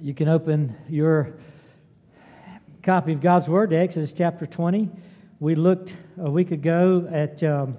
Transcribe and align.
You 0.00 0.14
can 0.14 0.28
open 0.28 0.76
your 0.88 1.34
copy 2.84 3.12
of 3.14 3.20
God's 3.20 3.48
Word 3.48 3.70
to 3.70 3.76
Exodus 3.76 4.12
chapter 4.12 4.46
20. 4.46 4.88
We 5.40 5.56
looked 5.56 5.92
a 6.20 6.30
week 6.30 6.52
ago 6.52 7.08
at 7.10 7.42
um, 7.42 7.76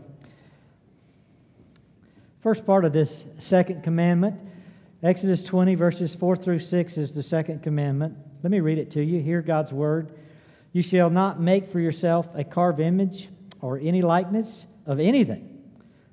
first 2.42 2.66
part 2.66 2.84
of 2.84 2.92
this 2.92 3.24
second 3.38 3.84
commandment. 3.84 4.36
Exodus 5.02 5.42
20, 5.44 5.76
verses 5.76 6.13
4 6.13 6.36
through 6.36 6.60
6 6.60 6.97
is 6.97 7.13
the 7.13 7.24
second 7.24 7.64
commandment. 7.64 8.18
Let 8.44 8.52
me 8.52 8.60
read 8.60 8.80
it 8.80 8.92
to 8.92 9.02
you. 9.02 9.22
Hear 9.22 9.42
God's 9.42 9.72
Word. 9.72 10.12
You 10.74 10.82
shall 10.82 11.10
not 11.10 11.40
make 11.40 11.72
for 11.72 11.80
yourself 11.80 12.28
a 12.34 12.44
carved 12.44 12.82
image 12.82 13.30
or 13.62 13.80
any 13.80 14.02
likeness 14.02 14.66
of 14.86 15.00
anything 15.00 15.64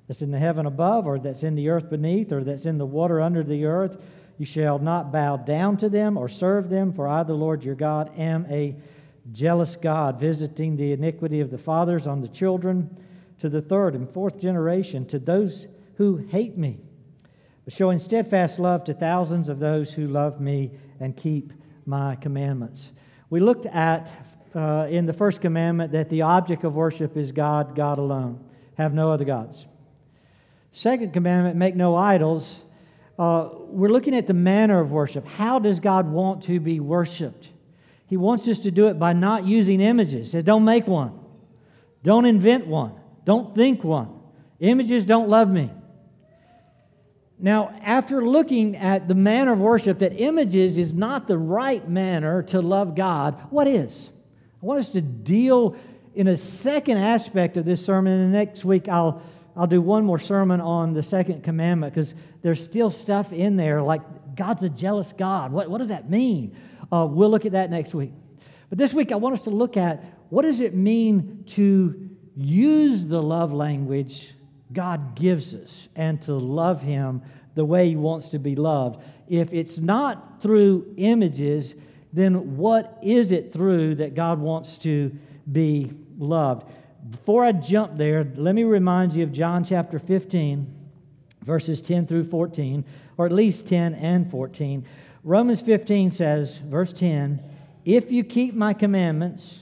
that's 0.07 0.21
in 0.21 0.31
the 0.31 0.39
heaven 0.39 0.67
above, 0.67 1.05
or 1.05 1.19
that's 1.19 1.43
in 1.43 1.55
the 1.55 1.67
earth 1.67 1.89
beneath, 1.89 2.31
or 2.31 2.45
that's 2.45 2.65
in 2.65 2.77
the 2.77 2.85
water 2.85 3.19
under 3.19 3.43
the 3.43 3.65
earth 3.65 3.97
you 4.37 4.45
shall 4.45 4.79
not 4.79 5.11
bow 5.11 5.37
down 5.37 5.77
to 5.77 5.89
them 5.89 6.17
or 6.17 6.29
serve 6.29 6.69
them, 6.69 6.93
for 6.93 7.07
I, 7.07 7.23
the 7.23 7.33
Lord 7.33 7.63
your 7.63 7.75
God, 7.75 8.11
am 8.17 8.45
a 8.49 8.75
jealous 9.31 9.75
God, 9.75 10.19
visiting 10.19 10.77
the 10.77 10.93
iniquity 10.93 11.39
of 11.39 11.49
the 11.49 11.57
fathers 11.57 12.07
on 12.07 12.21
the 12.21 12.27
children 12.27 12.97
to 13.39 13.49
the 13.49 13.61
third 13.61 13.95
and 13.95 14.09
fourth 14.09 14.39
generation, 14.39 15.05
to 15.07 15.19
those 15.19 15.67
who 15.95 16.17
hate 16.17 16.57
me, 16.57 16.79
but 17.65 17.73
showing 17.73 17.99
steadfast 17.99 18.59
love 18.59 18.83
to 18.85 18.93
thousands 18.93 19.49
of 19.49 19.59
those 19.59 19.91
who 19.93 20.07
love 20.07 20.39
me 20.39 20.71
and 20.99 21.17
keep 21.17 21.51
my 21.85 22.15
commandments. 22.15 22.91
We 23.29 23.39
looked 23.39 23.65
at 23.65 24.11
uh, 24.55 24.87
in 24.89 25.05
the 25.05 25.13
first 25.13 25.41
commandment 25.41 25.91
that 25.91 26.09
the 26.09 26.21
object 26.21 26.63
of 26.63 26.75
worship 26.75 27.17
is 27.17 27.31
God, 27.31 27.75
God 27.75 27.97
alone. 27.97 28.43
Have 28.75 28.93
no 28.93 29.11
other 29.11 29.25
gods. 29.25 29.65
Second 30.71 31.11
commandment, 31.11 31.55
make 31.55 31.75
no 31.75 31.95
idols 31.95 32.61
uh, 33.17 33.49
we're 33.53 33.89
looking 33.89 34.15
at 34.15 34.27
the 34.27 34.33
manner 34.33 34.79
of 34.79 34.91
worship. 34.91 35.27
How 35.27 35.59
does 35.59 35.79
God 35.79 36.07
want 36.07 36.43
to 36.43 36.59
be 36.59 36.79
worshiped? 36.79 37.49
He 38.05 38.17
wants 38.17 38.47
us 38.47 38.59
to 38.59 38.71
do 38.71 38.87
it 38.87 38.99
by 38.99 39.13
not 39.13 39.45
using 39.45 39.81
images. 39.81 40.27
He 40.27 40.31
says, 40.31 40.43
don't 40.43 40.63
make 40.63 40.87
one, 40.87 41.19
don't 42.03 42.25
invent 42.25 42.67
one, 42.67 42.93
don't 43.25 43.55
think 43.55 43.83
one. 43.83 44.13
Images 44.59 45.05
don't 45.05 45.29
love 45.29 45.49
me. 45.49 45.71
Now, 47.39 47.79
after 47.83 48.25
looking 48.25 48.75
at 48.75 49.07
the 49.07 49.13
manner 49.13 49.53
of 49.53 49.59
worship, 49.59 49.99
that 49.99 50.19
images 50.19 50.77
is 50.77 50.93
not 50.93 51.27
the 51.27 51.37
right 51.37 51.87
manner 51.87 52.41
to 52.43 52.61
love 52.61 52.95
God, 52.95 53.39
what 53.51 53.67
is? 53.67 54.09
I 54.61 54.65
want 54.65 54.79
us 54.79 54.89
to 54.89 55.01
deal 55.01 55.75
in 56.15 56.27
a 56.27 56.37
second 56.37 56.97
aspect 56.97 57.57
of 57.57 57.65
this 57.65 57.85
sermon, 57.85 58.19
and 58.19 58.31
next 58.31 58.65
week 58.65 58.87
I'll 58.87 59.21
I'll 59.57 59.67
do 59.67 59.81
one 59.81 60.05
more 60.05 60.19
sermon 60.19 60.61
on 60.61 60.93
the 60.93 61.01
second 61.01 61.43
commandment 61.43 61.93
because 61.93 62.13
there's 62.43 62.63
still 62.63 62.91
stuff 62.91 63.33
in 63.33 63.55
there 63.55 63.81
like 63.81 64.01
God's 64.35 64.61
a 64.61 64.69
jealous 64.69 65.11
God. 65.11 65.51
What, 65.51 65.69
what 65.69 65.79
does 65.79 65.89
that 65.89 66.09
mean? 66.09 66.55
Uh, 66.91 67.07
we'll 67.09 67.31
look 67.31 67.45
at 67.45 67.53
that 67.53 67.71
next 67.71 67.95
week. 67.95 68.13
But 68.69 68.77
this 68.77 68.93
week, 68.93 69.11
I 69.11 69.15
want 69.15 69.33
us 69.33 69.41
to 69.43 69.49
look 69.49 69.75
at 69.75 70.03
what 70.29 70.43
does 70.43 70.59
it 70.59 70.75
mean 70.75 71.43
to 71.47 72.09
use 72.35 73.03
the 73.03 73.21
love 73.21 73.51
language 73.51 74.35
God 74.73 75.15
gives 75.15 75.55
us 75.55 75.87
and 75.95 76.21
to 76.23 76.33
love 76.33 76.81
Him 76.81 77.23
the 77.55 77.65
way 77.65 77.89
He 77.89 77.95
wants 77.95 78.27
to 78.29 78.39
be 78.39 78.55
loved. 78.55 79.01
If 79.27 79.51
it's 79.51 79.79
not 79.79 80.41
through 80.41 80.93
images, 80.97 81.73
then 82.13 82.57
what 82.57 82.99
is 83.01 83.31
it 83.31 83.51
through 83.51 83.95
that 83.95 84.13
God 84.13 84.39
wants 84.39 84.77
to 84.79 85.11
be 85.51 85.91
loved? 86.17 86.71
Before 87.09 87.45
I 87.45 87.51
jump 87.51 87.97
there, 87.97 88.27
let 88.35 88.55
me 88.55 88.63
remind 88.63 89.13
you 89.13 89.23
of 89.23 89.31
John 89.31 89.63
chapter 89.63 89.99
15, 89.99 90.67
verses 91.43 91.79
10 91.81 92.07
through 92.07 92.25
14, 92.29 92.83
or 93.17 93.25
at 93.25 93.31
least 93.31 93.65
10 93.67 93.93
and 93.95 94.29
14. 94.29 94.85
Romans 95.23 95.61
15 95.61 96.11
says, 96.11 96.57
verse 96.57 96.91
10, 96.93 97.41
If 97.85 98.11
you 98.11 98.23
keep 98.23 98.53
my 98.55 98.73
commandments, 98.73 99.59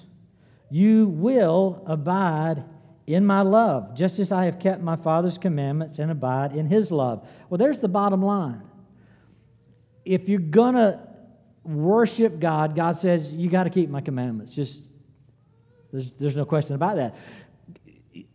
you 0.70 1.08
will 1.08 1.84
abide 1.86 2.64
in 3.08 3.26
my 3.26 3.42
love, 3.42 3.96
just 3.96 4.20
as 4.20 4.32
I 4.32 4.46
have 4.46 4.60
kept 4.60 4.82
my 4.82 4.96
Father's 4.96 5.38
commandments 5.38 6.00
and 6.00 6.10
abide 6.10 6.56
in 6.56 6.68
his 6.68 6.90
love. 6.90 7.28
Well, 7.50 7.58
there's 7.60 7.80
the 7.80 7.88
bottom 7.88 8.24
line. 8.24 8.62
If 10.04 10.28
you're 10.28 10.40
going 10.40 10.76
to 10.76 11.00
worship 11.64 12.40
God, 12.40 12.76
God 12.76 12.98
says, 12.98 13.32
you 13.32 13.50
got 13.50 13.66
to 13.66 13.70
keep 13.70 13.90
my 13.90 14.02
commandments. 14.02 14.52
Just 14.54 14.78
there's, 15.96 16.12
there's 16.18 16.36
no 16.36 16.44
question 16.44 16.76
about 16.76 16.98
that. 16.98 17.16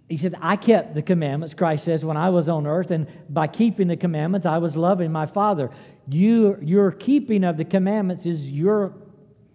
He 0.08 0.16
said, 0.16 0.34
I 0.40 0.56
kept 0.56 0.94
the 0.94 1.02
commandments, 1.02 1.54
Christ 1.54 1.84
says, 1.84 2.04
when 2.04 2.16
I 2.16 2.30
was 2.30 2.48
on 2.48 2.66
earth, 2.66 2.90
and 2.90 3.06
by 3.28 3.46
keeping 3.46 3.86
the 3.86 3.96
commandments, 3.96 4.46
I 4.46 4.58
was 4.58 4.76
loving 4.76 5.12
my 5.12 5.26
Father. 5.26 5.70
You, 6.08 6.58
your 6.62 6.90
keeping 6.90 7.44
of 7.44 7.58
the 7.58 7.66
commandments 7.66 8.24
is 8.24 8.50
your 8.50 8.94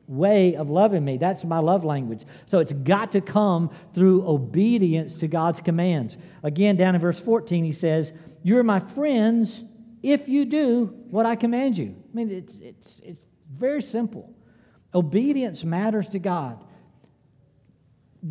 way 0.07 0.55
of 0.55 0.69
loving 0.69 1.03
me. 1.03 1.17
That's 1.17 1.43
my 1.43 1.57
love 1.57 1.83
language. 1.83 2.25
So 2.45 2.59
it's 2.59 2.73
got 2.73 3.11
to 3.13 3.21
come 3.21 3.71
through 3.95 4.27
obedience 4.27 5.15
to 5.15 5.27
God's 5.27 5.59
commands. 5.59 6.15
Again, 6.43 6.75
down 6.77 6.93
in 6.93 7.01
verse 7.01 7.19
14, 7.19 7.65
he 7.65 7.71
says, 7.71 8.13
You're 8.43 8.63
my 8.63 8.79
friends 8.79 9.63
if 10.03 10.29
you 10.29 10.45
do 10.45 10.93
what 11.09 11.25
I 11.25 11.35
command 11.35 11.75
you. 11.75 11.95
I 12.11 12.15
mean, 12.15 12.29
it's, 12.29 12.55
it's, 12.61 13.01
it's 13.03 13.25
very 13.51 13.81
simple. 13.81 14.31
Obedience 14.93 15.63
matters 15.63 16.07
to 16.09 16.19
God 16.19 16.63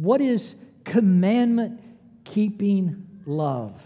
what 0.00 0.20
is 0.20 0.54
commandment 0.84 1.80
keeping 2.24 3.06
love? 3.26 3.80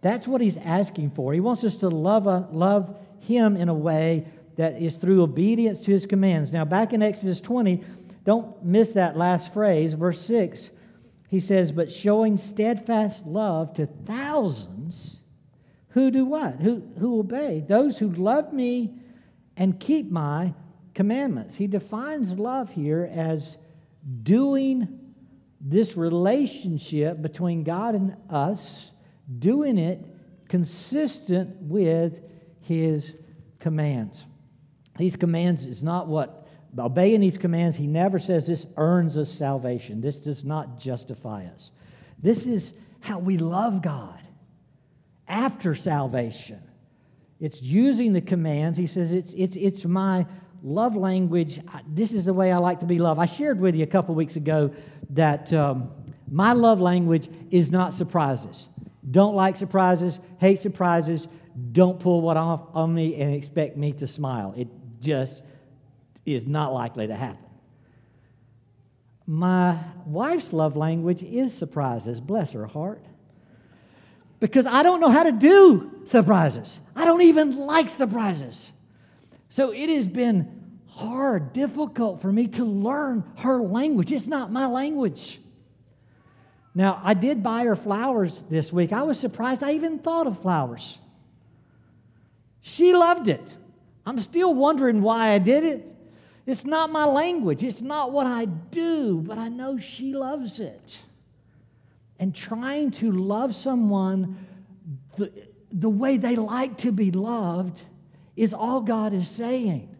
That's 0.00 0.28
what 0.28 0.40
he's 0.40 0.56
asking 0.58 1.10
for. 1.10 1.32
He 1.32 1.40
wants 1.40 1.64
us 1.64 1.76
to 1.76 1.88
love, 1.88 2.26
a, 2.26 2.30
uh, 2.30 2.46
love 2.52 2.96
him 3.20 3.56
in 3.56 3.68
a 3.68 3.74
way 3.74 4.26
that 4.56 4.80
is 4.80 4.96
through 4.96 5.22
obedience 5.22 5.80
to 5.80 5.90
his 5.90 6.06
commands. 6.06 6.52
Now, 6.52 6.64
back 6.64 6.92
in 6.92 7.02
Exodus 7.02 7.40
20, 7.40 7.82
don't 8.24 8.62
miss 8.64 8.92
that 8.92 9.16
last 9.16 9.52
phrase, 9.52 9.94
verse 9.94 10.20
6. 10.20 10.70
He 11.28 11.40
says, 11.40 11.72
But 11.72 11.92
showing 11.92 12.36
steadfast 12.36 13.26
love 13.26 13.74
to 13.74 13.86
thousands 13.86 15.18
who 15.90 16.10
do 16.10 16.24
what? 16.24 16.56
Who, 16.56 16.82
who 16.98 17.18
obey? 17.18 17.64
Those 17.66 17.98
who 17.98 18.10
love 18.12 18.52
me 18.52 18.94
and 19.56 19.80
keep 19.80 20.10
my 20.10 20.54
commandments. 20.94 21.56
He 21.56 21.66
defines 21.66 22.30
love 22.30 22.70
here 22.70 23.10
as 23.12 23.56
doing 24.22 24.97
this 25.60 25.96
relationship 25.96 27.20
between 27.20 27.64
God 27.64 27.94
and 27.94 28.16
us, 28.30 28.92
doing 29.38 29.78
it 29.78 30.04
consistent 30.48 31.56
with 31.60 32.20
His 32.60 33.14
commands. 33.58 34.24
These 34.96 35.16
commands 35.16 35.64
is 35.64 35.82
not 35.82 36.06
what, 36.08 36.46
obeying 36.78 37.20
these 37.20 37.38
commands, 37.38 37.76
He 37.76 37.86
never 37.86 38.18
says 38.18 38.46
this 38.46 38.66
earns 38.76 39.16
us 39.16 39.30
salvation. 39.30 40.00
This 40.00 40.16
does 40.16 40.44
not 40.44 40.78
justify 40.78 41.46
us. 41.46 41.70
This 42.22 42.46
is 42.46 42.72
how 43.00 43.18
we 43.18 43.38
love 43.38 43.82
God 43.82 44.20
after 45.26 45.74
salvation. 45.74 46.62
It's 47.40 47.62
using 47.62 48.12
the 48.12 48.20
commands. 48.20 48.76
He 48.76 48.86
says, 48.86 49.12
it's, 49.12 49.32
it's, 49.36 49.56
it's 49.56 49.84
my 49.84 50.26
love 50.62 50.96
language, 50.96 51.60
this 51.86 52.12
is 52.12 52.24
the 52.24 52.32
way 52.32 52.50
I 52.50 52.58
like 52.58 52.80
to 52.80 52.86
be 52.86 52.98
loved. 52.98 53.20
I 53.20 53.26
shared 53.26 53.60
with 53.60 53.76
you 53.76 53.84
a 53.84 53.86
couple 53.86 54.14
weeks 54.14 54.36
ago 54.36 54.72
that 55.10 55.52
um, 55.52 55.90
my 56.30 56.52
love 56.52 56.80
language 56.80 57.28
is 57.50 57.70
not 57.70 57.94
surprises. 57.94 58.68
Don't 59.10 59.34
like 59.34 59.56
surprises, 59.56 60.18
hate 60.38 60.60
surprises, 60.60 61.28
don't 61.72 61.98
pull 61.98 62.20
one 62.20 62.36
off 62.36 62.62
on 62.74 62.94
me 62.94 63.20
and 63.20 63.34
expect 63.34 63.76
me 63.76 63.92
to 63.94 64.06
smile. 64.06 64.54
It 64.56 64.68
just 65.00 65.42
is 66.26 66.46
not 66.46 66.72
likely 66.72 67.06
to 67.06 67.14
happen. 67.14 67.44
My 69.26 69.78
wife's 70.06 70.52
love 70.52 70.76
language 70.76 71.22
is 71.22 71.52
surprises, 71.52 72.20
bless 72.20 72.52
her 72.52 72.66
heart. 72.66 73.04
Because 74.40 74.66
I 74.66 74.82
don't 74.82 75.00
know 75.00 75.10
how 75.10 75.24
to 75.24 75.32
do 75.32 75.90
surprises. 76.04 76.80
I 76.94 77.04
don't 77.04 77.22
even 77.22 77.56
like 77.56 77.90
surprises. 77.90 78.72
So 79.48 79.72
it 79.72 79.88
has 79.90 80.06
been 80.06 80.57
hard, 80.98 81.52
difficult 81.52 82.20
for 82.20 82.32
me 82.32 82.48
to 82.48 82.64
learn 82.64 83.22
her 83.36 83.60
language. 83.60 84.10
It's 84.10 84.26
not 84.26 84.50
my 84.50 84.66
language. 84.66 85.40
Now, 86.74 87.00
I 87.04 87.14
did 87.14 87.42
buy 87.42 87.64
her 87.64 87.76
flowers 87.76 88.42
this 88.50 88.72
week. 88.72 88.92
I 88.92 89.02
was 89.02 89.18
surprised 89.18 89.62
I 89.62 89.72
even 89.72 89.98
thought 89.98 90.26
of 90.26 90.40
flowers. 90.42 90.98
She 92.60 92.92
loved 92.92 93.28
it. 93.28 93.54
I'm 94.04 94.18
still 94.18 94.54
wondering 94.54 95.00
why 95.00 95.30
I 95.30 95.38
did 95.38 95.64
it. 95.64 95.94
It's 96.46 96.64
not 96.64 96.90
my 96.90 97.04
language, 97.04 97.62
it's 97.62 97.82
not 97.82 98.10
what 98.10 98.26
I 98.26 98.46
do, 98.46 99.20
but 99.20 99.36
I 99.38 99.48
know 99.48 99.78
she 99.78 100.14
loves 100.14 100.60
it. 100.60 100.96
And 102.18 102.34
trying 102.34 102.90
to 102.92 103.12
love 103.12 103.54
someone 103.54 104.46
the, 105.16 105.30
the 105.70 105.90
way 105.90 106.16
they 106.16 106.36
like 106.36 106.78
to 106.78 106.90
be 106.90 107.10
loved 107.10 107.82
is 108.34 108.54
all 108.54 108.80
God 108.80 109.12
is 109.12 109.28
saying. 109.28 109.94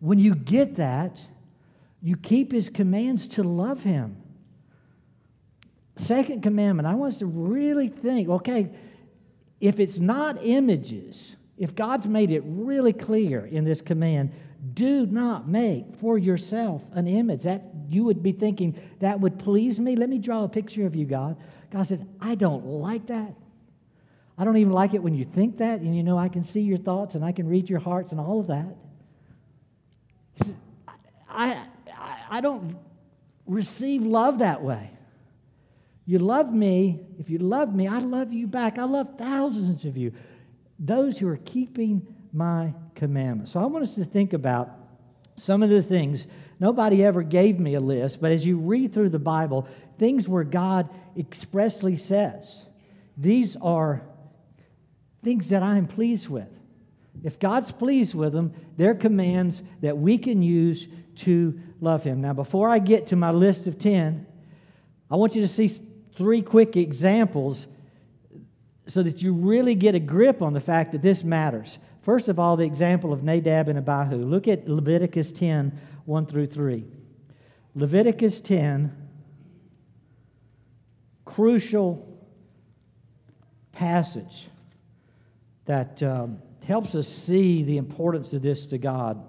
When 0.00 0.18
you 0.18 0.34
get 0.34 0.76
that, 0.76 1.18
you 2.02 2.16
keep 2.16 2.50
his 2.50 2.68
commands 2.68 3.26
to 3.28 3.42
love 3.42 3.82
him. 3.82 4.16
Second 5.96 6.42
commandment, 6.42 6.88
I 6.88 6.94
want 6.94 7.12
us 7.12 7.18
to 7.18 7.26
really 7.26 7.88
think 7.88 8.28
okay, 8.28 8.70
if 9.60 9.78
it's 9.78 9.98
not 9.98 10.38
images, 10.42 11.36
if 11.58 11.74
God's 11.74 12.06
made 12.06 12.30
it 12.30 12.42
really 12.46 12.94
clear 12.94 13.44
in 13.46 13.64
this 13.64 13.82
command, 13.82 14.32
do 14.74 15.04
not 15.06 15.48
make 15.48 15.84
for 16.00 16.16
yourself 16.16 16.82
an 16.92 17.06
image 17.06 17.42
that 17.42 17.62
you 17.88 18.04
would 18.04 18.22
be 18.22 18.32
thinking 18.32 18.78
that 19.00 19.20
would 19.20 19.38
please 19.38 19.78
me. 19.78 19.96
Let 19.96 20.08
me 20.08 20.18
draw 20.18 20.44
a 20.44 20.48
picture 20.48 20.86
of 20.86 20.96
you, 20.96 21.04
God. 21.04 21.36
God 21.70 21.86
says, 21.86 22.02
I 22.20 22.34
don't 22.34 22.64
like 22.64 23.06
that. 23.06 23.34
I 24.38 24.44
don't 24.44 24.56
even 24.56 24.72
like 24.72 24.94
it 24.94 25.02
when 25.02 25.14
you 25.14 25.24
think 25.24 25.58
that, 25.58 25.80
and 25.80 25.94
you 25.94 26.02
know 26.02 26.16
I 26.16 26.30
can 26.30 26.42
see 26.42 26.62
your 26.62 26.78
thoughts 26.78 27.14
and 27.14 27.22
I 27.22 27.32
can 27.32 27.46
read 27.46 27.68
your 27.68 27.78
hearts 27.78 28.12
and 28.12 28.20
all 28.20 28.40
of 28.40 28.46
that. 28.46 28.74
I, 31.30 31.66
I, 31.96 32.18
I 32.30 32.40
don't 32.40 32.76
receive 33.46 34.02
love 34.02 34.38
that 34.38 34.62
way. 34.62 34.90
You 36.06 36.18
love 36.18 36.52
me. 36.52 37.00
If 37.18 37.30
you 37.30 37.38
love 37.38 37.74
me, 37.74 37.86
I 37.86 38.00
love 38.00 38.32
you 38.32 38.46
back. 38.46 38.78
I 38.78 38.84
love 38.84 39.16
thousands 39.16 39.84
of 39.84 39.96
you, 39.96 40.12
those 40.78 41.18
who 41.18 41.28
are 41.28 41.38
keeping 41.38 42.06
my 42.32 42.74
commandments. 42.94 43.52
So 43.52 43.60
I 43.60 43.66
want 43.66 43.84
us 43.84 43.94
to 43.94 44.04
think 44.04 44.32
about 44.32 44.70
some 45.36 45.62
of 45.62 45.70
the 45.70 45.82
things. 45.82 46.26
Nobody 46.58 47.04
ever 47.04 47.22
gave 47.22 47.58
me 47.58 47.74
a 47.74 47.80
list, 47.80 48.20
but 48.20 48.32
as 48.32 48.44
you 48.44 48.58
read 48.58 48.92
through 48.92 49.08
the 49.10 49.18
Bible, 49.18 49.66
things 49.98 50.28
where 50.28 50.44
God 50.44 50.88
expressly 51.16 51.96
says, 51.96 52.62
these 53.16 53.56
are 53.60 54.02
things 55.22 55.48
that 55.50 55.62
I 55.62 55.76
am 55.76 55.86
pleased 55.86 56.28
with. 56.28 56.48
If 57.22 57.38
God's 57.38 57.72
pleased 57.72 58.14
with 58.14 58.32
them, 58.32 58.52
they're 58.76 58.94
commands 58.94 59.62
that 59.80 59.96
we 59.96 60.18
can 60.18 60.42
use 60.42 60.86
to 61.16 61.58
love 61.80 62.02
Him. 62.02 62.20
Now, 62.20 62.32
before 62.32 62.68
I 62.68 62.78
get 62.78 63.08
to 63.08 63.16
my 63.16 63.30
list 63.30 63.66
of 63.66 63.78
10, 63.78 64.26
I 65.10 65.16
want 65.16 65.34
you 65.34 65.42
to 65.42 65.48
see 65.48 65.68
three 66.14 66.42
quick 66.42 66.76
examples 66.76 67.66
so 68.86 69.02
that 69.02 69.22
you 69.22 69.32
really 69.32 69.74
get 69.74 69.94
a 69.94 70.00
grip 70.00 70.42
on 70.42 70.52
the 70.52 70.60
fact 70.60 70.92
that 70.92 71.02
this 71.02 71.22
matters. 71.22 71.78
First 72.02 72.28
of 72.28 72.38
all, 72.38 72.56
the 72.56 72.64
example 72.64 73.12
of 73.12 73.22
Nadab 73.22 73.68
and 73.68 73.78
Abihu. 73.78 74.24
Look 74.24 74.48
at 74.48 74.68
Leviticus 74.68 75.32
10 75.32 75.78
1 76.06 76.26
through 76.26 76.46
3. 76.46 76.84
Leviticus 77.76 78.40
10, 78.40 78.92
crucial 81.24 82.06
passage 83.72 84.48
that 85.66 86.02
um, 86.02 86.38
helps 86.64 86.94
us 86.96 87.06
see 87.06 87.62
the 87.62 87.76
importance 87.76 88.32
of 88.32 88.42
this 88.42 88.66
to 88.66 88.78
God. 88.78 89.22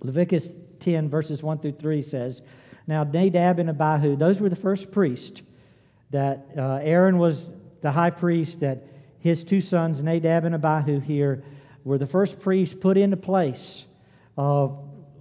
Leviticus 0.00 0.50
10, 0.82 1.08
verses 1.08 1.42
1 1.42 1.58
through 1.58 1.72
3 1.72 2.02
says, 2.02 2.42
Now 2.86 3.04
Nadab 3.04 3.58
and 3.58 3.70
Abihu, 3.70 4.16
those 4.16 4.40
were 4.40 4.48
the 4.48 4.56
first 4.56 4.90
priests 4.90 5.42
that 6.10 6.46
uh, 6.58 6.80
Aaron 6.82 7.16
was 7.16 7.52
the 7.80 7.90
high 7.90 8.10
priest, 8.10 8.60
that 8.60 8.84
his 9.18 9.42
two 9.42 9.60
sons, 9.60 10.02
Nadab 10.02 10.44
and 10.44 10.54
Abihu, 10.54 11.00
here, 11.00 11.42
were 11.84 11.98
the 11.98 12.06
first 12.06 12.40
priests 12.40 12.76
put 12.78 12.96
into 12.96 13.16
place 13.16 13.84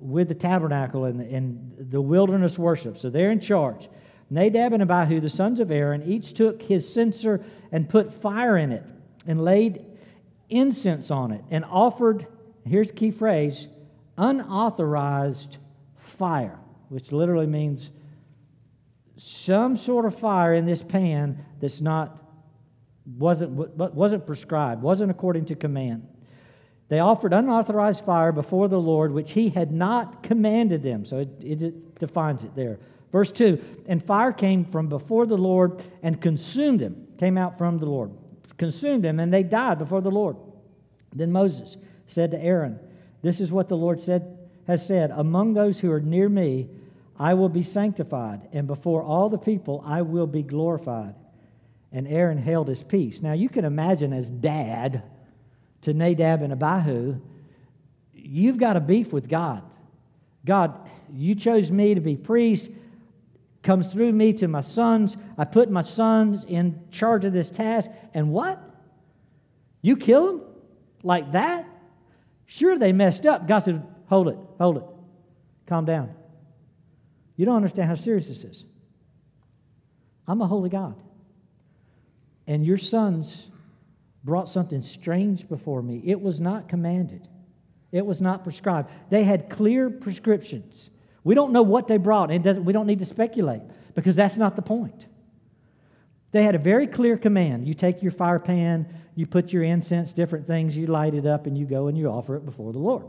with 0.01 0.27
the 0.27 0.35
tabernacle 0.35 1.05
and, 1.05 1.21
and 1.21 1.89
the 1.91 2.01
wilderness 2.01 2.57
worship. 2.57 2.97
So 2.97 3.09
they're 3.09 3.31
in 3.31 3.39
charge. 3.39 3.87
Nadab 4.29 4.73
and 4.73 4.81
Abihu, 4.81 5.19
the 5.19 5.29
sons 5.29 5.59
of 5.59 5.71
Aaron, 5.71 6.01
each 6.03 6.33
took 6.33 6.61
his 6.61 6.91
censer 6.91 7.43
and 7.71 7.87
put 7.87 8.13
fire 8.13 8.57
in 8.57 8.71
it 8.71 8.83
and 9.27 9.43
laid 9.43 9.85
incense 10.49 11.11
on 11.11 11.31
it 11.31 11.43
and 11.51 11.63
offered, 11.65 12.25
here's 12.65 12.91
key 12.91 13.11
phrase, 13.11 13.67
unauthorized 14.17 15.57
fire, 15.95 16.59
which 16.89 17.11
literally 17.11 17.47
means 17.47 17.89
some 19.17 19.75
sort 19.75 20.05
of 20.05 20.17
fire 20.17 20.53
in 20.53 20.65
this 20.65 20.81
pan 20.81 21.43
that's 21.59 21.81
not 21.81 22.17
wasn't 23.17 23.51
wasn't 23.77 24.25
prescribed, 24.25 24.81
wasn't 24.81 25.09
according 25.11 25.45
to 25.45 25.55
command. 25.55 26.07
They 26.87 26.99
offered 26.99 27.33
unauthorized 27.33 28.03
fire 28.03 28.31
before 28.31 28.67
the 28.67 28.79
Lord, 28.79 29.13
which 29.13 29.31
he 29.31 29.49
had 29.49 29.71
not 29.71 30.23
commanded 30.23 30.83
them. 30.83 31.05
So 31.05 31.19
it, 31.19 31.29
it 31.41 31.99
defines 31.99 32.43
it 32.43 32.53
there. 32.53 32.79
Verse 33.11 33.31
2 33.31 33.59
And 33.87 34.03
fire 34.03 34.33
came 34.33 34.65
from 34.65 34.87
before 34.87 35.25
the 35.25 35.37
Lord 35.37 35.83
and 36.03 36.21
consumed 36.21 36.79
them, 36.79 37.07
came 37.17 37.37
out 37.37 37.57
from 37.57 37.77
the 37.77 37.85
Lord, 37.85 38.11
consumed 38.57 39.03
them, 39.03 39.19
and 39.19 39.33
they 39.33 39.43
died 39.43 39.79
before 39.79 40.01
the 40.01 40.11
Lord. 40.11 40.35
Then 41.13 41.31
Moses 41.31 41.77
said 42.07 42.31
to 42.31 42.41
Aaron, 42.41 42.79
This 43.21 43.39
is 43.39 43.51
what 43.51 43.69
the 43.69 43.77
Lord 43.77 43.99
said, 43.99 44.37
has 44.67 44.85
said 44.85 45.11
Among 45.11 45.53
those 45.53 45.79
who 45.79 45.91
are 45.91 45.99
near 45.99 46.29
me, 46.29 46.69
I 47.19 47.33
will 47.33 47.49
be 47.49 47.63
sanctified, 47.63 48.41
and 48.51 48.65
before 48.67 49.03
all 49.03 49.29
the 49.29 49.37
people, 49.37 49.83
I 49.85 50.01
will 50.01 50.27
be 50.27 50.41
glorified. 50.41 51.15
And 51.91 52.07
Aaron 52.07 52.37
held 52.37 52.67
his 52.67 52.83
peace. 52.83 53.21
Now 53.21 53.33
you 53.33 53.49
can 53.49 53.65
imagine 53.65 54.13
as 54.13 54.29
dad, 54.29 55.03
to 55.81 55.93
Nadab 55.93 56.41
and 56.41 56.53
Abihu, 56.53 57.19
you've 58.13 58.57
got 58.57 58.77
a 58.77 58.79
beef 58.79 59.11
with 59.11 59.27
God. 59.27 59.63
God, 60.45 60.89
you 61.13 61.35
chose 61.35 61.71
me 61.71 61.93
to 61.93 62.01
be 62.01 62.15
priest, 62.15 62.71
comes 63.63 63.87
through 63.87 64.11
me 64.11 64.33
to 64.33 64.47
my 64.47 64.61
sons. 64.61 65.15
I 65.37 65.45
put 65.45 65.69
my 65.69 65.81
sons 65.81 66.43
in 66.47 66.79
charge 66.91 67.25
of 67.25 67.33
this 67.33 67.49
task. 67.49 67.89
And 68.13 68.31
what? 68.31 68.61
You 69.81 69.97
kill 69.97 70.27
them 70.27 70.41
like 71.03 71.31
that? 71.33 71.67
Sure, 72.51 72.77
they 72.77 72.91
messed 72.91 73.25
up. 73.25 73.47
God 73.47 73.59
said, 73.59 73.81
Hold 74.07 74.27
it, 74.27 74.37
hold 74.59 74.75
it, 74.75 74.83
calm 75.67 75.85
down. 75.85 76.13
You 77.37 77.45
don't 77.45 77.55
understand 77.55 77.87
how 77.87 77.95
serious 77.95 78.27
this 78.27 78.43
is. 78.43 78.65
I'm 80.27 80.41
a 80.41 80.47
holy 80.47 80.69
God. 80.69 81.01
And 82.47 82.65
your 82.65 82.77
sons 82.77 83.45
brought 84.25 84.49
something 84.49 84.81
strange 84.81 85.47
before 85.47 85.81
me. 85.81 86.01
It 86.03 86.19
was 86.19 86.41
not 86.41 86.67
commanded, 86.67 87.25
it 87.93 88.05
was 88.05 88.21
not 88.21 88.43
prescribed. 88.43 88.91
They 89.09 89.23
had 89.23 89.49
clear 89.49 89.89
prescriptions. 89.89 90.89
We 91.23 91.35
don't 91.35 91.53
know 91.53 91.61
what 91.61 91.87
they 91.87 91.95
brought, 91.95 92.31
and 92.31 92.65
we 92.65 92.73
don't 92.73 92.85
need 92.85 92.99
to 92.99 93.05
speculate 93.05 93.61
because 93.95 94.17
that's 94.17 94.35
not 94.35 94.57
the 94.57 94.61
point. 94.61 95.05
They 96.31 96.43
had 96.43 96.55
a 96.55 96.59
very 96.59 96.87
clear 96.87 97.17
command. 97.17 97.67
You 97.67 97.73
take 97.73 98.01
your 98.01 98.11
fire 98.11 98.39
pan, 98.39 98.87
you 99.15 99.25
put 99.25 99.51
your 99.51 99.63
incense, 99.63 100.13
different 100.13 100.47
things, 100.47 100.75
you 100.75 100.87
light 100.87 101.13
it 101.13 101.25
up, 101.25 101.45
and 101.45 101.57
you 101.57 101.65
go 101.65 101.87
and 101.87 101.97
you 101.97 102.07
offer 102.07 102.35
it 102.35 102.45
before 102.45 102.71
the 102.71 102.79
Lord. 102.79 103.05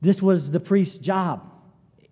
This 0.00 0.22
was 0.22 0.50
the 0.50 0.60
priest's 0.60 0.98
job 0.98 1.50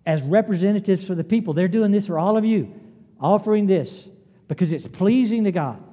as 0.05 0.21
representatives 0.23 1.05
for 1.05 1.15
the 1.15 1.23
people. 1.23 1.53
They're 1.53 1.67
doing 1.67 1.91
this 1.91 2.07
for 2.07 2.17
all 2.17 2.37
of 2.37 2.45
you, 2.45 2.73
offering 3.19 3.67
this 3.67 4.05
because 4.47 4.73
it's 4.73 4.87
pleasing 4.87 5.43
to 5.43 5.51
God. 5.51 5.83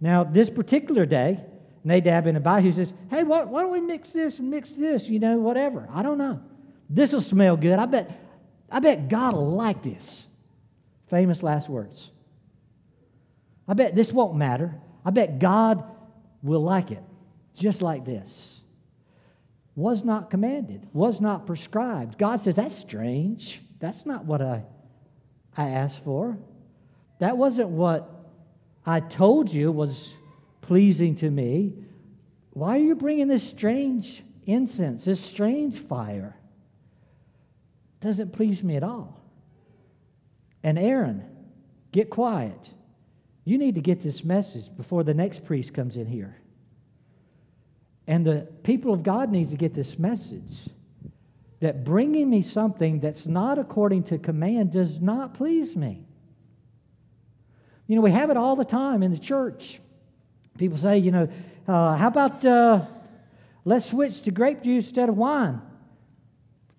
Now, 0.00 0.24
this 0.24 0.50
particular 0.50 1.06
day, 1.06 1.40
Nadab 1.84 2.26
and 2.26 2.36
Abihu 2.36 2.72
says, 2.72 2.92
Hey, 3.10 3.22
why, 3.22 3.44
don't 3.44 3.70
we 3.70 3.80
mix 3.80 4.10
this 4.10 4.38
and 4.38 4.50
mix 4.50 4.70
this? 4.74 5.08
You 5.08 5.18
know, 5.18 5.38
whatever. 5.38 5.88
I 5.92 6.02
don't 6.02 6.18
know. 6.18 6.40
This 6.90 7.12
will 7.12 7.20
smell 7.20 7.56
good. 7.56 7.78
I 7.78 7.86
bet, 7.86 8.10
I 8.70 8.80
bet 8.80 9.08
God 9.08 9.34
will 9.34 9.52
like 9.52 9.82
this. 9.82 10.26
Famous 11.08 11.42
last 11.42 11.68
words. 11.68 12.10
I 13.66 13.74
bet 13.74 13.94
this 13.94 14.12
won't 14.12 14.36
matter. 14.36 14.74
I 15.04 15.10
bet 15.10 15.38
God 15.38 15.84
will 16.42 16.62
like 16.62 16.90
it 16.90 17.02
just 17.54 17.82
like 17.82 18.04
this. 18.04 18.60
Was 19.74 20.04
not 20.04 20.30
commanded, 20.30 20.86
was 20.92 21.20
not 21.20 21.46
prescribed. 21.46 22.18
God 22.18 22.40
says, 22.40 22.56
That's 22.56 22.76
strange. 22.76 23.62
That's 23.78 24.04
not 24.06 24.24
what 24.24 24.42
I, 24.42 24.64
I 25.56 25.70
asked 25.70 26.04
for. 26.04 26.36
That 27.18 27.36
wasn't 27.36 27.70
what 27.70 28.08
I 28.84 29.00
told 29.00 29.52
you 29.52 29.72
was 29.72 30.12
pleasing 30.60 31.16
to 31.16 31.30
me. 31.30 31.72
Why 32.52 32.76
are 32.76 32.82
you 32.82 32.94
bringing 32.94 33.28
this 33.28 33.42
strange 33.42 34.22
incense, 34.46 35.04
this 35.04 35.20
strange 35.20 35.78
fire? 35.78 36.36
Doesn't 38.00 38.32
please 38.32 38.62
me 38.62 38.76
at 38.76 38.82
all. 38.82 39.20
And 40.62 40.78
Aaron, 40.78 41.24
get 41.92 42.10
quiet. 42.10 42.70
You 43.44 43.58
need 43.58 43.74
to 43.74 43.80
get 43.80 44.02
this 44.02 44.22
message 44.22 44.64
before 44.76 45.02
the 45.02 45.14
next 45.14 45.44
priest 45.44 45.74
comes 45.74 45.96
in 45.96 46.06
here. 46.06 46.36
And 48.06 48.26
the 48.26 48.48
people 48.62 48.92
of 48.92 49.02
God 49.02 49.30
needs 49.30 49.50
to 49.50 49.56
get 49.56 49.74
this 49.74 49.98
message 49.98 50.68
that 51.60 51.84
bringing 51.84 52.28
me 52.28 52.42
something 52.42 53.00
that's 53.00 53.26
not 53.26 53.58
according 53.58 54.04
to 54.04 54.18
command 54.18 54.72
does 54.72 55.00
not 55.00 55.34
please 55.34 55.76
me. 55.76 56.04
You 57.86 57.96
know, 57.96 58.02
we 58.02 58.10
have 58.10 58.30
it 58.30 58.36
all 58.36 58.56
the 58.56 58.64
time 58.64 59.02
in 59.02 59.12
the 59.12 59.18
church. 59.18 59.80
People 60.58 60.78
say, 60.78 60.98
you 60.98 61.10
know, 61.10 61.28
uh, 61.68 61.96
how 61.96 62.08
about 62.08 62.44
uh, 62.44 62.86
let's 63.64 63.86
switch 63.86 64.22
to 64.22 64.30
grape 64.30 64.62
juice 64.62 64.84
instead 64.84 65.08
of 65.08 65.16
wine? 65.16 65.60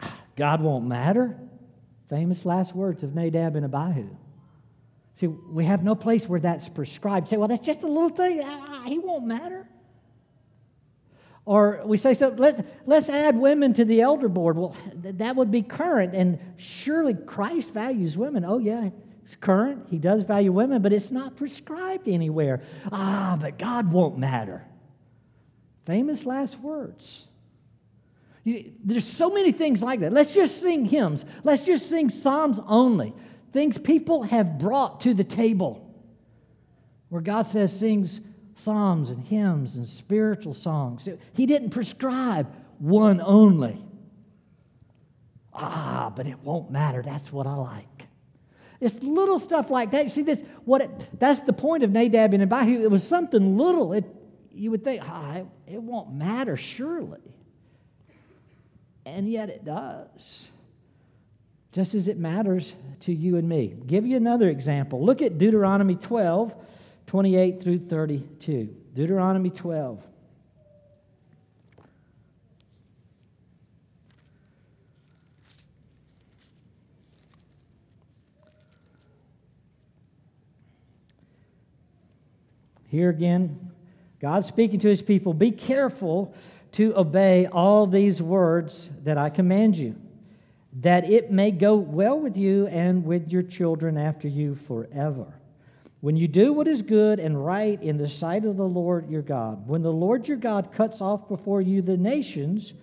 God 0.35 0.61
won't 0.61 0.85
matter. 0.85 1.37
Famous 2.09 2.45
last 2.45 2.75
words 2.75 3.03
of 3.03 3.15
Nadab 3.15 3.55
and 3.55 3.65
Abihu. 3.65 4.09
See, 5.15 5.27
we 5.27 5.65
have 5.65 5.83
no 5.83 5.95
place 5.95 6.27
where 6.27 6.39
that's 6.39 6.67
prescribed. 6.67 7.29
Say, 7.29 7.37
well, 7.37 7.47
that's 7.47 7.65
just 7.65 7.83
a 7.83 7.87
little 7.87 8.09
thing. 8.09 8.41
Ah, 8.43 8.83
he 8.85 8.97
won't 8.97 9.25
matter. 9.25 9.67
Or 11.45 11.81
we 11.85 11.97
say, 11.97 12.13
so 12.13 12.33
let's, 12.37 12.61
let's 12.85 13.09
add 13.09 13.37
women 13.37 13.73
to 13.73 13.85
the 13.85 14.01
elder 14.01 14.29
board. 14.29 14.57
Well, 14.57 14.75
that 14.95 15.35
would 15.35 15.51
be 15.51 15.61
current, 15.61 16.15
and 16.15 16.39
surely 16.57 17.13
Christ 17.13 17.71
values 17.71 18.17
women. 18.17 18.45
Oh, 18.45 18.59
yeah, 18.59 18.89
it's 19.25 19.35
current. 19.35 19.87
He 19.89 19.97
does 19.97 20.23
value 20.23 20.51
women, 20.51 20.81
but 20.81 20.93
it's 20.93 21.11
not 21.11 21.35
prescribed 21.35 22.07
anywhere. 22.07 22.61
Ah, 22.91 23.37
but 23.39 23.59
God 23.59 23.91
won't 23.91 24.17
matter. 24.17 24.65
Famous 25.85 26.25
last 26.25 26.57
words. 26.59 27.27
See, 28.45 28.73
there's 28.83 29.05
so 29.05 29.29
many 29.29 29.51
things 29.51 29.83
like 29.83 29.99
that. 29.99 30.13
Let's 30.13 30.33
just 30.33 30.61
sing 30.61 30.85
hymns. 30.85 31.25
Let's 31.43 31.65
just 31.65 31.89
sing 31.89 32.09
psalms 32.09 32.59
only. 32.67 33.13
Things 33.53 33.77
people 33.77 34.23
have 34.23 34.57
brought 34.57 35.01
to 35.01 35.13
the 35.13 35.23
table. 35.23 35.87
Where 37.09 37.21
God 37.21 37.43
says 37.43 37.77
sings 37.77 38.19
psalms 38.55 39.11
and 39.11 39.23
hymns 39.23 39.75
and 39.75 39.87
spiritual 39.87 40.55
songs. 40.55 41.07
He 41.33 41.45
didn't 41.45 41.69
prescribe 41.69 42.51
one 42.79 43.21
only. 43.21 43.83
Ah, 45.53 46.11
but 46.15 46.25
it 46.25 46.39
won't 46.43 46.71
matter. 46.71 47.03
That's 47.03 47.31
what 47.31 47.45
I 47.45 47.53
like. 47.53 48.07
It's 48.81 49.01
little 49.03 49.37
stuff 49.37 49.69
like 49.69 49.91
that. 49.91 50.03
You 50.03 50.09
see 50.09 50.23
this? 50.23 50.43
What? 50.65 50.81
It, 50.81 51.19
that's 51.19 51.39
the 51.39 51.53
point 51.53 51.83
of 51.83 51.91
Nadab 51.91 52.33
and 52.33 52.43
Abihu. 52.43 52.81
It 52.81 52.89
was 52.89 53.07
something 53.07 53.55
little. 53.55 53.93
It, 53.93 54.03
you 54.51 54.71
would 54.71 54.83
think, 54.83 55.03
ah, 55.05 55.35
it, 55.35 55.45
it 55.67 55.81
won't 55.81 56.11
matter, 56.11 56.57
surely. 56.57 57.21
And 59.05 59.29
yet 59.29 59.49
it 59.49 59.63
does. 59.63 60.47
Just 61.73 61.95
as 61.95 62.07
it 62.07 62.17
matters 62.17 62.75
to 63.01 63.11
you 63.11 63.35
and 63.35 63.49
me. 63.49 63.73
Give 63.87 64.05
you 64.05 64.15
another 64.15 64.47
example. 64.47 65.03
Look 65.03 65.21
at 65.21 65.37
Deuteronomy 65.37 65.95
12, 65.95 66.55
28 67.07 67.61
through 67.61 67.79
32. 67.79 68.73
Deuteronomy 68.93 69.49
12. 69.49 70.01
Here 82.93 83.09
again, 83.09 83.71
God 84.21 84.45
speaking 84.45 84.79
to 84.81 84.87
his 84.87 85.01
people 85.01 85.33
Be 85.33 85.49
careful 85.49 86.35
to 86.73 86.95
obey 86.95 87.47
all 87.47 87.87
these 87.87 88.21
words 88.21 88.91
that 89.03 89.17
I 89.17 89.31
command 89.31 89.75
you, 89.75 89.95
that 90.77 91.09
it 91.09 91.31
may 91.31 91.51
go 91.51 91.75
well 91.75 92.19
with 92.19 92.35
you 92.35 92.67
and 92.67 93.05
with 93.05 93.29
your 93.29 93.43
children 93.43 93.97
after 93.97 94.27
you 94.27 94.55
forever. 94.55 95.39
When 96.01 96.17
you 96.17 96.27
do 96.27 96.51
what 96.51 96.67
is 96.67 96.81
good 96.81 97.19
and 97.19 97.45
right 97.45 97.81
in 97.81 97.97
the 97.97 98.07
sight 98.07 98.43
of 98.43 98.57
the 98.57 98.67
Lord 98.67 99.09
your 99.09 99.21
God, 99.21 99.67
when 99.67 99.81
the 99.81 99.91
Lord 99.91 100.27
your 100.27 100.37
God 100.37 100.71
cuts 100.73 100.99
off 100.99 101.29
before 101.29 101.61
you 101.61 101.81
the 101.81 101.95
nations 101.95 102.73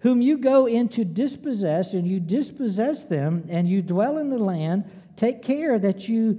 whom 0.00 0.20
you 0.20 0.38
go 0.38 0.66
in 0.66 0.88
to 0.90 1.04
dispossess, 1.04 1.94
and 1.94 2.06
you 2.06 2.20
dispossess 2.20 3.04
them, 3.04 3.44
and 3.48 3.68
you 3.68 3.82
dwell 3.82 4.18
in 4.18 4.30
the 4.30 4.38
land, 4.38 4.84
take 5.16 5.42
care 5.42 5.78
that 5.78 6.08
you 6.08 6.38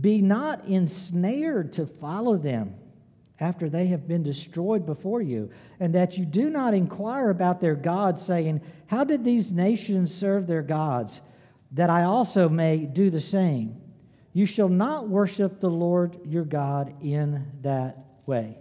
be 0.00 0.20
not 0.20 0.64
ensnared 0.66 1.72
to 1.72 1.86
follow 1.86 2.36
them 2.36 2.74
after 3.40 3.68
they 3.68 3.86
have 3.86 4.06
been 4.06 4.22
destroyed 4.22 4.84
before 4.84 5.22
you, 5.22 5.50
and 5.80 5.94
that 5.94 6.18
you 6.18 6.26
do 6.26 6.50
not 6.50 6.74
inquire 6.74 7.30
about 7.30 7.60
their 7.60 7.74
gods, 7.74 8.22
saying, 8.22 8.60
How 8.86 9.02
did 9.02 9.24
these 9.24 9.50
nations 9.50 10.14
serve 10.14 10.46
their 10.46 10.62
gods? 10.62 11.20
That 11.72 11.90
I 11.90 12.04
also 12.04 12.48
may 12.48 12.78
do 12.78 13.10
the 13.10 13.20
same. 13.20 13.80
You 14.32 14.46
shall 14.46 14.68
not 14.68 15.08
worship 15.08 15.60
the 15.60 15.70
Lord 15.70 16.18
your 16.24 16.44
God 16.44 16.94
in 17.02 17.46
that 17.62 17.98
way. 18.26 18.58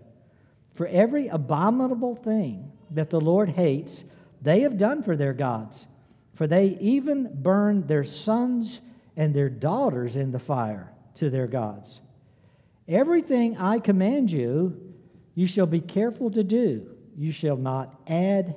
For 0.76 0.88
every 0.88 1.28
abominable 1.28 2.16
thing 2.16 2.72
that 2.92 3.10
the 3.10 3.20
Lord 3.20 3.50
hates, 3.50 4.04
they 4.42 4.62
have 4.62 4.78
done 4.78 5.04
for 5.04 5.16
their 5.16 5.34
gods. 5.34 5.88
For 6.36 6.48
they 6.48 6.78
even 6.80 7.30
burn 7.42 7.86
their 7.86 8.06
sons 8.06 8.80
and 9.18 9.34
their 9.34 9.50
daughters 9.50 10.16
in 10.16 10.32
the 10.32 10.40
fire 10.40 10.90
to 11.16 11.30
their 11.30 11.48
gods. 11.48 12.00
Everything 12.90 13.56
I 13.58 13.78
command 13.78 14.32
you, 14.32 14.76
you 15.36 15.46
shall 15.46 15.68
be 15.68 15.80
careful 15.80 16.32
to 16.32 16.44
do. 16.44 16.90
You 17.16 17.32
shall 17.32 17.56
not 17.56 18.02
add 18.08 18.56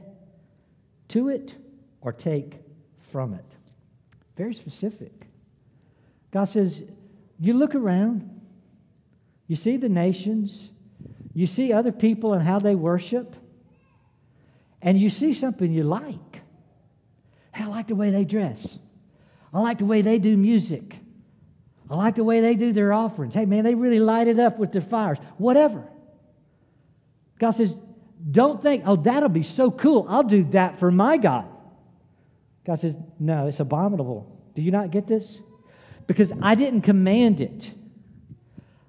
to 1.09 1.29
it 1.29 1.55
or 2.01 2.13
take 2.13 2.55
from 3.13 3.35
it. 3.35 3.45
Very 4.39 4.55
specific. 4.55 5.13
God 6.31 6.47
says, 6.47 6.83
You 7.39 7.53
look 7.53 7.75
around, 7.75 8.41
you 9.49 9.57
see 9.57 9.77
the 9.77 9.91
nations, 9.91 10.71
you 11.35 11.47
see 11.47 11.75
other 11.75 11.93
people 11.93 12.33
and 12.33 12.43
how 12.43 12.59
they 12.59 12.75
worship, 12.75 13.37
and 14.81 14.99
you 14.99 15.11
see 15.11 15.35
something 15.35 15.71
you 15.71 15.83
like. 15.83 16.41
Hey, 17.55 17.65
I 17.65 17.67
like 17.67 17.89
the 17.89 17.95
way 17.95 18.11
they 18.11 18.25
dress, 18.25 18.79
I 19.53 19.61
like 19.61 19.79
the 19.79 19.85
way 19.85 20.01
they 20.01 20.19
do 20.19 20.39
music. 20.39 20.97
I 21.93 21.95
like 21.95 22.15
the 22.15 22.25
way 22.25 22.41
they 22.41 22.55
do 22.55 22.73
their 22.73 22.91
offerings. 22.95 23.35
Hey, 23.35 23.45
man, 23.45 23.65
they 23.65 23.75
really 23.75 24.01
light 24.01 24.27
it 24.27 24.39
up 24.39 24.59
with 24.59 24.73
their 24.73 24.81
fires. 24.81 25.19
Whatever. 25.37 25.87
God 27.39 27.51
says, 27.51 27.77
don't 28.31 28.63
think, 28.63 28.85
oh, 28.87 28.97
that'll 28.97 29.29
be 29.29 29.43
so 29.43 29.71
cool. 29.71 30.07
I'll 30.09 30.23
do 30.23 30.45
that 30.53 30.79
for 30.79 30.91
my 30.91 31.19
God. 31.19 31.47
God 32.65 32.81
says, 32.81 32.97
no, 33.21 33.47
it's 33.47 33.61
abominable. 33.61 34.27
Do 34.55 34.63
you 34.63 34.71
not 34.71 34.91
get 34.91 35.07
this? 35.07 35.43
Because 36.07 36.33
I 36.41 36.55
didn't 36.55 36.81
command 36.81 37.43
it. 37.43 37.75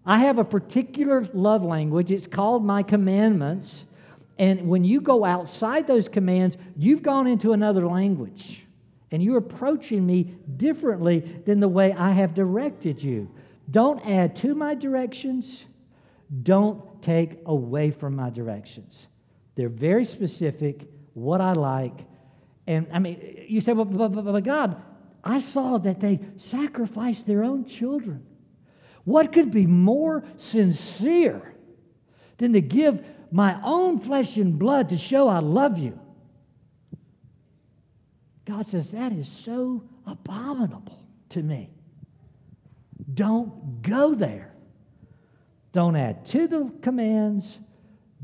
I 0.05 0.19
have 0.19 0.37
a 0.37 0.45
particular 0.45 1.27
love 1.33 1.61
language. 1.61 2.09
It's 2.09 2.27
called 2.27 2.63
my 2.63 2.83
commandments. 2.83 3.83
And 4.39 4.69
when 4.69 4.85
you 4.85 5.01
go 5.01 5.25
outside 5.25 5.87
those 5.87 6.07
commands, 6.07 6.55
you've 6.77 7.03
gone 7.03 7.27
into 7.27 7.51
another 7.51 7.85
language 7.85 8.62
and 9.13 9.21
you're 9.21 9.37
approaching 9.37 10.05
me 10.05 10.23
differently 10.57 11.19
than 11.45 11.59
the 11.59 11.67
way 11.67 11.93
I 11.93 12.11
have 12.11 12.33
directed 12.33 13.01
you. 13.01 13.29
Don't 13.69 14.03
add 14.05 14.35
to 14.37 14.55
my 14.55 14.73
directions, 14.73 15.65
don't 16.41 16.99
take 17.01 17.37
away 17.45 17.91
from 17.91 18.15
my 18.15 18.31
directions. 18.31 19.05
They're 19.53 19.69
very 19.69 20.03
specific, 20.03 20.87
what 21.13 21.41
I 21.41 21.53
like. 21.53 21.93
And 22.65 22.87
I 22.91 22.97
mean, 22.97 23.45
you 23.47 23.61
say, 23.61 23.73
well, 23.73 23.85
but, 23.85 24.09
but, 24.09 24.25
but 24.25 24.43
God, 24.43 24.81
I 25.23 25.37
saw 25.39 25.77
that 25.77 25.99
they 25.99 26.19
sacrificed 26.37 27.27
their 27.27 27.43
own 27.43 27.65
children. 27.65 28.25
What 29.03 29.31
could 29.31 29.51
be 29.51 29.67
more 29.67 30.23
sincere 30.37 31.53
than 32.39 32.53
to 32.53 32.61
give 32.61 33.05
my 33.31 33.61
own 33.63 33.99
flesh 33.99 34.37
and 34.37 34.57
blood 34.57 34.89
to 34.89 34.97
show 34.97 35.27
I 35.27 35.37
love 35.37 35.77
you? 35.77 35.99
God 38.45 38.65
says, 38.65 38.91
That 38.91 39.13
is 39.13 39.27
so 39.27 39.83
abominable 40.05 40.99
to 41.29 41.41
me. 41.43 41.69
Don't 43.13 43.81
go 43.81 44.13
there. 44.13 44.53
Don't 45.71 45.95
add 45.95 46.25
to 46.27 46.47
the 46.47 46.71
commands. 46.81 47.57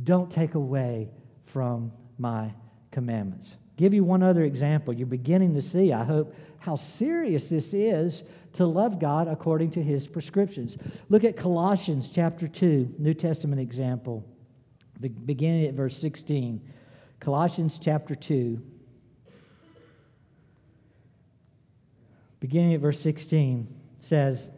Don't 0.03 0.31
take 0.31 0.55
away 0.55 1.09
from 1.45 1.91
my 2.17 2.53
commandments. 2.91 3.55
Give 3.77 3.93
you 3.93 4.03
one 4.03 4.23
other 4.23 4.43
example. 4.43 4.93
You're 4.93 5.07
beginning 5.07 5.53
to 5.55 5.61
see, 5.61 5.93
I 5.93 6.03
hope, 6.03 6.35
how 6.59 6.75
serious 6.75 7.49
this 7.49 7.73
is 7.73 8.23
to 8.53 8.65
love 8.65 8.99
God 8.99 9.27
according 9.27 9.71
to 9.71 9.83
his 9.83 10.07
prescriptions. 10.07 10.77
Look 11.09 11.23
at 11.23 11.37
Colossians 11.37 12.09
chapter 12.09 12.47
2, 12.47 12.95
New 12.97 13.13
Testament 13.13 13.61
example, 13.61 14.25
beginning 15.25 15.65
at 15.65 15.73
verse 15.73 15.97
16. 15.97 16.61
Colossians 17.19 17.79
chapter 17.81 18.15
2. 18.15 18.61
Beginning 22.39 22.73
at 22.73 22.81
verse 22.81 22.99
16, 22.99 23.67
says, 23.99 24.49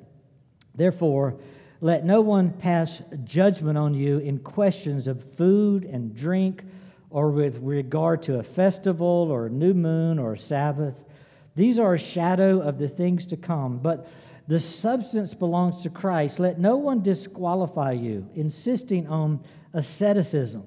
Therefore, 0.75 1.35
let 1.81 2.05
no 2.05 2.21
one 2.21 2.51
pass 2.51 3.01
judgment 3.23 3.77
on 3.77 3.93
you 3.93 4.19
in 4.19 4.37
questions 4.39 5.07
of 5.07 5.23
food 5.35 5.85
and 5.85 6.15
drink, 6.15 6.63
or 7.09 7.31
with 7.31 7.57
regard 7.57 8.21
to 8.23 8.39
a 8.39 8.43
festival, 8.43 9.27
or 9.31 9.47
a 9.47 9.49
new 9.49 9.73
moon, 9.73 10.19
or 10.19 10.33
a 10.33 10.39
Sabbath. 10.39 11.03
These 11.55 11.79
are 11.79 11.95
a 11.95 11.99
shadow 11.99 12.61
of 12.61 12.77
the 12.77 12.87
things 12.87 13.25
to 13.25 13.37
come, 13.37 13.79
but 13.79 14.07
the 14.47 14.59
substance 14.59 15.33
belongs 15.33 15.81
to 15.83 15.89
Christ. 15.89 16.39
Let 16.39 16.59
no 16.59 16.77
one 16.77 17.01
disqualify 17.01 17.93
you, 17.93 18.27
insisting 18.35 19.07
on 19.07 19.43
asceticism 19.73 20.63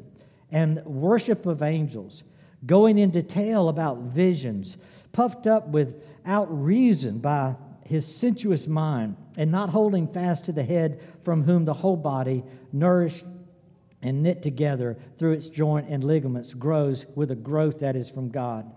and 0.50 0.84
worship 0.84 1.46
of 1.46 1.62
angels, 1.62 2.22
going 2.66 2.98
in 2.98 3.10
detail 3.10 3.68
about 3.68 3.98
visions, 3.98 4.76
puffed 5.14 5.46
up 5.46 5.68
without 5.68 6.46
reason 6.62 7.18
by 7.18 7.54
his 7.86 8.06
sensuous 8.06 8.66
mind, 8.66 9.16
and 9.36 9.50
not 9.50 9.70
holding 9.70 10.06
fast 10.08 10.44
to 10.44 10.52
the 10.52 10.62
head, 10.62 11.00
from 11.22 11.42
whom 11.42 11.64
the 11.64 11.72
whole 11.72 11.96
body, 11.96 12.42
nourished 12.72 13.24
and 14.02 14.22
knit 14.22 14.42
together 14.42 14.96
through 15.18 15.32
its 15.32 15.48
joint 15.48 15.88
and 15.88 16.04
ligaments, 16.04 16.52
grows 16.52 17.06
with 17.14 17.30
a 17.30 17.36
growth 17.36 17.78
that 17.78 17.96
is 17.96 18.08
from 18.08 18.28
God. 18.28 18.70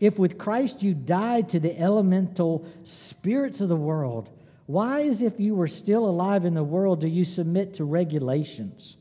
If 0.00 0.18
with 0.18 0.38
Christ 0.38 0.82
you 0.82 0.94
died 0.94 1.48
to 1.50 1.60
the 1.60 1.78
elemental 1.78 2.66
spirits 2.84 3.60
of 3.60 3.68
the 3.68 3.76
world, 3.76 4.30
why, 4.66 5.02
as 5.02 5.22
if 5.22 5.40
you 5.40 5.54
were 5.54 5.68
still 5.68 6.06
alive 6.06 6.44
in 6.44 6.54
the 6.54 6.62
world, 6.62 7.00
do 7.00 7.08
you 7.08 7.24
submit 7.24 7.74
to 7.74 7.84
regulations? 7.84 8.96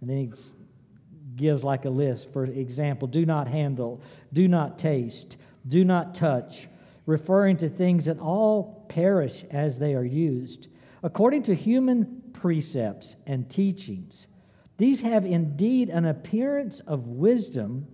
And 0.00 0.10
then 0.10 0.18
he 0.18 0.32
gives 1.36 1.64
like 1.64 1.86
a 1.86 1.90
list. 1.90 2.32
For 2.32 2.44
example, 2.44 3.08
do 3.08 3.24
not 3.24 3.48
handle, 3.48 4.00
do 4.32 4.48
not 4.48 4.78
taste, 4.78 5.36
do 5.66 5.84
not 5.84 6.14
touch 6.14 6.68
referring 7.08 7.56
to 7.56 7.70
things 7.70 8.04
that 8.04 8.18
all 8.18 8.84
perish 8.90 9.42
as 9.50 9.78
they 9.78 9.94
are 9.94 10.04
used, 10.04 10.68
according 11.02 11.42
to 11.42 11.54
human 11.54 12.22
precepts 12.34 13.16
and 13.26 13.48
teachings, 13.48 14.26
These 14.76 15.00
have 15.00 15.24
indeed 15.24 15.88
an 15.88 16.04
appearance 16.04 16.80
of 16.80 17.08
wisdom 17.08 17.86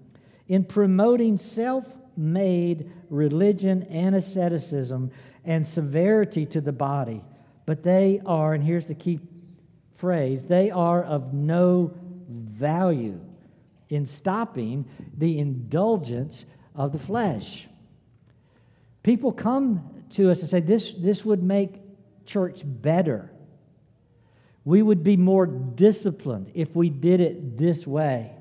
in 0.49 0.65
promoting 0.65 1.39
self 1.39 1.91
made 2.17 2.91
religion 3.09 3.85
and 3.85 4.15
asceticism 4.15 5.11
and 5.45 5.67
severity 5.67 6.45
to 6.47 6.61
the 6.61 6.73
body. 6.73 7.25
But 7.67 7.83
they 7.83 8.21
are, 8.27 8.53
and 8.53 8.63
here's 8.63 8.89
the 8.89 8.95
key 8.95 9.21
phrase 9.95 10.45
they 10.45 10.71
are 10.71 11.05
of 11.05 11.33
no 11.33 11.95
value 12.29 13.21
in 13.89 14.05
stopping 14.05 14.85
the 15.17 15.39
indulgence 15.39 16.45
of 16.75 16.93
the 16.93 16.99
flesh. 16.99 17.67
People 19.03 19.33
come 19.33 20.05
to 20.11 20.31
us 20.31 20.41
and 20.41 20.51
say, 20.51 20.61
This, 20.61 20.93
this 20.99 21.25
would 21.25 21.43
make 21.43 21.81
church 22.25 22.63
better. 22.65 23.31
We 24.65 24.81
would 24.81 25.05
be 25.05 25.17
more 25.17 25.47
disciplined 25.47 26.51
if 26.55 26.75
we 26.75 26.89
did 26.89 27.21
it 27.21 27.59
this 27.59 27.87
way. 27.87 28.33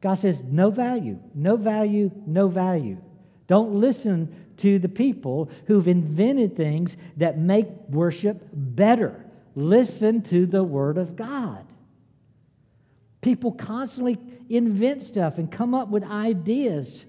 God 0.00 0.16
says, 0.16 0.42
no 0.42 0.70
value, 0.70 1.18
no 1.34 1.56
value, 1.56 2.10
no 2.26 2.46
value. 2.46 2.98
Don't 3.46 3.80
listen 3.80 4.52
to 4.58 4.78
the 4.78 4.88
people 4.88 5.50
who've 5.66 5.88
invented 5.88 6.56
things 6.56 6.96
that 7.16 7.38
make 7.38 7.68
worship 7.88 8.46
better. 8.52 9.24
Listen 9.54 10.20
to 10.24 10.44
the 10.44 10.62
Word 10.62 10.98
of 10.98 11.16
God. 11.16 11.66
People 13.24 13.52
constantly 13.52 14.18
invent 14.50 15.02
stuff 15.02 15.38
and 15.38 15.50
come 15.50 15.74
up 15.74 15.88
with 15.88 16.04
ideas 16.04 17.06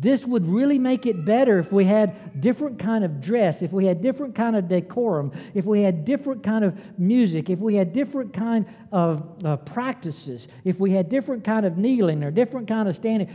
this 0.00 0.24
would 0.24 0.46
really 0.46 0.78
make 0.78 1.04
it 1.04 1.22
better 1.22 1.58
if 1.58 1.70
we 1.70 1.84
had 1.84 2.40
different 2.40 2.78
kind 2.78 3.04
of 3.04 3.20
dress, 3.20 3.60
if 3.60 3.72
we 3.72 3.84
had 3.84 4.00
different 4.00 4.34
kind 4.34 4.56
of 4.56 4.66
decorum, 4.66 5.30
if 5.52 5.66
we 5.66 5.82
had 5.82 6.06
different 6.06 6.42
kind 6.42 6.64
of 6.64 6.74
music, 6.98 7.50
if 7.50 7.58
we 7.58 7.74
had 7.74 7.92
different 7.92 8.32
kind 8.32 8.64
of 8.90 9.44
uh, 9.44 9.58
practices, 9.58 10.48
if 10.64 10.80
we 10.80 10.92
had 10.92 11.10
different 11.10 11.44
kind 11.44 11.66
of 11.66 11.76
kneeling 11.76 12.24
or 12.24 12.30
different 12.30 12.66
kind 12.66 12.88
of 12.88 12.96
standing. 12.96 13.28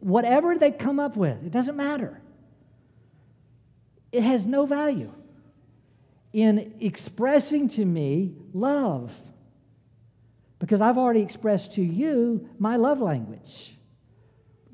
Whatever 0.00 0.56
they 0.56 0.70
come 0.70 0.98
up 0.98 1.18
with, 1.18 1.44
it 1.44 1.50
doesn't 1.50 1.76
matter. 1.76 2.18
It 4.10 4.22
has 4.22 4.46
no 4.46 4.64
value 4.64 5.12
in 6.32 6.76
expressing 6.80 7.68
to 7.68 7.84
me 7.84 8.32
love 8.54 9.12
because 10.60 10.80
I've 10.80 10.98
already 10.98 11.22
expressed 11.22 11.72
to 11.72 11.82
you 11.82 12.48
my 12.60 12.76
love 12.76 13.00
language 13.00 13.76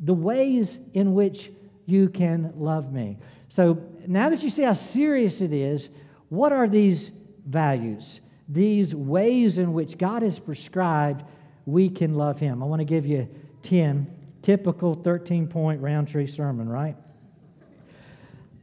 the 0.01 0.13
ways 0.13 0.79
in 0.93 1.15
which 1.15 1.51
you 1.87 2.11
can 2.11 2.53
love 2.55 2.93
me. 2.93 3.17
So 3.49 3.83
now 4.07 4.29
that 4.29 4.43
you 4.43 4.51
see 4.51 4.65
how 4.65 4.75
serious 4.75 5.41
it 5.41 5.55
is, 5.55 5.89
what 6.29 6.53
are 6.53 6.69
these 6.69 7.13
values? 7.47 8.21
These 8.49 8.95
ways 8.95 9.57
in 9.57 9.73
which 9.73 9.97
God 9.97 10.23
has 10.23 10.39
prescribed 10.39 11.25
we 11.65 11.89
can 11.89 12.15
love 12.15 12.39
Him. 12.39 12.63
I 12.63 12.67
want 12.67 12.81
to 12.81 12.85
give 12.85 13.07
you 13.07 13.29
10 13.63 14.07
typical 14.43 14.95
13 14.95 15.49
point 15.49 15.81
Rowntree 15.81 16.27
sermon, 16.27 16.69
right? 16.69 16.97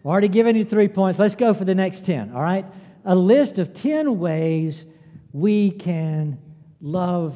Already 0.05 0.27
given 0.27 0.55
you 0.55 0.63
three 0.63 0.87
points. 0.87 1.19
Let's 1.19 1.35
go 1.35 1.53
for 1.53 1.65
the 1.65 1.75
next 1.75 2.05
10, 2.05 2.33
all 2.33 2.41
right? 2.41 2.65
A 3.05 3.15
list 3.15 3.59
of 3.59 3.73
10 3.73 4.19
ways 4.19 4.85
we 5.33 5.71
can 5.71 6.37
love 6.83 7.35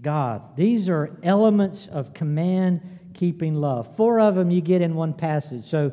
God. 0.00 0.56
These 0.56 0.88
are 0.88 1.16
elements 1.22 1.86
of 1.92 2.14
command 2.14 2.80
keeping 3.14 3.54
love. 3.54 3.94
Four 3.96 4.18
of 4.18 4.34
them 4.34 4.50
you 4.50 4.62
get 4.62 4.80
in 4.80 4.94
one 4.94 5.12
passage, 5.12 5.68
so 5.68 5.92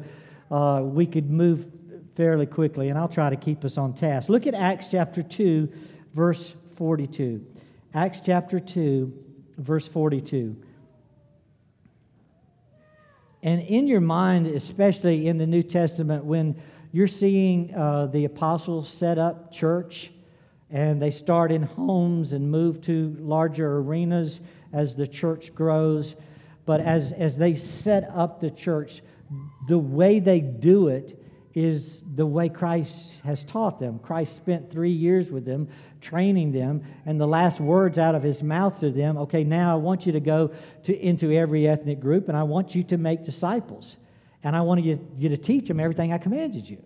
uh, 0.50 0.82
we 0.84 1.06
could 1.06 1.30
move 1.30 1.68
fairly 2.16 2.46
quickly, 2.46 2.90
and 2.90 2.98
I'll 2.98 3.10
try 3.10 3.30
to 3.30 3.36
keep 3.36 3.66
us 3.66 3.78
on 3.78 3.94
task. 3.94 4.30
Look 4.30 4.48
at 4.48 4.56
Acts 4.56 4.88
chapter 4.90 5.22
2, 5.22 5.70
verse 6.16 6.56
42. 6.78 7.46
Acts 7.94 8.22
chapter 8.26 8.60
2, 8.60 9.14
verse 9.58 9.88
42. 9.88 10.56
And 13.44 13.62
in 13.62 13.88
your 13.88 14.02
mind, 14.02 14.48
especially 14.48 15.28
in 15.28 15.38
the 15.38 15.46
New 15.46 15.62
Testament, 15.62 16.24
when 16.24 16.60
you're 16.92 17.08
seeing 17.08 17.76
uh, 17.76 18.08
the 18.08 18.26
apostles 18.26 18.90
set 18.90 19.20
up 19.20 19.52
church 19.52 20.12
and 20.70 21.02
they 21.02 21.12
start 21.12 21.52
in 21.52 21.64
homes 21.64 22.34
and 22.34 22.50
move 22.50 22.82
to 22.82 23.16
larger 23.20 23.78
arenas 23.78 24.42
as 24.74 24.96
the 24.96 25.08
church 25.08 25.54
grows, 25.56 26.16
but 26.66 26.82
as, 26.82 27.14
as 27.14 27.38
they 27.38 27.56
set 27.56 28.10
up 28.14 28.42
the 28.42 28.52
church, 28.52 29.02
the 29.68 29.78
way 29.78 30.20
they 30.20 30.42
do 30.42 30.90
it 30.90 31.24
is 31.54 32.04
the 32.16 32.26
way 32.26 32.50
Christ 32.50 33.20
has 33.24 33.44
taught 33.44 33.80
them. 33.80 33.98
Christ 34.00 34.36
spent 34.36 34.70
three 34.70 34.92
years 34.92 35.32
with 35.32 35.44
them, 35.44 35.68
training 36.02 36.52
them, 36.52 36.84
and 37.06 37.20
the 37.20 37.26
last 37.26 37.60
words 37.60 37.98
out 37.98 38.14
of 38.14 38.22
his 38.22 38.44
mouth 38.44 38.80
to 38.82 38.92
them 38.92 39.18
okay, 39.18 39.44
now 39.44 39.74
I 39.74 39.76
want 39.76 40.06
you 40.06 40.12
to 40.12 40.20
go 40.20 40.52
to, 40.84 40.96
into 41.00 41.32
every 41.32 41.68
ethnic 41.68 42.00
group, 42.00 42.28
and 42.28 42.38
I 42.38 42.44
want 42.44 42.76
you 42.76 42.84
to 42.84 42.98
make 42.98 43.24
disciples. 43.24 43.98
And 44.44 44.56
I 44.56 44.62
want 44.62 44.84
you, 44.84 45.00
you 45.18 45.30
to 45.30 45.38
teach 45.38 45.68
them 45.68 45.80
everything 45.80 46.14
I 46.14 46.20
commanded 46.20 46.70
you. 46.70 46.78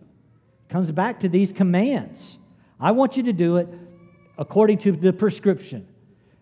Comes 0.69 0.91
back 0.91 1.19
to 1.19 1.29
these 1.29 1.51
commands. 1.51 2.37
I 2.81 2.91
want 2.91 3.15
you 3.15 3.23
to 3.23 3.33
do 3.33 3.57
it 3.57 3.69
according 4.39 4.79
to 4.79 4.91
the 4.91 5.13
prescription. 5.13 5.87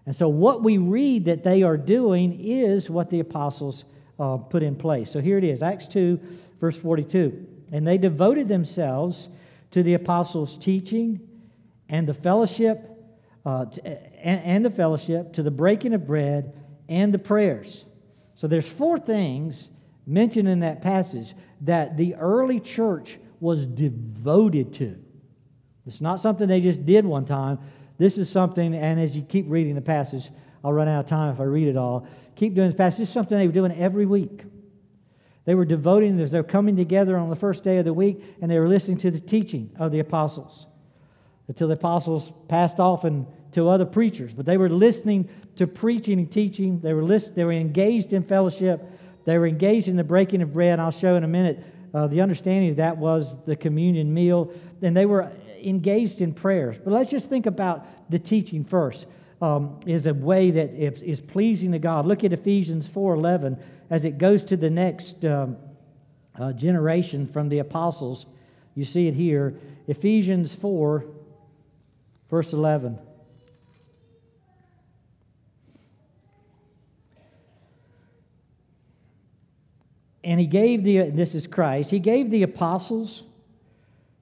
And 0.05 0.15
so, 0.15 0.29
what 0.29 0.63
we 0.63 0.77
read 0.77 1.25
that 1.25 1.43
they 1.43 1.61
are 1.63 1.77
doing 1.77 2.39
is 2.39 2.89
what 2.89 3.09
the 3.09 3.19
apostles 3.19 3.83
uh, 4.19 4.37
put 4.37 4.63
in 4.63 4.75
place. 4.75 5.11
So, 5.11 5.19
here 5.19 5.37
it 5.37 5.43
is 5.43 5.61
Acts 5.61 5.85
2, 5.87 6.19
verse 6.59 6.77
42. 6.77 7.45
And 7.73 7.85
they 7.85 7.97
devoted 7.97 8.47
themselves 8.47 9.27
to 9.71 9.83
the 9.83 9.93
apostles' 9.93 10.57
teaching 10.57 11.19
and 11.89 12.07
the 12.07 12.13
fellowship, 12.13 12.89
uh, 13.45 13.65
and, 13.83 14.41
and 14.41 14.65
the 14.65 14.71
fellowship, 14.71 15.33
to 15.33 15.43
the 15.43 15.51
breaking 15.51 15.93
of 15.93 16.07
bread 16.07 16.53
and 16.87 17.13
the 17.13 17.19
prayers. 17.19 17.83
So, 18.35 18.47
there's 18.47 18.67
four 18.67 18.97
things 18.97 19.67
mentioned 20.07 20.47
in 20.47 20.61
that 20.61 20.81
passage 20.81 21.35
that 21.61 21.97
the 21.97 22.15
early 22.15 22.61
church 22.61 23.19
was 23.41 23.67
devoted 23.67 24.73
to. 24.75 24.97
It's 25.85 26.01
not 26.01 26.19
something 26.19 26.47
they 26.47 26.61
just 26.61 26.85
did 26.85 27.05
one 27.05 27.25
time. 27.25 27.59
This 27.97 28.17
is 28.17 28.29
something, 28.29 28.73
and 28.73 28.99
as 28.99 29.15
you 29.15 29.23
keep 29.23 29.45
reading 29.49 29.75
the 29.75 29.81
passage, 29.81 30.29
I'll 30.63 30.73
run 30.73 30.87
out 30.87 31.01
of 31.01 31.05
time 31.05 31.33
if 31.33 31.39
I 31.39 31.43
read 31.43 31.67
it 31.67 31.77
all. 31.77 32.07
Keep 32.35 32.55
doing 32.55 32.69
this 32.69 32.77
passage. 32.77 32.99
This 32.99 33.09
is 33.09 33.13
something 33.13 33.37
they 33.37 33.47
were 33.47 33.53
doing 33.53 33.77
every 33.77 34.05
week. 34.05 34.43
They 35.45 35.55
were 35.55 35.65
devoting, 35.65 36.15
this. 36.15 36.31
they 36.31 36.37
were 36.37 36.43
coming 36.43 36.75
together 36.75 37.17
on 37.17 37.29
the 37.29 37.35
first 37.35 37.63
day 37.63 37.77
of 37.77 37.85
the 37.85 37.93
week, 37.93 38.23
and 38.41 38.51
they 38.51 38.59
were 38.59 38.67
listening 38.67 38.97
to 38.99 39.11
the 39.11 39.19
teaching 39.19 39.71
of 39.79 39.91
the 39.91 39.99
apostles 39.99 40.67
until 41.47 41.67
the 41.67 41.73
apostles 41.73 42.31
passed 42.47 42.79
off 42.79 43.03
and 43.03 43.25
to 43.53 43.67
other 43.67 43.85
preachers. 43.85 44.33
But 44.33 44.45
they 44.45 44.57
were 44.57 44.69
listening 44.69 45.27
to 45.55 45.65
preaching 45.65 46.19
and 46.19 46.31
teaching. 46.31 46.79
They 46.79 46.93
were, 46.93 47.03
list, 47.03 47.35
they 47.35 47.43
were 47.43 47.51
engaged 47.51 48.13
in 48.13 48.23
fellowship. 48.23 48.85
They 49.25 49.37
were 49.37 49.47
engaged 49.47 49.87
in 49.87 49.95
the 49.95 50.03
breaking 50.03 50.41
of 50.41 50.53
bread. 50.53 50.79
I'll 50.79 50.91
show 50.91 51.15
in 51.15 51.23
a 51.23 51.27
minute 51.27 51.63
uh, 51.93 52.07
the 52.07 52.21
understanding 52.21 52.75
that 52.75 52.95
was 52.95 53.35
the 53.45 53.55
communion 53.55 54.13
meal. 54.13 54.53
And 54.81 54.95
they 54.95 55.07
were 55.07 55.31
engaged 55.63 56.21
in 56.21 56.33
prayers. 56.33 56.77
But 56.83 56.93
let's 56.93 57.09
just 57.09 57.29
think 57.29 57.45
about 57.45 57.85
the 58.09 58.19
teaching 58.19 58.63
first. 58.63 59.05
Um, 59.41 59.79
is 59.85 60.05
a 60.05 60.13
way 60.13 60.51
that 60.51 60.73
is 60.73 61.21
pleasing 61.21 61.71
to 61.71 61.79
God. 61.79 62.05
Look 62.05 62.25
at 62.25 62.33
Ephesians 62.33 62.85
4:11 62.89 63.57
as 63.89 64.03
it 64.03 64.17
goes 64.17 64.43
to 64.43 64.57
the 64.57 64.69
next 64.69 65.23
um, 65.23 65.55
uh, 66.37 66.51
generation 66.53 67.25
from 67.25 67.47
the 67.47 67.59
apostles. 67.59 68.25
You 68.75 68.85
see 68.85 69.07
it 69.07 69.13
here, 69.13 69.55
Ephesians 69.87 70.53
4, 70.55 71.05
verse 72.29 72.53
11. 72.53 72.97
And 80.23 80.39
he 80.39 80.45
gave 80.45 80.83
the, 80.83 81.09
this 81.09 81.33
is 81.33 81.47
Christ, 81.47 81.89
he 81.89 81.99
gave 81.99 82.29
the 82.29 82.43
apostles, 82.43 83.23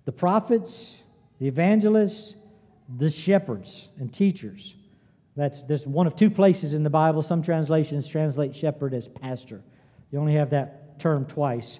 the 0.05 0.11
prophets, 0.11 0.97
the 1.39 1.47
evangelists, 1.47 2.35
the 2.97 3.09
shepherds 3.09 3.89
and 3.99 4.13
teachers. 4.13 4.75
That's, 5.35 5.61
that's 5.63 5.85
one 5.85 6.07
of 6.07 6.15
two 6.15 6.31
places 6.31 6.73
in 6.73 6.83
the 6.83 6.89
Bible. 6.89 7.21
Some 7.21 7.43
translations 7.43 8.07
translate 8.07 8.55
shepherd 8.55 8.93
as 8.93 9.07
pastor. 9.07 9.61
You 10.11 10.19
only 10.19 10.33
have 10.33 10.49
that 10.49 10.99
term 10.99 11.25
twice. 11.25 11.79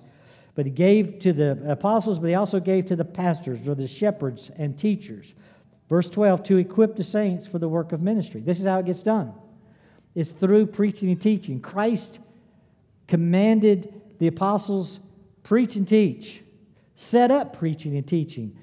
But 0.53 0.65
he 0.65 0.71
gave 0.71 1.19
to 1.19 1.33
the 1.33 1.59
apostles, 1.67 2.19
but 2.19 2.27
he 2.29 2.35
also 2.35 2.59
gave 2.59 2.85
to 2.87 2.95
the 2.95 3.05
pastors 3.05 3.67
or 3.67 3.75
the 3.75 3.87
shepherds 3.87 4.51
and 4.57 4.77
teachers. 4.77 5.33
Verse 5.89 6.09
12, 6.09 6.43
to 6.43 6.57
equip 6.57 6.95
the 6.95 7.03
saints 7.03 7.47
for 7.47 7.59
the 7.59 7.69
work 7.69 7.93
of 7.93 8.01
ministry. 8.01 8.41
This 8.41 8.59
is 8.59 8.65
how 8.65 8.79
it 8.79 8.85
gets 8.85 9.01
done 9.01 9.33
it's 10.15 10.31
through 10.31 10.65
preaching 10.65 11.11
and 11.11 11.21
teaching. 11.21 11.59
Christ 11.59 12.17
commanded 13.07 14.01
the 14.17 14.25
apostles 14.25 14.99
preach 15.43 15.75
and 15.75 15.87
teach, 15.87 16.41
set 16.95 17.29
up 17.29 17.55
preaching 17.55 17.95
and 17.95 18.07
teaching 18.07 18.57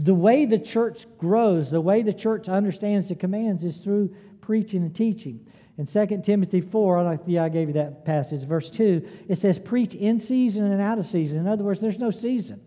the 0.00 0.14
way 0.14 0.46
the 0.46 0.58
church 0.58 1.06
grows, 1.18 1.70
the 1.70 1.80
way 1.80 2.02
the 2.02 2.12
church 2.12 2.48
understands 2.48 3.08
the 3.08 3.14
commands 3.14 3.62
is 3.62 3.78
through 3.78 4.14
preaching 4.40 4.82
and 4.82 4.94
teaching. 4.94 5.46
In 5.78 5.86
2 5.86 6.22
Timothy 6.22 6.60
4, 6.60 6.98
I, 6.98 7.18
yeah, 7.26 7.44
I 7.44 7.48
gave 7.48 7.68
you 7.68 7.74
that 7.74 8.04
passage, 8.04 8.46
verse 8.46 8.70
2, 8.70 9.06
it 9.28 9.38
says, 9.38 9.58
Preach 9.58 9.94
in 9.94 10.18
season 10.18 10.70
and 10.70 10.80
out 10.80 10.98
of 10.98 11.06
season. 11.06 11.38
In 11.38 11.48
other 11.48 11.64
words, 11.64 11.80
there's 11.80 11.98
no 11.98 12.10
season. 12.10 12.60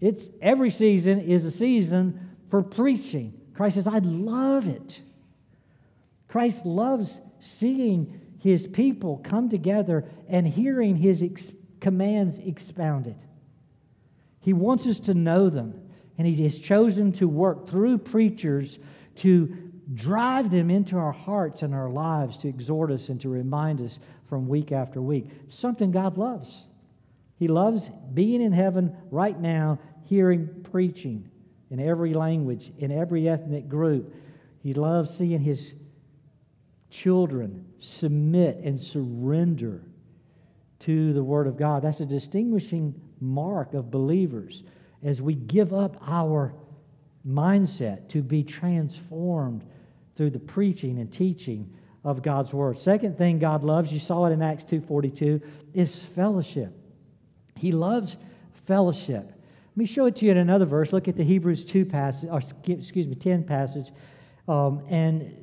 It's 0.00 0.28
every 0.42 0.70
season 0.70 1.20
is 1.20 1.44
a 1.44 1.50
season 1.50 2.36
for 2.50 2.62
preaching. 2.62 3.40
Christ 3.54 3.76
says, 3.76 3.86
I 3.86 3.98
love 3.98 4.68
it. 4.68 5.00
Christ 6.28 6.66
loves 6.66 7.20
seeing 7.40 8.20
his 8.40 8.66
people 8.66 9.18
come 9.24 9.48
together 9.48 10.04
and 10.28 10.46
hearing 10.46 10.96
his 10.96 11.22
ex- 11.22 11.52
commands 11.80 12.38
expounded. 12.38 13.16
He 14.40 14.52
wants 14.52 14.86
us 14.86 14.98
to 15.00 15.14
know 15.14 15.48
them, 15.48 15.80
and 16.18 16.26
he 16.26 16.42
has 16.44 16.58
chosen 16.58 17.12
to 17.12 17.28
work 17.28 17.68
through 17.68 17.98
preachers 17.98 18.78
to 19.16 19.56
drive 19.94 20.50
them 20.50 20.70
into 20.70 20.96
our 20.96 21.12
hearts 21.12 21.62
and 21.62 21.74
our 21.74 21.90
lives 21.90 22.36
to 22.38 22.48
exhort 22.48 22.90
us 22.90 23.08
and 23.08 23.20
to 23.20 23.28
remind 23.28 23.80
us 23.80 23.98
from 24.28 24.48
week 24.48 24.72
after 24.72 25.02
week. 25.02 25.28
something 25.48 25.90
God 25.90 26.16
loves. 26.16 26.64
He 27.36 27.48
loves 27.48 27.90
being 28.14 28.40
in 28.40 28.52
heaven 28.52 28.96
right 29.10 29.38
now, 29.38 29.78
hearing 30.02 30.48
preaching 30.70 31.28
in 31.70 31.80
every 31.80 32.14
language, 32.14 32.72
in 32.78 32.92
every 32.92 33.28
ethnic 33.28 33.68
group. 33.68 34.14
He 34.62 34.72
loves 34.72 35.14
seeing 35.14 35.40
his 35.40 35.74
children 36.90 37.66
submit 37.80 38.58
and 38.58 38.80
surrender 38.80 39.82
to 40.80 41.12
the 41.12 41.24
Word 41.24 41.46
of 41.46 41.56
God. 41.56 41.82
That's 41.82 42.00
a 42.00 42.06
distinguishing 42.06 42.94
mark 43.20 43.74
of 43.74 43.90
believers 43.90 44.62
as 45.04 45.22
we 45.22 45.34
give 45.34 45.72
up 45.72 45.96
our 46.06 46.54
mindset 47.26 48.08
to 48.08 48.22
be 48.22 48.42
transformed 48.42 49.64
through 50.16 50.30
the 50.30 50.38
preaching 50.38 50.98
and 50.98 51.12
teaching 51.12 51.70
of 52.04 52.22
God's 52.22 52.52
word. 52.52 52.78
Second 52.78 53.16
thing 53.16 53.38
God 53.38 53.62
loves, 53.62 53.92
you 53.92 53.98
saw 53.98 54.26
it 54.26 54.32
in 54.32 54.42
Acts 54.42 54.64
2:42, 54.64 55.40
is 55.72 55.94
fellowship. 55.96 56.72
He 57.56 57.72
loves 57.72 58.16
fellowship. 58.66 59.26
Let 59.26 59.76
me 59.76 59.86
show 59.86 60.06
it 60.06 60.16
to 60.16 60.26
you 60.26 60.30
in 60.30 60.38
another 60.38 60.66
verse. 60.66 60.92
Look 60.92 61.08
at 61.08 61.16
the 61.16 61.24
Hebrews 61.24 61.64
2 61.64 61.84
passage, 61.84 62.28
or 62.30 62.40
excuse 62.66 63.08
me, 63.08 63.14
10 63.14 63.42
passage, 63.42 63.92
um, 64.48 64.82
and 64.88 65.34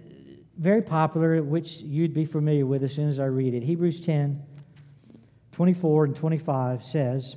very 0.57 0.81
popular, 0.81 1.41
which 1.43 1.81
you'd 1.81 2.13
be 2.13 2.25
familiar 2.25 2.65
with 2.65 2.83
as 2.83 2.93
soon 2.93 3.09
as 3.09 3.19
I 3.19 3.25
read 3.25 3.53
it. 3.53 3.63
Hebrews 3.63 3.99
10, 3.99 4.41
24 5.51 6.05
and 6.05 6.15
25 6.15 6.83
says, 6.83 7.35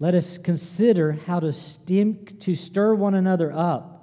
Let 0.00 0.14
us 0.14 0.38
consider 0.38 1.12
how 1.12 1.40
to, 1.40 1.52
to 1.52 2.54
stir 2.54 2.94
one 2.94 3.14
another 3.14 3.52
up 3.52 3.94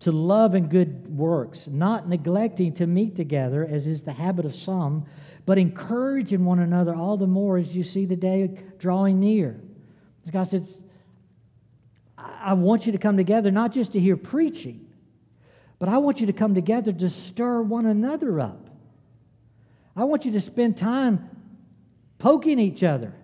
to 0.00 0.12
love 0.12 0.54
and 0.54 0.70
good 0.70 1.08
works, 1.16 1.66
not 1.66 2.08
neglecting 2.08 2.72
to 2.72 2.86
meet 2.86 3.16
together, 3.16 3.66
as 3.68 3.86
is 3.86 4.02
the 4.02 4.12
habit 4.12 4.44
of 4.44 4.54
some, 4.54 5.04
but 5.44 5.58
encouraging 5.58 6.44
one 6.44 6.60
another 6.60 6.94
all 6.94 7.16
the 7.16 7.26
more 7.26 7.58
as 7.58 7.74
you 7.74 7.82
see 7.82 8.04
the 8.04 8.16
day 8.16 8.48
drawing 8.78 9.18
near. 9.18 9.60
As 10.24 10.30
God 10.30 10.44
says, 10.44 10.80
I 12.16 12.52
want 12.52 12.86
you 12.86 12.92
to 12.92 12.98
come 12.98 13.16
together 13.16 13.50
not 13.50 13.72
just 13.72 13.92
to 13.92 14.00
hear 14.00 14.16
preaching, 14.16 14.86
but 15.78 15.88
I 15.88 15.98
want 15.98 16.20
you 16.20 16.26
to 16.26 16.32
come 16.32 16.54
together 16.54 16.92
to 16.92 17.10
stir 17.10 17.62
one 17.62 17.86
another 17.86 18.40
up. 18.40 18.70
I 19.96 20.04
want 20.04 20.24
you 20.24 20.32
to 20.32 20.40
spend 20.40 20.76
time 20.76 21.28
poking 22.18 22.60
each 22.60 22.84
other, 22.84 23.14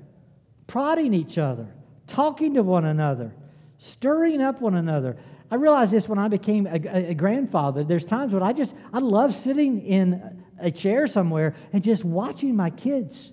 prodding 0.67 1.15
each 1.15 1.39
other, 1.39 1.69
talking 2.07 2.55
to 2.55 2.63
one 2.63 2.85
another, 2.85 3.33
stirring 3.79 4.41
up 4.41 4.61
one 4.61 4.75
another. 4.75 5.17
I 5.51 5.57
realized 5.57 5.93
this 5.93 6.09
when 6.09 6.19
I 6.19 6.29
became 6.29 6.67
a, 6.67 7.11
a, 7.11 7.15
grandfather. 7.15 7.85
There's 7.85 8.05
times 8.05 8.33
when 8.33 8.43
I 8.43 8.53
just, 8.53 8.75
I 8.93 8.99
love 8.99 9.35
sitting 9.35 9.81
in 9.83 10.43
a 10.59 10.71
chair 10.71 11.07
somewhere 11.07 11.55
and 11.73 11.83
just 11.83 12.05
watching 12.05 12.57
my 12.57 12.71
kids 12.71 13.31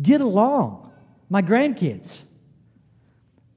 get 0.00 0.20
along, 0.20 0.90
my 1.28 1.42
grandkids, 1.42 2.18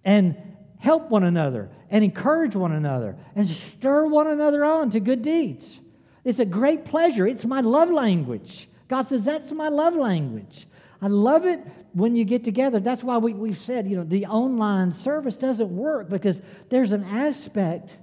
and 0.03 0.35
help 0.77 1.09
one 1.09 1.23
another 1.23 1.69
and 1.89 2.03
encourage 2.03 2.55
one 2.55 2.71
another 2.71 3.17
and 3.35 3.49
stir 3.49 4.05
one 4.05 4.27
another 4.27 4.63
on 4.63 4.89
to 4.91 4.99
good 4.99 5.21
deeds. 5.21 5.79
It's 6.23 6.39
a 6.39 6.45
great 6.45 6.85
pleasure. 6.85 7.27
It's 7.27 7.45
my 7.45 7.61
love 7.61 7.91
language. 7.91 8.67
God 8.87 9.03
says, 9.03 9.21
that's 9.21 9.51
my 9.51 9.69
love 9.69 9.95
language. 9.95 10.67
I 11.01 11.07
love 11.07 11.45
it 11.45 11.61
when 11.93 12.15
you 12.15 12.25
get 12.25 12.43
together. 12.43 12.79
That's 12.79 13.03
why 13.03 13.17
we, 13.17 13.33
we've 13.33 13.57
said, 13.57 13.87
you 13.87 13.97
know, 13.97 14.03
the 14.03 14.25
online 14.25 14.91
service 14.91 15.35
doesn't 15.35 15.75
work 15.75 16.09
because 16.09 16.41
there's 16.69 16.91
an 16.91 17.03
aspect 17.03 17.97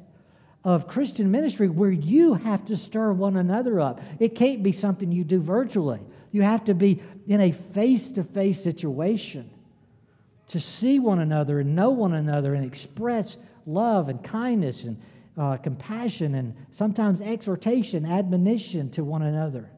of 0.64 0.86
Christian 0.86 1.30
ministry 1.30 1.68
where 1.68 1.90
you 1.90 2.34
have 2.34 2.64
to 2.66 2.76
stir 2.76 3.12
one 3.12 3.36
another 3.36 3.80
up. 3.80 4.00
It 4.20 4.34
can't 4.34 4.62
be 4.62 4.72
something 4.72 5.10
you 5.10 5.24
do 5.24 5.40
virtually. 5.40 6.00
You 6.30 6.42
have 6.42 6.64
to 6.64 6.74
be 6.74 7.02
in 7.26 7.40
a 7.40 7.52
face 7.52 8.12
to 8.12 8.24
face 8.24 8.62
situation 8.62 9.50
to 10.48 10.60
see 10.60 10.98
one 10.98 11.20
another 11.20 11.60
and 11.60 11.74
know 11.74 11.90
one 11.90 12.14
another 12.14 12.54
and 12.54 12.64
express 12.64 13.36
love 13.66 14.08
and 14.08 14.22
kindness 14.22 14.84
and 14.84 15.00
uh, 15.36 15.56
compassion 15.56 16.34
and 16.34 16.54
sometimes 16.70 17.20
exhortation, 17.20 18.04
admonition 18.04 18.90
to 18.90 19.02
one 19.02 19.22
another. 19.22 19.70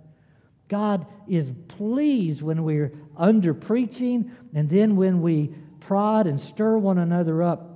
God 0.69 1.07
is 1.29 1.53
pleased 1.69 2.43
when 2.43 2.65
we're 2.65 2.93
under 3.17 3.55
preaching 3.55 4.31
and 4.55 4.69
then 4.69 4.97
when 4.97 5.21
we 5.21 5.55
prod 5.81 6.27
and 6.27 6.41
stir 6.41 6.79
one 6.79 6.99
another 6.99 7.43
up 7.43 7.75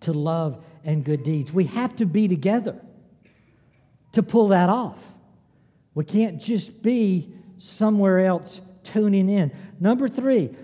to 0.00 0.12
love 0.12 0.64
and 0.84 1.04
good 1.04 1.22
deeds. 1.22 1.52
We 1.52 1.64
have 1.64 1.96
to 1.96 2.06
be 2.06 2.28
together 2.28 2.80
to 4.12 4.22
pull 4.22 4.48
that 4.48 4.68
off. 4.68 4.98
We 5.94 6.04
can't 6.04 6.40
just 6.40 6.82
be 6.82 7.32
somewhere 7.58 8.20
else 8.20 8.60
tuning 8.82 9.28
in. 9.28 9.52
Number 9.80 10.08
three, 10.08 10.54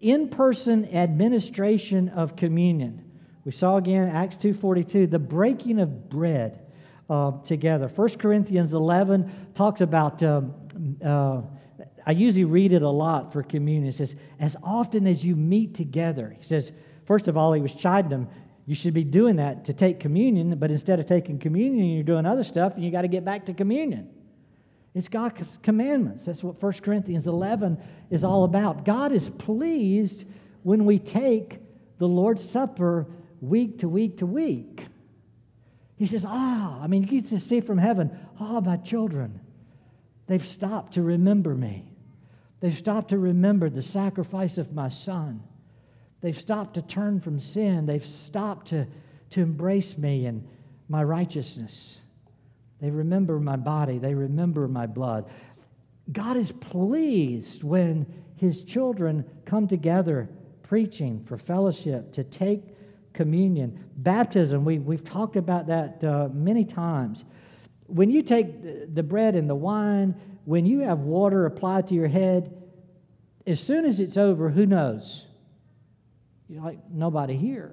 in 0.00 0.28
person 0.28 0.84
administration 0.94 2.10
of 2.10 2.36
communion. 2.36 3.02
We 3.44 3.52
saw 3.52 3.76
again 3.76 4.08
Acts 4.08 4.36
2:42, 4.36 5.10
the 5.10 5.18
breaking 5.18 5.78
of 5.78 6.08
bread 6.08 6.60
uh, 7.08 7.32
together. 7.44 7.88
1 7.88 8.08
Corinthians 8.18 8.74
11 8.74 9.30
talks 9.54 9.80
about 9.80 10.22
um, 10.22 10.54
uh, 11.04 11.42
I 12.06 12.12
usually 12.12 12.44
read 12.44 12.72
it 12.72 12.82
a 12.82 12.88
lot 12.88 13.32
for 13.32 13.42
communion. 13.42 13.88
It 13.88 13.94
says, 13.94 14.16
as 14.38 14.56
often 14.62 15.06
as 15.06 15.24
you 15.24 15.36
meet 15.36 15.74
together. 15.74 16.34
He 16.36 16.44
says, 16.44 16.72
first 17.06 17.28
of 17.28 17.36
all, 17.36 17.52
he 17.52 17.60
was 17.60 17.74
chiding 17.74 18.10
them. 18.10 18.28
You 18.66 18.74
should 18.74 18.94
be 18.94 19.04
doing 19.04 19.36
that 19.36 19.64
to 19.66 19.72
take 19.72 20.00
communion, 20.00 20.56
but 20.56 20.70
instead 20.70 21.00
of 21.00 21.06
taking 21.06 21.38
communion, 21.38 21.86
you're 21.86 22.02
doing 22.02 22.26
other 22.26 22.44
stuff, 22.44 22.74
and 22.74 22.84
you 22.84 22.90
got 22.90 23.02
to 23.02 23.08
get 23.08 23.24
back 23.24 23.46
to 23.46 23.54
communion. 23.54 24.08
It's 24.94 25.08
God's 25.08 25.58
commandments. 25.62 26.24
That's 26.24 26.42
what 26.42 26.62
1 26.62 26.72
Corinthians 26.74 27.26
11 27.26 27.78
is 28.10 28.22
all 28.22 28.44
about. 28.44 28.84
God 28.84 29.12
is 29.12 29.28
pleased 29.38 30.24
when 30.62 30.84
we 30.84 30.98
take 30.98 31.58
the 31.98 32.06
Lord's 32.06 32.48
Supper 32.48 33.06
week 33.40 33.80
to 33.80 33.88
week 33.88 34.18
to 34.18 34.26
week. 34.26 34.86
He 35.96 36.06
says, 36.06 36.24
Ah, 36.26 36.80
I 36.80 36.86
mean, 36.86 37.02
you 37.02 37.08
get 37.08 37.28
to 37.30 37.40
see 37.40 37.60
from 37.60 37.78
heaven, 37.78 38.16
ah, 38.40 38.56
oh, 38.56 38.60
my 38.60 38.76
children, 38.76 39.40
They've 40.26 40.46
stopped 40.46 40.94
to 40.94 41.02
remember 41.02 41.54
me. 41.54 41.84
They've 42.60 42.76
stopped 42.76 43.10
to 43.10 43.18
remember 43.18 43.68
the 43.68 43.82
sacrifice 43.82 44.58
of 44.58 44.72
my 44.72 44.88
son. 44.88 45.42
They've 46.20 46.38
stopped 46.38 46.74
to 46.74 46.82
turn 46.82 47.20
from 47.20 47.38
sin. 47.38 47.84
They've 47.84 48.06
stopped 48.06 48.68
to, 48.68 48.86
to 49.30 49.40
embrace 49.42 49.98
me 49.98 50.26
and 50.26 50.46
my 50.88 51.04
righteousness. 51.04 51.98
They 52.80 52.90
remember 52.90 53.38
my 53.38 53.56
body. 53.56 53.98
They 53.98 54.14
remember 54.14 54.66
my 54.66 54.86
blood. 54.86 55.26
God 56.12 56.36
is 56.36 56.52
pleased 56.52 57.62
when 57.62 58.06
his 58.36 58.62
children 58.62 59.24
come 59.44 59.68
together 59.68 60.28
preaching 60.64 61.22
for 61.24 61.38
fellowship, 61.38 62.10
to 62.12 62.24
take 62.24 62.62
communion. 63.12 63.78
Baptism, 63.98 64.64
we, 64.64 64.78
we've 64.78 65.04
talked 65.04 65.36
about 65.36 65.66
that 65.68 66.02
uh, 66.02 66.28
many 66.32 66.64
times 66.64 67.24
when 67.94 68.10
you 68.10 68.22
take 68.22 68.92
the 68.92 69.04
bread 69.04 69.36
and 69.36 69.48
the 69.48 69.54
wine, 69.54 70.16
when 70.46 70.66
you 70.66 70.80
have 70.80 70.98
water 70.98 71.46
applied 71.46 71.86
to 71.88 71.94
your 71.94 72.08
head, 72.08 72.52
as 73.46 73.60
soon 73.60 73.84
as 73.84 74.00
it's 74.00 74.16
over, 74.16 74.50
who 74.50 74.66
knows? 74.66 75.26
You're 76.48 76.60
like, 76.60 76.80
nobody 76.90 77.36
here. 77.36 77.70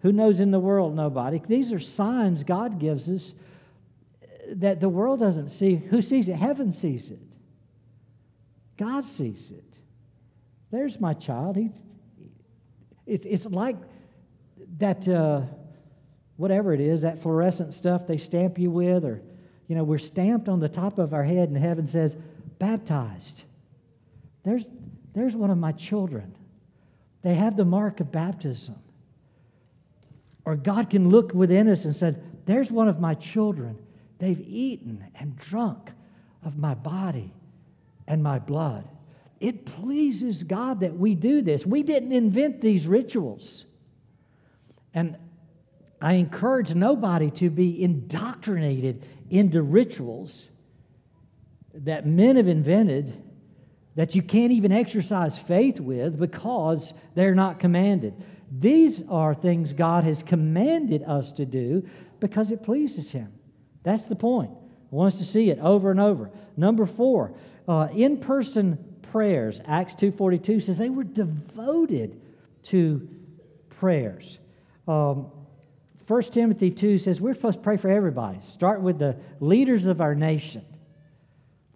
Who 0.00 0.10
knows 0.10 0.40
in 0.40 0.50
the 0.50 0.58
world? 0.58 0.96
Nobody. 0.96 1.40
These 1.46 1.72
are 1.72 1.78
signs 1.78 2.42
God 2.42 2.80
gives 2.80 3.08
us 3.08 3.32
that 4.54 4.80
the 4.80 4.88
world 4.88 5.20
doesn't 5.20 5.50
see. 5.50 5.76
Who 5.76 6.02
sees 6.02 6.28
it? 6.28 6.34
Heaven 6.34 6.72
sees 6.72 7.12
it. 7.12 7.20
God 8.76 9.04
sees 9.04 9.52
it. 9.52 9.78
There's 10.72 10.98
my 10.98 11.14
child. 11.14 11.54
He's, 11.54 11.80
it's, 13.06 13.24
it's 13.24 13.46
like 13.46 13.76
that. 14.78 15.06
Uh, 15.06 15.42
whatever 16.42 16.72
it 16.72 16.80
is, 16.80 17.02
that 17.02 17.22
fluorescent 17.22 17.72
stuff 17.72 18.04
they 18.04 18.18
stamp 18.18 18.58
you 18.58 18.68
with, 18.68 19.04
or, 19.04 19.22
you 19.68 19.76
know, 19.76 19.84
we're 19.84 19.96
stamped 19.96 20.48
on 20.48 20.58
the 20.58 20.68
top 20.68 20.98
of 20.98 21.14
our 21.14 21.22
head, 21.22 21.48
and 21.48 21.56
heaven 21.56 21.86
says, 21.86 22.16
baptized. 22.58 23.44
There's, 24.42 24.64
there's 25.14 25.36
one 25.36 25.52
of 25.52 25.58
my 25.58 25.70
children. 25.70 26.34
They 27.22 27.36
have 27.36 27.56
the 27.56 27.64
mark 27.64 28.00
of 28.00 28.10
baptism. 28.10 28.74
Or 30.44 30.56
God 30.56 30.90
can 30.90 31.10
look 31.10 31.32
within 31.32 31.68
us 31.68 31.84
and 31.84 31.94
say, 31.94 32.16
There's 32.44 32.72
one 32.72 32.88
of 32.88 32.98
my 32.98 33.14
children. 33.14 33.78
They've 34.18 34.40
eaten 34.40 35.04
and 35.14 35.36
drunk 35.36 35.92
of 36.44 36.58
my 36.58 36.74
body 36.74 37.32
and 38.08 38.20
my 38.20 38.40
blood. 38.40 38.88
It 39.38 39.64
pleases 39.64 40.42
God 40.42 40.80
that 40.80 40.96
we 40.96 41.14
do 41.14 41.40
this. 41.40 41.64
We 41.64 41.84
didn't 41.84 42.10
invent 42.10 42.60
these 42.60 42.88
rituals. 42.88 43.64
And 44.92 45.16
I 46.02 46.14
encourage 46.14 46.74
nobody 46.74 47.30
to 47.30 47.48
be 47.48 47.80
indoctrinated 47.80 49.04
into 49.30 49.62
rituals 49.62 50.48
that 51.72 52.06
men 52.06 52.34
have 52.36 52.48
invented 52.48 53.22
that 53.94 54.14
you 54.16 54.22
can't 54.22 54.52
even 54.52 54.72
exercise 54.72 55.38
faith 55.38 55.78
with 55.78 56.18
because 56.18 56.92
they're 57.14 57.36
not 57.36 57.60
commanded. 57.60 58.14
These 58.58 59.00
are 59.08 59.32
things 59.32 59.72
God 59.72 60.02
has 60.02 60.24
commanded 60.24 61.04
us 61.04 61.30
to 61.32 61.46
do 61.46 61.86
because 62.18 62.50
it 62.50 62.64
pleases 62.64 63.12
Him. 63.12 63.32
That's 63.84 64.06
the 64.06 64.16
point. 64.16 64.50
I 64.50 64.94
want 64.94 65.14
us 65.14 65.18
to 65.20 65.24
see 65.24 65.50
it 65.50 65.58
over 65.60 65.92
and 65.92 66.00
over. 66.00 66.30
Number 66.56 66.84
four, 66.84 67.34
uh, 67.68 67.88
in-person 67.94 68.76
prayers. 69.02 69.60
Acts 69.66 69.94
2.42 69.94 70.64
says 70.64 70.78
they 70.78 70.90
were 70.90 71.04
devoted 71.04 72.20
to 72.64 73.08
prayers. 73.68 74.38
Um, 74.88 75.30
1 76.06 76.22
Timothy 76.22 76.70
2 76.70 76.98
says 76.98 77.20
we're 77.20 77.34
supposed 77.34 77.58
to 77.58 77.62
pray 77.62 77.76
for 77.76 77.88
everybody. 77.88 78.38
Start 78.42 78.80
with 78.80 78.98
the 78.98 79.16
leaders 79.40 79.86
of 79.86 80.00
our 80.00 80.14
nation. 80.14 80.64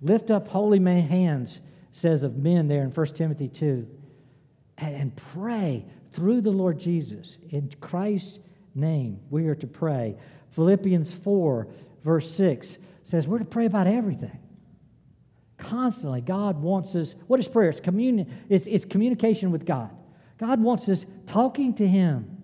Lift 0.00 0.30
up 0.30 0.48
holy 0.48 0.80
hands, 1.00 1.60
says 1.92 2.22
of 2.24 2.36
men 2.36 2.68
there 2.68 2.82
in 2.82 2.90
1 2.90 3.06
Timothy 3.08 3.48
2. 3.48 3.86
And 4.78 5.14
pray 5.34 5.84
through 6.12 6.42
the 6.42 6.50
Lord 6.50 6.78
Jesus. 6.78 7.38
In 7.50 7.72
Christ's 7.80 8.38
name, 8.74 9.20
we 9.30 9.46
are 9.46 9.54
to 9.54 9.66
pray. 9.66 10.16
Philippians 10.50 11.12
4, 11.12 11.68
verse 12.04 12.30
6 12.30 12.78
says 13.04 13.26
we're 13.26 13.38
to 13.38 13.44
pray 13.44 13.66
about 13.66 13.86
everything. 13.86 14.38
Constantly, 15.58 16.20
God 16.20 16.60
wants 16.60 16.94
us. 16.94 17.14
What 17.28 17.40
is 17.40 17.48
prayer? 17.48 17.70
It's, 17.70 17.80
communion, 17.80 18.30
it's, 18.48 18.66
it's 18.66 18.84
communication 18.84 19.50
with 19.50 19.64
God. 19.64 19.90
God 20.38 20.60
wants 20.60 20.88
us 20.88 21.06
talking 21.26 21.74
to 21.74 21.88
Him. 21.88 22.35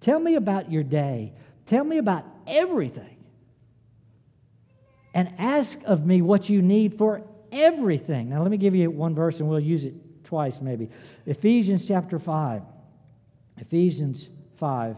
Tell 0.00 0.20
me 0.20 0.36
about 0.36 0.70
your 0.70 0.82
day. 0.82 1.32
Tell 1.66 1.84
me 1.84 1.98
about 1.98 2.24
everything. 2.46 3.16
And 5.14 5.32
ask 5.38 5.78
of 5.84 6.06
me 6.06 6.22
what 6.22 6.48
you 6.48 6.62
need 6.62 6.96
for 6.96 7.22
everything. 7.50 8.28
Now, 8.28 8.42
let 8.42 8.50
me 8.50 8.56
give 8.56 8.74
you 8.74 8.90
one 8.90 9.14
verse 9.14 9.40
and 9.40 9.48
we'll 9.48 9.58
use 9.60 9.84
it 9.84 9.94
twice 10.24 10.60
maybe. 10.60 10.90
Ephesians 11.26 11.84
chapter 11.84 12.18
5. 12.18 12.62
Ephesians 13.58 14.28
5. 14.58 14.96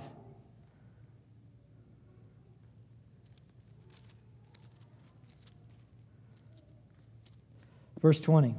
Verse 8.03 8.21
20. 8.21 8.55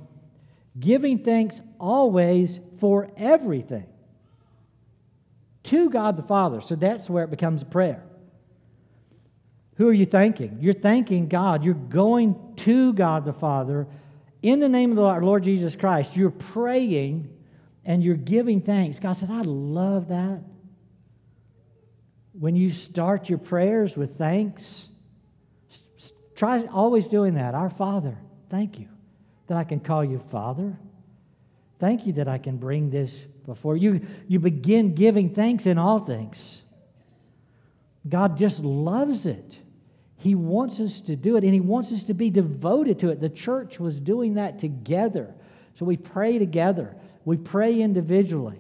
Giving 0.80 1.20
thanks 1.20 1.62
always 1.80 2.60
for 2.80 3.10
everything 3.18 3.86
to 5.64 5.90
God 5.90 6.18
the 6.18 6.24
Father. 6.24 6.62
So 6.62 6.76
that's 6.76 7.10
where 7.10 7.24
it 7.24 7.30
becomes 7.30 7.62
a 7.62 7.66
prayer. 7.66 8.04
Who 9.76 9.88
are 9.88 9.94
you 9.94 10.06
thanking? 10.06 10.58
You're 10.60 10.74
thanking 10.74 11.28
God. 11.28 11.64
You're 11.64 11.74
going 11.74 12.56
to 12.58 12.94
God 12.94 13.26
the 13.26 13.34
Father 13.34 13.88
in 14.42 14.60
the 14.60 14.70
name 14.70 14.92
of 14.92 14.98
Lord, 14.98 15.24
Lord 15.24 15.44
Jesus 15.44 15.76
Christ. 15.76 16.16
You're 16.16 16.30
praying 16.32 17.30
and 17.86 18.04
you're 18.04 18.16
giving 18.16 18.62
thanks. 18.62 19.00
God 19.00 19.14
said, 19.14 19.32
I 19.32 19.42
love 19.42 20.10
that. 20.10 20.42
When 22.34 22.56
you 22.56 22.72
start 22.72 23.30
your 23.30 23.40
prayers 23.40 23.98
with 23.98 24.18
thanks, 24.18 24.88
try 26.36 26.66
always 26.66 27.08
doing 27.08 27.36
that. 27.36 27.56
Our 27.56 27.70
Father, 27.70 28.18
thank 28.50 28.80
you 28.80 28.88
that 29.48 29.58
I 29.58 29.64
can 29.64 29.80
call 29.80 30.04
you 30.04 30.20
Father. 30.32 30.78
Thank 31.80 32.06
you 32.06 32.14
that 32.14 32.28
I 32.28 32.38
can 32.38 32.58
bring 32.58 32.90
this 32.90 33.26
before 33.46 33.78
you. 33.78 34.02
You 34.28 34.40
begin 34.40 34.96
giving 34.96 35.30
thanks 35.30 35.66
in 35.66 35.78
all 35.78 36.00
things. 36.00 36.62
God 38.08 38.38
just 38.38 38.62
loves 38.62 39.26
it. 39.26 39.58
He 40.18 40.36
wants 40.36 40.80
us 40.80 41.00
to 41.02 41.16
do 41.16 41.36
it, 41.36 41.44
and 41.44 41.54
He 41.54 41.60
wants 41.60 41.92
us 41.92 42.04
to 42.04 42.14
be 42.14 42.30
devoted 42.30 43.00
to 43.00 43.10
it. 43.10 43.20
The 43.20 43.30
church 43.30 43.80
was 43.80 44.00
doing 44.00 44.36
that 44.36 44.60
together. 44.60 45.34
So 45.76 45.86
we 45.86 45.98
pray 45.98 46.38
together, 46.38 46.96
we 47.26 47.38
pray 47.38 47.80
individually. 47.80 48.60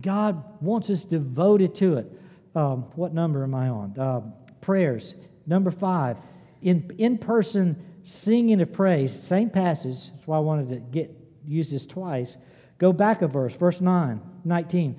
God 0.00 0.42
wants 0.60 0.90
us 0.90 1.04
devoted 1.04 1.74
to 1.76 1.98
it. 1.98 2.12
Um, 2.54 2.82
what 2.96 3.14
number 3.14 3.42
am 3.42 3.54
I 3.54 3.68
on? 3.68 3.98
Uh, 3.98 4.20
prayers. 4.60 5.14
Number 5.46 5.70
five, 5.70 6.18
in, 6.62 6.90
in 6.98 7.18
person 7.18 7.76
singing 8.02 8.60
of 8.60 8.72
praise, 8.72 9.12
same 9.12 9.50
passage. 9.50 10.10
That's 10.10 10.26
why 10.26 10.36
I 10.36 10.40
wanted 10.40 10.68
to 10.70 10.76
get 10.76 11.14
use 11.46 11.70
this 11.70 11.86
twice. 11.86 12.36
Go 12.84 12.92
back 12.92 13.22
a 13.22 13.28
verse, 13.28 13.54
verse 13.54 13.80
9, 13.80 14.20
19. 14.44 14.96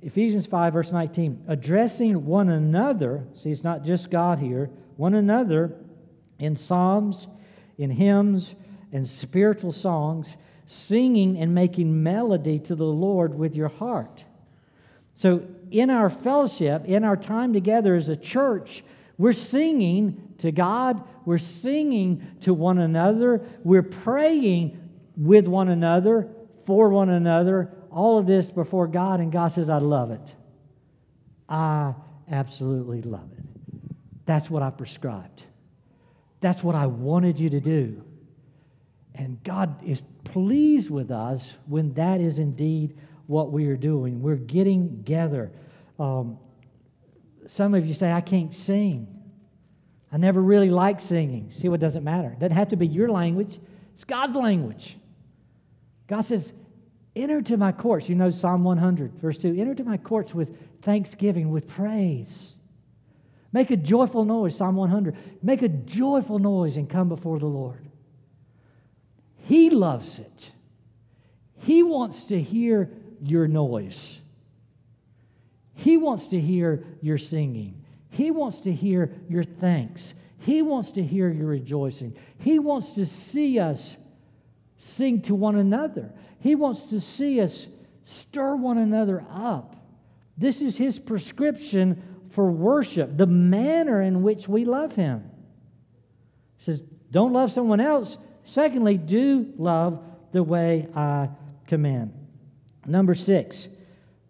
Ephesians 0.00 0.46
5, 0.46 0.72
verse 0.72 0.90
19. 0.90 1.44
Addressing 1.48 2.24
one 2.24 2.48
another, 2.48 3.26
see, 3.34 3.50
it's 3.50 3.62
not 3.62 3.84
just 3.84 4.10
God 4.10 4.38
here, 4.38 4.70
one 4.96 5.12
another 5.12 5.76
in 6.38 6.56
psalms, 6.56 7.26
in 7.76 7.90
hymns, 7.90 8.54
and 8.90 9.06
spiritual 9.06 9.70
songs, 9.70 10.38
singing 10.64 11.36
and 11.36 11.54
making 11.54 12.02
melody 12.02 12.58
to 12.60 12.74
the 12.74 12.86
Lord 12.86 13.34
with 13.34 13.54
your 13.54 13.68
heart. 13.68 14.24
So, 15.14 15.42
in 15.70 15.90
our 15.90 16.08
fellowship, 16.08 16.86
in 16.86 17.04
our 17.04 17.18
time 17.18 17.52
together 17.52 17.96
as 17.96 18.08
a 18.08 18.16
church, 18.16 18.82
we're 19.18 19.34
singing 19.34 20.32
to 20.38 20.52
God, 20.52 21.04
we're 21.26 21.36
singing 21.36 22.26
to 22.40 22.54
one 22.54 22.78
another, 22.78 23.44
we're 23.62 23.82
praying 23.82 24.80
with 25.18 25.46
one 25.46 25.68
another, 25.68 26.30
for 26.66 26.88
one 26.88 27.08
another, 27.08 27.72
all 27.90 28.18
of 28.18 28.26
this 28.26 28.50
before 28.50 28.86
God, 28.86 29.20
and 29.20 29.32
God 29.32 29.48
says, 29.48 29.70
I 29.70 29.78
love 29.78 30.10
it. 30.10 30.34
I 31.48 31.94
absolutely 32.30 33.02
love 33.02 33.30
it. 33.38 33.44
That's 34.26 34.50
what 34.50 34.62
I 34.62 34.70
prescribed. 34.70 35.44
That's 36.40 36.62
what 36.62 36.74
I 36.74 36.86
wanted 36.86 37.38
you 37.38 37.48
to 37.50 37.60
do. 37.60 38.02
And 39.14 39.42
God 39.44 39.82
is 39.84 40.02
pleased 40.24 40.90
with 40.90 41.10
us 41.10 41.54
when 41.66 41.94
that 41.94 42.20
is 42.20 42.38
indeed 42.38 42.98
what 43.28 43.52
we 43.52 43.66
are 43.68 43.76
doing. 43.76 44.20
We're 44.20 44.36
getting 44.36 44.88
together. 44.88 45.52
Um, 45.98 46.38
some 47.46 47.74
of 47.74 47.86
you 47.86 47.94
say, 47.94 48.12
I 48.12 48.20
can't 48.20 48.54
sing. 48.54 49.06
I 50.12 50.18
never 50.18 50.42
really 50.42 50.70
liked 50.70 51.00
singing. 51.00 51.50
See 51.52 51.68
what 51.68 51.80
doesn't 51.80 52.04
matter. 52.04 52.28
It 52.28 52.40
doesn't 52.40 52.56
have 52.56 52.68
to 52.70 52.76
be 52.76 52.86
your 52.86 53.08
language, 53.08 53.58
it's 53.94 54.04
God's 54.04 54.34
language. 54.34 54.96
God 56.06 56.22
says, 56.22 56.52
Enter 57.16 57.40
to 57.40 57.56
my 57.56 57.72
courts. 57.72 58.10
You 58.10 58.14
know 58.14 58.30
Psalm 58.30 58.62
100, 58.62 59.14
verse 59.14 59.38
2. 59.38 59.56
Enter 59.58 59.74
to 59.74 59.84
my 59.84 59.96
courts 59.96 60.34
with 60.34 60.54
thanksgiving, 60.82 61.50
with 61.50 61.66
praise. 61.66 62.52
Make 63.52 63.70
a 63.70 63.76
joyful 63.76 64.26
noise, 64.26 64.54
Psalm 64.54 64.76
100. 64.76 65.16
Make 65.42 65.62
a 65.62 65.68
joyful 65.68 66.38
noise 66.38 66.76
and 66.76 66.90
come 66.90 67.08
before 67.08 67.38
the 67.38 67.46
Lord. 67.46 67.88
He 69.38 69.70
loves 69.70 70.18
it. 70.18 70.50
He 71.58 71.82
wants 71.82 72.24
to 72.24 72.40
hear 72.40 72.90
your 73.22 73.48
noise. 73.48 74.18
He 75.72 75.96
wants 75.96 76.28
to 76.28 76.40
hear 76.40 76.84
your 77.00 77.16
singing. 77.16 77.82
He 78.10 78.30
wants 78.30 78.60
to 78.60 78.72
hear 78.72 79.10
your 79.28 79.44
thanks. 79.44 80.12
He 80.38 80.60
wants 80.60 80.90
to 80.92 81.02
hear 81.02 81.30
your 81.30 81.46
rejoicing. 81.46 82.14
He 82.38 82.58
wants 82.58 82.92
to 82.92 83.06
see 83.06 83.58
us 83.58 83.96
sing 84.76 85.22
to 85.22 85.34
one 85.34 85.56
another. 85.56 86.12
He 86.40 86.54
wants 86.54 86.84
to 86.84 87.00
see 87.00 87.40
us 87.40 87.66
stir 88.04 88.56
one 88.56 88.78
another 88.78 89.24
up. 89.30 89.76
This 90.36 90.60
is 90.60 90.76
His 90.76 90.98
prescription 90.98 92.02
for 92.30 92.50
worship, 92.50 93.16
the 93.16 93.26
manner 93.26 94.02
in 94.02 94.22
which 94.22 94.48
we 94.48 94.64
love 94.64 94.94
Him. 94.94 95.30
He 96.58 96.64
says, 96.64 96.82
Don't 97.10 97.32
love 97.32 97.50
someone 97.50 97.80
else. 97.80 98.18
Secondly, 98.44 98.96
do 98.96 99.52
love 99.56 100.04
the 100.32 100.42
way 100.42 100.86
I 100.94 101.28
command. 101.66 102.12
Number 102.86 103.14
six, 103.14 103.68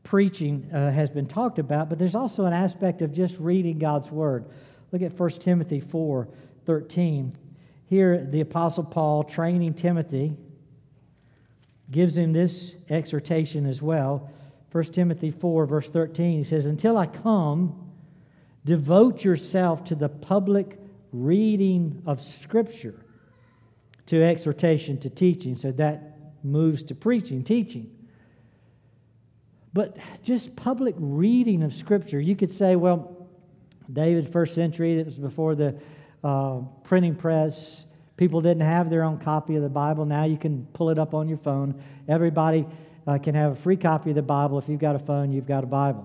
preaching 0.02 0.70
uh, 0.72 0.90
has 0.90 1.10
been 1.10 1.26
talked 1.26 1.58
about, 1.58 1.88
but 1.88 1.98
there's 1.98 2.14
also 2.14 2.46
an 2.46 2.52
aspect 2.52 3.02
of 3.02 3.12
just 3.12 3.38
reading 3.38 3.78
God's 3.78 4.10
Word. 4.10 4.46
Look 4.92 5.02
at 5.02 5.18
1 5.18 5.30
Timothy 5.30 5.80
4 5.80 6.28
13. 6.64 7.36
Here, 7.86 8.24
the 8.24 8.40
Apostle 8.40 8.84
Paul 8.84 9.24
training 9.24 9.74
Timothy 9.74 10.36
gives 11.90 12.18
him 12.18 12.32
this 12.32 12.74
exhortation 12.90 13.66
as 13.66 13.80
well. 13.80 14.30
1 14.72 14.84
Timothy 14.84 15.30
4, 15.30 15.66
verse 15.66 15.88
13, 15.90 16.38
he 16.38 16.44
says, 16.44 16.66
Until 16.66 16.98
I 16.98 17.06
come, 17.06 17.90
devote 18.64 19.22
yourself 19.22 19.84
to 19.84 19.94
the 19.94 20.08
public 20.08 20.78
reading 21.12 22.02
of 22.06 22.20
Scripture, 22.20 23.00
to 24.06 24.22
exhortation, 24.22 24.98
to 24.98 25.10
teaching. 25.10 25.56
So 25.56 25.70
that 25.72 26.34
moves 26.42 26.82
to 26.84 26.94
preaching, 26.94 27.44
teaching. 27.44 27.90
But 29.72 29.96
just 30.22 30.56
public 30.56 30.94
reading 30.98 31.62
of 31.62 31.72
Scripture, 31.72 32.20
you 32.20 32.34
could 32.34 32.50
say, 32.50 32.74
well, 32.74 33.28
David, 33.92 34.32
first 34.32 34.54
century, 34.54 34.96
that 34.96 35.06
was 35.06 35.14
before 35.14 35.54
the 35.54 35.78
uh, 36.26 36.60
printing 36.82 37.14
press. 37.14 37.84
People 38.16 38.40
didn't 38.40 38.66
have 38.66 38.90
their 38.90 39.04
own 39.04 39.18
copy 39.18 39.54
of 39.54 39.62
the 39.62 39.68
Bible. 39.68 40.04
Now 40.04 40.24
you 40.24 40.36
can 40.36 40.66
pull 40.72 40.90
it 40.90 40.98
up 40.98 41.14
on 41.14 41.28
your 41.28 41.38
phone. 41.38 41.80
Everybody 42.08 42.66
uh, 43.06 43.18
can 43.18 43.36
have 43.36 43.52
a 43.52 43.54
free 43.54 43.76
copy 43.76 44.10
of 44.10 44.16
the 44.16 44.22
Bible. 44.22 44.58
If 44.58 44.68
you've 44.68 44.80
got 44.80 44.96
a 44.96 44.98
phone, 44.98 45.30
you've 45.30 45.46
got 45.46 45.62
a 45.62 45.68
Bible. 45.68 46.04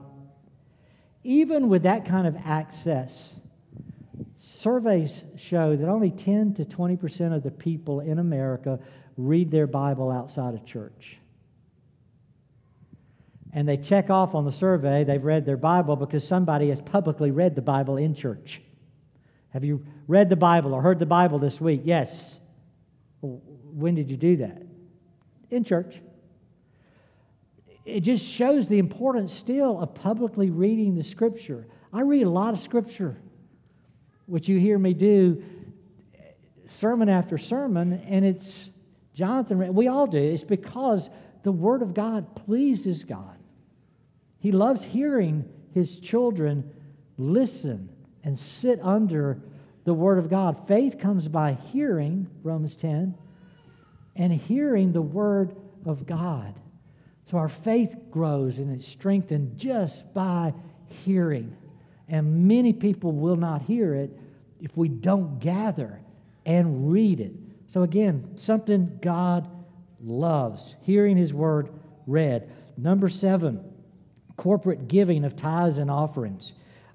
even 1.24 1.70
with 1.70 1.84
that 1.84 2.06
kind 2.06 2.28
of 2.28 2.36
access, 2.46 3.34
surveys 4.36 5.24
show 5.38 5.76
that 5.76 5.88
only 5.88 6.12
10 6.12 6.54
to 6.56 6.66
20% 6.66 7.36
of 7.36 7.42
the 7.42 7.50
people 7.50 8.02
in 8.02 8.20
America 8.20 8.80
read 9.18 9.50
their 9.50 9.68
Bible 9.68 10.12
outside 10.12 10.54
of 10.54 10.64
church. 10.66 11.18
And 13.54 13.68
they 13.68 13.78
check 13.78 14.12
off 14.12 14.36
on 14.36 14.46
the 14.46 14.52
survey 14.52 15.04
they've 15.04 15.24
read 15.24 15.48
their 15.48 15.58
Bible 15.58 15.96
because 15.96 16.28
somebody 16.28 16.70
has 16.70 16.80
publicly 16.80 17.32
read 17.32 17.56
the 17.56 17.62
Bible 17.64 17.98
in 17.98 18.14
church. 18.14 18.62
Have 19.52 19.64
you 19.64 19.86
read 20.08 20.30
the 20.30 20.36
Bible 20.36 20.74
or 20.74 20.82
heard 20.82 21.00
the 21.00 21.06
Bible 21.06 21.40
this 21.40 21.62
week? 21.62 21.82
Yes. 21.84 22.40
When 23.22 23.96
did 23.96 24.10
you 24.10 24.18
do 24.18 24.38
that? 24.38 24.62
In 25.50 25.64
church. 25.64 26.02
It 27.86 28.02
just 28.02 28.26
shows 28.26 28.68
the 28.68 28.80
importance 28.80 29.34
still 29.34 29.82
of 29.82 29.94
publicly 29.94 30.50
reading 30.50 30.96
the 30.96 31.04
Scripture. 31.04 31.68
I 31.92 32.02
read 32.02 32.24
a 32.24 32.30
lot 32.30 32.54
of 32.54 32.60
Scripture, 32.60 33.18
which 34.28 34.48
you 34.48 34.60
hear 34.60 34.78
me 34.78 34.94
do 34.94 35.44
sermon 36.68 37.10
after 37.10 37.38
sermon, 37.38 38.02
and 38.08 38.24
it's 38.24 38.70
Jonathan, 39.14 39.74
we 39.74 39.88
all 39.88 40.08
do. 40.08 40.18
It's 40.18 40.44
because 40.44 41.10
the 41.44 41.52
Word 41.52 41.82
of 41.82 41.94
God 41.94 42.34
pleases 42.36 43.04
God. 43.04 43.38
He 44.40 44.52
loves 44.52 44.84
hearing 44.84 45.44
His 45.74 46.00
children 46.00 46.72
listen 47.18 47.90
and 48.24 48.38
sit 48.38 48.80
under 48.82 49.40
the 49.84 49.94
Word 49.94 50.18
of 50.18 50.30
God. 50.30 50.68
Faith 50.68 51.00
comes 51.00 51.28
by 51.28 51.54
hearing, 51.54 52.28
Romans 52.44 52.76
10, 52.76 53.16
and 54.16 54.34
hearing 54.34 54.92
the 54.92 55.02
Word 55.02 55.56
of 55.86 56.06
God. 56.06 56.54
So 57.30 57.38
our 57.38 57.50
faith 57.50 57.96
grows 58.12 58.60
and 58.60 58.74
it's 58.74 58.88
strengthened 58.88 59.58
just 59.58 60.14
by 60.14 60.54
hearing. 60.86 61.56
And 62.10 62.48
many 62.48 62.74
people 62.74 63.14
will 63.14 63.38
not 63.38 63.62
hear 63.62 63.96
it 63.96 64.12
if 64.60 64.76
we 64.76 64.90
don't 64.90 65.40
gather 65.40 66.00
and 66.46 66.92
read 66.92 67.20
it. 67.20 67.32
So, 67.68 67.84
again, 67.84 68.34
something 68.36 69.00
God 69.02 69.48
loves 70.04 70.76
hearing 70.82 71.16
His 71.16 71.34
Word 71.34 71.70
read. 72.06 72.52
Number 72.78 73.08
seven, 73.08 73.64
corporate 74.36 74.88
giving 74.88 75.24
of 75.24 75.36
tithes 75.36 75.78
and 75.78 75.90
offerings. 75.90 76.52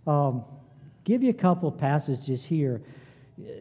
Um, 0.06 0.44
give 1.06 1.22
you 1.22 1.30
a 1.30 1.34
couple 1.34 1.70
passages 1.70 2.44
here. 2.44 2.82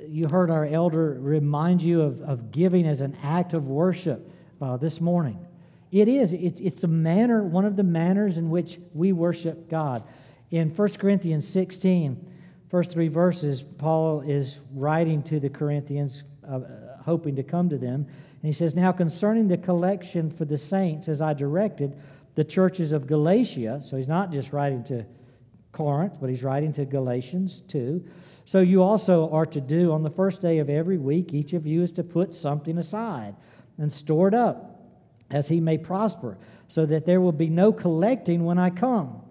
You 0.08 0.28
heard 0.28 0.50
our 0.50 0.66
elder 0.66 1.18
remind 1.22 1.82
you 1.82 2.02
of, 2.02 2.22
of 2.22 2.52
giving 2.52 2.88
as 2.88 3.02
an 3.02 3.16
act 3.24 3.54
of 3.54 3.68
worship 3.68 4.30
uh, 4.62 4.78
this 4.78 5.00
morning. 5.00 5.46
It 5.92 6.08
is. 6.08 6.34
It, 6.34 6.60
it's 6.60 6.82
the 6.82 6.88
manner, 6.88 7.44
one 7.44 7.64
of 7.64 7.76
the 7.76 7.84
manners 7.84 8.38
in 8.38 8.50
which 8.50 8.80
we 8.94 9.14
worship 9.14 9.70
God. 9.70 10.04
In 10.50 10.70
1 10.70 10.90
Corinthians 10.94 11.48
16, 11.48 12.34
first 12.70 12.92
three 12.92 13.10
verses, 13.10 13.62
Paul 13.62 14.22
is 14.22 14.62
writing 14.74 15.22
to 15.24 15.40
the 15.40 15.50
Corinthians, 15.50 16.24
uh, 16.50 16.62
hoping 17.04 17.36
to 17.36 17.44
come 17.44 17.70
to 17.70 17.78
them. 17.78 18.08
And 18.08 18.42
he 18.42 18.54
says, 18.54 18.74
Now 18.74 18.92
concerning 18.92 19.48
the 19.48 19.58
collection 19.58 20.32
for 20.32 20.46
the 20.46 20.58
saints, 20.58 21.08
as 21.08 21.22
I 21.22 21.34
directed, 21.34 21.96
the 22.34 22.44
churches 22.44 22.92
of 22.92 23.06
Galatia, 23.06 23.82
so 23.84 23.98
he's 23.98 24.08
not 24.08 24.32
just 24.32 24.52
writing 24.52 24.84
to 24.86 25.06
Corinth, 25.76 26.18
but 26.20 26.30
he's 26.30 26.42
writing 26.42 26.72
to 26.74 26.86
Galatians 26.86 27.62
too. 27.68 28.04
So 28.46 28.60
you 28.60 28.82
also 28.82 29.30
are 29.32 29.46
to 29.48 29.60
do 29.60 29.92
on 29.92 30.04
the 30.04 30.10
first 30.10 30.42
day 30.42 30.60
of 30.60 30.70
every 30.70 30.98
week, 30.98 31.34
each 31.34 31.54
of 31.54 31.68
you 31.68 31.84
is 31.84 31.92
to 31.94 32.04
put 32.04 32.34
something 32.34 32.78
aside 32.78 33.36
and 33.78 33.92
store 33.92 34.28
it 34.28 34.34
up 34.34 34.80
as 35.32 35.48
he 35.48 35.60
may 35.60 35.78
prosper, 35.78 36.38
so 36.68 36.86
that 36.86 37.06
there 37.06 37.20
will 37.20 37.32
be 37.32 37.50
no 37.50 37.74
collecting 37.74 38.46
when 38.46 38.58
I 38.58 38.70
come. 38.70 39.22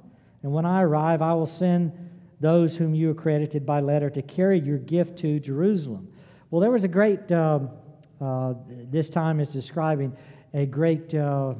And 0.43 0.53
when 0.53 0.67
I 0.67 0.83
arrive, 0.83 1.23
I 1.23 1.33
will 1.33 1.47
send 1.47 1.93
those 2.41 2.77
whom 2.77 2.95
you 2.95 3.11
accredited 3.11 3.65
by 3.65 3.81
letter 3.81 4.11
to 4.11 4.21
carry 4.21 4.61
your 4.61 4.79
gift 4.79 5.17
to 5.21 5.41
Jerusalem. 5.41 6.09
Well, 6.51 6.61
there 6.61 6.73
was 6.73 6.85
a 6.85 6.89
great, 6.89 7.31
uh, 7.33 7.61
uh, 8.21 8.55
this 8.91 9.09
time 9.09 9.41
is 9.41 9.49
describing 9.49 10.15
a 10.53 10.67
great 10.67 11.15
uh, 11.15 11.55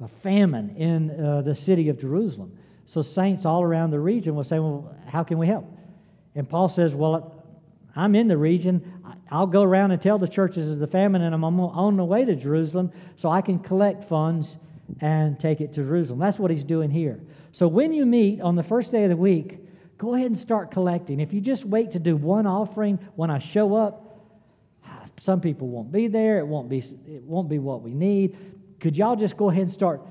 a 0.00 0.08
famine 0.08 0.74
in 0.76 1.10
uh, 1.24 1.42
the 1.42 1.54
city 1.54 1.88
of 1.88 1.98
Jerusalem. 1.98 2.56
So 2.86 3.02
saints 3.02 3.46
all 3.46 3.62
around 3.62 3.90
the 3.90 4.00
region 4.00 4.34
will 4.34 4.44
say, 4.44 4.58
Well, 4.58 4.94
how 5.06 5.24
can 5.24 5.38
we 5.38 5.46
help? 5.46 5.66
And 6.34 6.48
Paul 6.48 6.68
says, 6.68 6.94
Well, 6.94 7.44
I'm 7.96 8.14
in 8.14 8.28
the 8.28 8.36
region. 8.36 8.92
I'll 9.30 9.46
go 9.46 9.62
around 9.62 9.92
and 9.92 10.00
tell 10.00 10.18
the 10.18 10.28
churches 10.28 10.70
of 10.70 10.78
the 10.78 10.86
famine, 10.86 11.22
and 11.22 11.34
I'm 11.34 11.44
on 11.44 11.96
the 11.96 12.04
way 12.04 12.24
to 12.24 12.34
Jerusalem 12.34 12.92
so 13.16 13.30
I 13.30 13.40
can 13.40 13.58
collect 13.58 14.04
funds 14.04 14.56
and 15.00 15.38
take 15.38 15.60
it 15.60 15.72
to 15.74 15.82
Jerusalem. 15.82 16.18
That's 16.18 16.38
what 16.38 16.50
he's 16.50 16.64
doing 16.64 16.90
here. 16.90 17.20
So 17.52 17.68
when 17.68 17.92
you 17.92 18.04
meet 18.04 18.40
on 18.40 18.56
the 18.56 18.62
first 18.62 18.90
day 18.90 19.04
of 19.04 19.10
the 19.10 19.16
week, 19.16 19.58
go 19.96 20.14
ahead 20.14 20.26
and 20.26 20.38
start 20.38 20.70
collecting. 20.70 21.20
If 21.20 21.32
you 21.32 21.40
just 21.40 21.64
wait 21.64 21.92
to 21.92 21.98
do 21.98 22.16
one 22.16 22.46
offering 22.46 22.98
when 23.16 23.30
I 23.30 23.38
show 23.38 23.74
up, 23.74 24.04
some 25.20 25.40
people 25.40 25.68
won't 25.68 25.90
be 25.90 26.08
there. 26.08 26.38
It 26.38 26.46
won't 26.46 26.68
be, 26.68 26.78
it 26.78 27.22
won't 27.22 27.48
be 27.48 27.58
what 27.58 27.82
we 27.82 27.94
need. 27.94 28.36
Could 28.80 28.96
y'all 28.96 29.16
just 29.16 29.36
go 29.36 29.48
ahead 29.48 29.62
and 29.62 29.70
start 29.70 30.02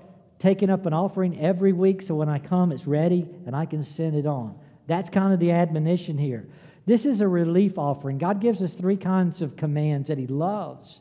taking 0.44 0.70
up 0.70 0.86
an 0.86 0.92
offering 0.92 1.40
every 1.40 1.72
week 1.72 2.02
so 2.02 2.14
when 2.16 2.28
I 2.28 2.38
come 2.38 2.74
it's 2.74 2.86
ready 2.86 3.26
and 3.46 3.56
I 3.56 3.66
can 3.66 3.82
send 3.82 4.14
it 4.14 4.26
on? 4.26 4.54
That's 4.88 5.10
kind 5.10 5.32
of 5.32 5.40
the 5.40 5.52
admonition 5.52 6.18
here. 6.18 6.50
This 6.86 7.06
is 7.06 7.22
a 7.22 7.28
relief 7.30 7.78
offering. 7.78 8.18
God 8.18 8.42
gives 8.42 8.62
us 8.62 8.76
three 8.76 8.98
kinds 8.98 9.42
of 9.42 9.56
commands 9.56 10.10
that 10.10 10.18
He 10.18 10.28
loves. 10.28 11.00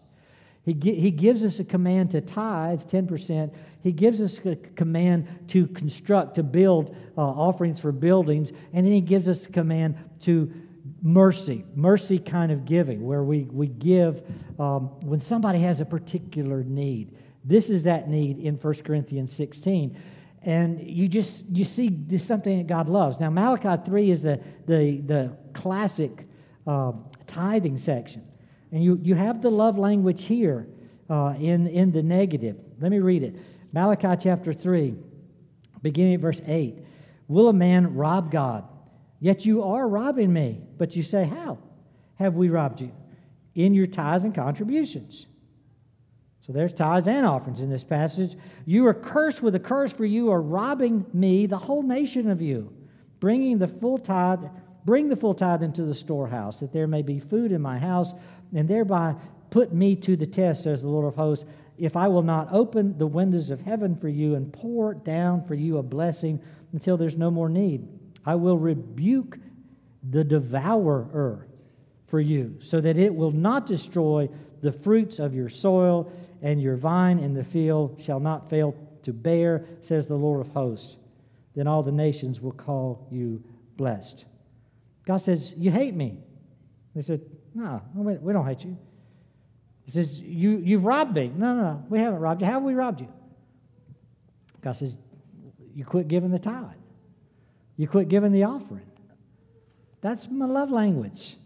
He, 0.64 0.74
he 0.74 1.10
gives 1.10 1.42
us 1.42 1.58
a 1.58 1.64
command 1.64 2.12
to 2.12 2.20
tithe 2.20 2.82
10%. 2.82 3.52
He 3.82 3.90
gives 3.90 4.20
us 4.20 4.38
a 4.44 4.54
command 4.54 5.26
to 5.48 5.66
construct, 5.66 6.36
to 6.36 6.44
build 6.44 6.94
uh, 7.18 7.22
offerings 7.22 7.80
for 7.80 7.90
buildings. 7.90 8.52
And 8.72 8.86
then 8.86 8.92
He 8.92 9.00
gives 9.00 9.28
us 9.28 9.46
a 9.46 9.50
command 9.50 9.96
to 10.20 10.52
mercy, 11.02 11.64
mercy 11.74 12.20
kind 12.20 12.52
of 12.52 12.64
giving, 12.64 13.04
where 13.04 13.24
we, 13.24 13.48
we 13.50 13.66
give 13.66 14.22
um, 14.60 15.00
when 15.00 15.18
somebody 15.18 15.58
has 15.58 15.80
a 15.80 15.84
particular 15.84 16.62
need. 16.62 17.16
This 17.44 17.70
is 17.70 17.82
that 17.84 18.08
need 18.08 18.38
in 18.38 18.56
1 18.56 18.74
Corinthians 18.84 19.32
16 19.32 19.96
and 20.44 20.80
you 20.80 21.06
just 21.06 21.48
you 21.50 21.64
see 21.64 21.88
this 21.88 22.24
something 22.24 22.58
that 22.58 22.66
god 22.66 22.88
loves. 22.88 23.20
Now 23.20 23.30
malachi 23.30 23.80
3 23.84 24.10
is 24.10 24.22
the 24.22 24.40
the, 24.66 25.00
the 25.06 25.36
classic 25.52 26.26
uh, 26.66 26.92
tithing 27.26 27.78
section. 27.78 28.24
And 28.70 28.82
you, 28.82 28.98
you 29.02 29.14
have 29.14 29.42
the 29.42 29.50
love 29.50 29.78
language 29.78 30.24
here 30.24 30.66
uh, 31.10 31.34
in, 31.38 31.66
in 31.66 31.92
the 31.92 32.02
negative. 32.02 32.56
Let 32.80 32.90
me 32.90 33.00
read 33.00 33.22
it. 33.22 33.36
Malachi 33.72 34.16
chapter 34.22 34.52
3 34.52 34.94
beginning 35.82 36.14
at 36.14 36.20
verse 36.20 36.40
8 36.46 36.78
will 37.28 37.48
a 37.48 37.52
man 37.52 37.94
rob 37.94 38.30
god? 38.30 38.64
Yet 39.20 39.44
you 39.44 39.62
are 39.62 39.88
robbing 39.88 40.32
me 40.32 40.60
but 40.78 40.96
you 40.96 41.02
say 41.02 41.24
how 41.24 41.58
have 42.16 42.34
we 42.34 42.48
robbed 42.50 42.80
you? 42.80 42.92
In 43.54 43.74
your 43.74 43.86
tithes 43.86 44.24
and 44.24 44.34
contributions 44.34 45.26
so 46.46 46.52
there's 46.52 46.72
tithes 46.72 47.06
and 47.06 47.24
offerings 47.24 47.62
in 47.62 47.70
this 47.70 47.84
passage. 47.84 48.36
You 48.66 48.86
are 48.86 48.94
cursed 48.94 49.42
with 49.42 49.54
a 49.54 49.60
curse, 49.60 49.92
for 49.92 50.04
you 50.04 50.30
are 50.30 50.42
robbing 50.42 51.06
me, 51.12 51.46
the 51.46 51.58
whole 51.58 51.82
nation 51.82 52.28
of 52.28 52.42
you, 52.42 52.72
bringing 53.20 53.58
the 53.58 53.68
full 53.68 53.96
tithe, 53.96 54.40
bring 54.84 55.08
the 55.08 55.14
full 55.14 55.34
tithe 55.34 55.62
into 55.62 55.84
the 55.84 55.94
storehouse, 55.94 56.58
that 56.58 56.72
there 56.72 56.88
may 56.88 57.02
be 57.02 57.20
food 57.20 57.52
in 57.52 57.62
my 57.62 57.78
house, 57.78 58.12
and 58.54 58.68
thereby 58.68 59.14
put 59.50 59.72
me 59.72 59.94
to 59.94 60.16
the 60.16 60.26
test, 60.26 60.64
says 60.64 60.82
the 60.82 60.88
Lord 60.88 61.06
of 61.06 61.14
hosts, 61.14 61.44
if 61.78 61.96
I 61.96 62.08
will 62.08 62.22
not 62.22 62.52
open 62.52 62.98
the 62.98 63.06
windows 63.06 63.50
of 63.50 63.60
heaven 63.60 63.96
for 63.96 64.08
you 64.08 64.34
and 64.34 64.52
pour 64.52 64.94
down 64.94 65.44
for 65.44 65.54
you 65.54 65.78
a 65.78 65.82
blessing 65.82 66.40
until 66.72 66.96
there's 66.96 67.16
no 67.16 67.30
more 67.30 67.48
need. 67.48 67.86
I 68.26 68.34
will 68.34 68.58
rebuke 68.58 69.38
the 70.10 70.24
devourer 70.24 71.46
for 72.06 72.20
you, 72.20 72.56
so 72.58 72.80
that 72.80 72.98
it 72.98 73.14
will 73.14 73.30
not 73.30 73.66
destroy 73.66 74.28
the 74.60 74.72
fruits 74.72 75.18
of 75.18 75.34
your 75.34 75.48
soil 75.48 76.12
and 76.42 76.60
your 76.60 76.76
vine 76.76 77.18
in 77.18 77.34
the 77.34 77.44
field 77.44 78.00
shall 78.00 78.20
not 78.20 78.50
fail 78.50 78.74
to 79.04 79.12
bear, 79.12 79.64
says 79.80 80.06
the 80.06 80.14
Lord 80.14 80.40
of 80.40 80.52
hosts. 80.52 80.96
Then 81.54 81.66
all 81.66 81.82
the 81.82 81.92
nations 81.92 82.40
will 82.40 82.52
call 82.52 83.06
you 83.10 83.42
blessed. 83.76 84.24
God 85.06 85.18
says, 85.18 85.54
You 85.56 85.70
hate 85.70 85.94
me. 85.94 86.18
They 86.94 87.02
said, 87.02 87.20
No, 87.54 87.80
we 87.94 88.32
don't 88.32 88.46
hate 88.46 88.64
you. 88.64 88.76
He 89.84 89.90
says, 89.90 90.18
you, 90.18 90.58
You've 90.58 90.84
robbed 90.84 91.14
me. 91.14 91.32
No, 91.34 91.54
no, 91.54 91.62
no, 91.62 91.84
we 91.88 91.98
haven't 91.98 92.20
robbed 92.20 92.40
you. 92.40 92.46
How 92.46 92.54
have 92.54 92.62
we 92.62 92.74
robbed 92.74 93.00
you? 93.00 93.08
God 94.62 94.72
says, 94.72 94.96
You 95.74 95.84
quit 95.84 96.08
giving 96.08 96.30
the 96.30 96.38
tithe, 96.38 96.64
you 97.76 97.86
quit 97.88 98.08
giving 98.08 98.32
the 98.32 98.44
offering. 98.44 98.86
That's 100.00 100.28
my 100.28 100.46
love 100.46 100.70
language. 100.70 101.36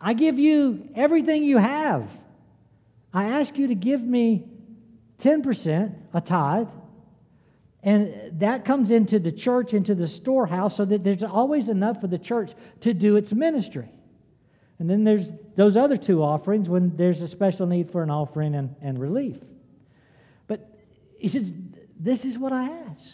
I 0.00 0.12
give 0.12 0.38
you 0.38 0.88
everything 0.94 1.42
you 1.42 1.58
have. 1.58 2.08
I 3.16 3.40
ask 3.40 3.56
you 3.56 3.68
to 3.68 3.74
give 3.74 4.02
me 4.02 4.44
10%, 5.20 5.94
a 6.12 6.20
tithe, 6.20 6.68
and 7.82 8.38
that 8.40 8.66
comes 8.66 8.90
into 8.90 9.18
the 9.18 9.32
church, 9.32 9.72
into 9.72 9.94
the 9.94 10.06
storehouse, 10.06 10.76
so 10.76 10.84
that 10.84 11.02
there's 11.02 11.24
always 11.24 11.70
enough 11.70 11.98
for 12.02 12.08
the 12.08 12.18
church 12.18 12.52
to 12.80 12.92
do 12.92 13.16
its 13.16 13.32
ministry. 13.32 13.88
And 14.78 14.90
then 14.90 15.02
there's 15.02 15.32
those 15.54 15.78
other 15.78 15.96
two 15.96 16.22
offerings 16.22 16.68
when 16.68 16.94
there's 16.94 17.22
a 17.22 17.28
special 17.28 17.66
need 17.66 17.90
for 17.90 18.02
an 18.02 18.10
offering 18.10 18.54
and, 18.54 18.76
and 18.82 19.00
relief. 19.00 19.38
But 20.46 20.78
he 21.18 21.28
says, 21.28 21.54
This 21.98 22.26
is 22.26 22.36
what 22.36 22.52
I 22.52 22.64
ask. 22.64 23.12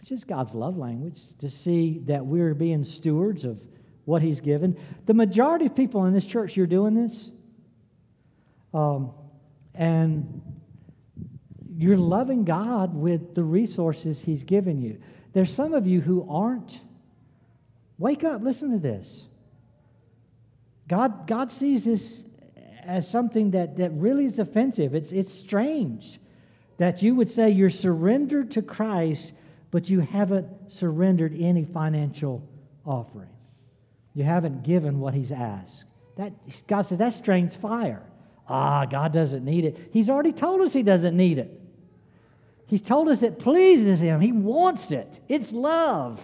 It's 0.00 0.08
just 0.08 0.26
God's 0.26 0.54
love 0.54 0.78
language 0.78 1.20
to 1.40 1.50
see 1.50 1.98
that 2.06 2.24
we're 2.24 2.54
being 2.54 2.82
stewards 2.82 3.44
of 3.44 3.60
what 4.06 4.22
He's 4.22 4.40
given. 4.40 4.74
The 5.04 5.12
majority 5.12 5.66
of 5.66 5.76
people 5.76 6.06
in 6.06 6.14
this 6.14 6.24
church, 6.24 6.56
you're 6.56 6.66
doing 6.66 6.94
this. 6.94 7.30
Um, 8.74 9.12
and 9.74 10.42
you're 11.76 11.96
loving 11.96 12.44
God 12.44 12.94
with 12.94 13.34
the 13.34 13.42
resources 13.42 14.20
He's 14.20 14.44
given 14.44 14.82
you. 14.82 15.00
There's 15.32 15.52
some 15.52 15.72
of 15.72 15.86
you 15.86 16.00
who 16.00 16.26
aren't. 16.28 16.80
Wake 17.98 18.24
up, 18.24 18.42
listen 18.42 18.72
to 18.72 18.78
this. 18.78 19.22
God, 20.88 21.26
God 21.26 21.50
sees 21.50 21.84
this 21.84 22.24
as 22.84 23.08
something 23.08 23.52
that, 23.52 23.76
that 23.78 23.92
really 23.92 24.24
is 24.24 24.38
offensive. 24.38 24.94
It's, 24.94 25.12
it's 25.12 25.32
strange 25.32 26.18
that 26.76 27.02
you 27.02 27.14
would 27.14 27.28
say 27.28 27.50
you're 27.50 27.70
surrendered 27.70 28.50
to 28.52 28.62
Christ, 28.62 29.32
but 29.70 29.88
you 29.88 30.00
haven't 30.00 30.48
surrendered 30.68 31.34
any 31.38 31.64
financial 31.64 32.46
offering. 32.84 33.28
You 34.14 34.24
haven't 34.24 34.62
given 34.62 35.00
what 35.00 35.14
He's 35.14 35.32
asked. 35.32 35.84
That, 36.16 36.32
God 36.66 36.82
says 36.82 36.98
that's 36.98 37.16
strange 37.16 37.54
fire. 37.56 38.02
Ah, 38.48 38.84
God 38.84 39.12
doesn't 39.12 39.44
need 39.44 39.64
it. 39.64 39.90
He's 39.92 40.10
already 40.10 40.32
told 40.32 40.60
us 40.60 40.72
He 40.72 40.82
doesn't 40.82 41.16
need 41.16 41.38
it. 41.38 41.60
He's 42.66 42.82
told 42.82 43.08
us 43.08 43.22
it 43.22 43.38
pleases 43.38 44.00
Him. 44.00 44.20
He 44.20 44.32
wants 44.32 44.90
it. 44.90 45.20
It's 45.28 45.52
love. 45.52 46.22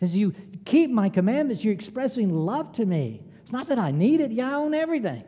As 0.00 0.16
you 0.16 0.34
keep 0.64 0.90
my 0.90 1.08
commandments, 1.08 1.62
you're 1.62 1.74
expressing 1.74 2.32
love 2.32 2.72
to 2.74 2.86
me. 2.86 3.22
It's 3.42 3.52
not 3.52 3.68
that 3.68 3.78
I 3.78 3.90
need 3.90 4.20
it. 4.20 4.30
Yeah, 4.30 4.50
I 4.50 4.54
own 4.54 4.74
everything. 4.74 5.24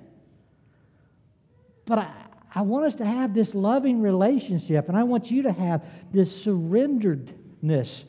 But 1.84 1.98
I, 1.98 2.10
I 2.54 2.62
want 2.62 2.86
us 2.86 2.94
to 2.96 3.04
have 3.04 3.34
this 3.34 3.54
loving 3.54 4.00
relationship, 4.00 4.88
and 4.88 4.96
I 4.96 5.02
want 5.02 5.30
you 5.30 5.42
to 5.42 5.52
have 5.52 5.84
this 6.12 6.44
surrenderedness 6.44 8.04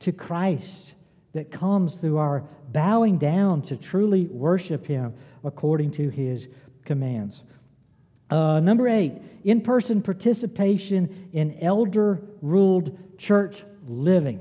to 0.00 0.12
Christ 0.12 0.94
that 1.32 1.50
comes 1.50 1.94
through 1.94 2.18
our 2.18 2.44
bowing 2.72 3.18
down 3.18 3.62
to 3.62 3.76
truly 3.76 4.26
worship 4.26 4.86
Him 4.86 5.14
according 5.44 5.92
to 5.92 6.08
His 6.10 6.48
commands. 6.84 7.42
Uh, 8.32 8.60
number 8.60 8.88
eight, 8.88 9.12
in 9.44 9.60
person 9.60 10.00
participation 10.00 11.28
in 11.34 11.58
elder 11.60 12.18
ruled 12.40 12.98
church 13.18 13.62
living 13.86 14.40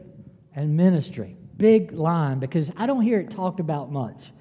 and 0.55 0.77
ministry. 0.77 1.35
Big 1.57 1.91
line 1.91 2.39
because 2.39 2.71
I 2.77 2.85
don't 2.85 3.01
hear 3.01 3.19
it 3.19 3.29
talked 3.29 3.59
about 3.59 3.91
much. 3.91 4.31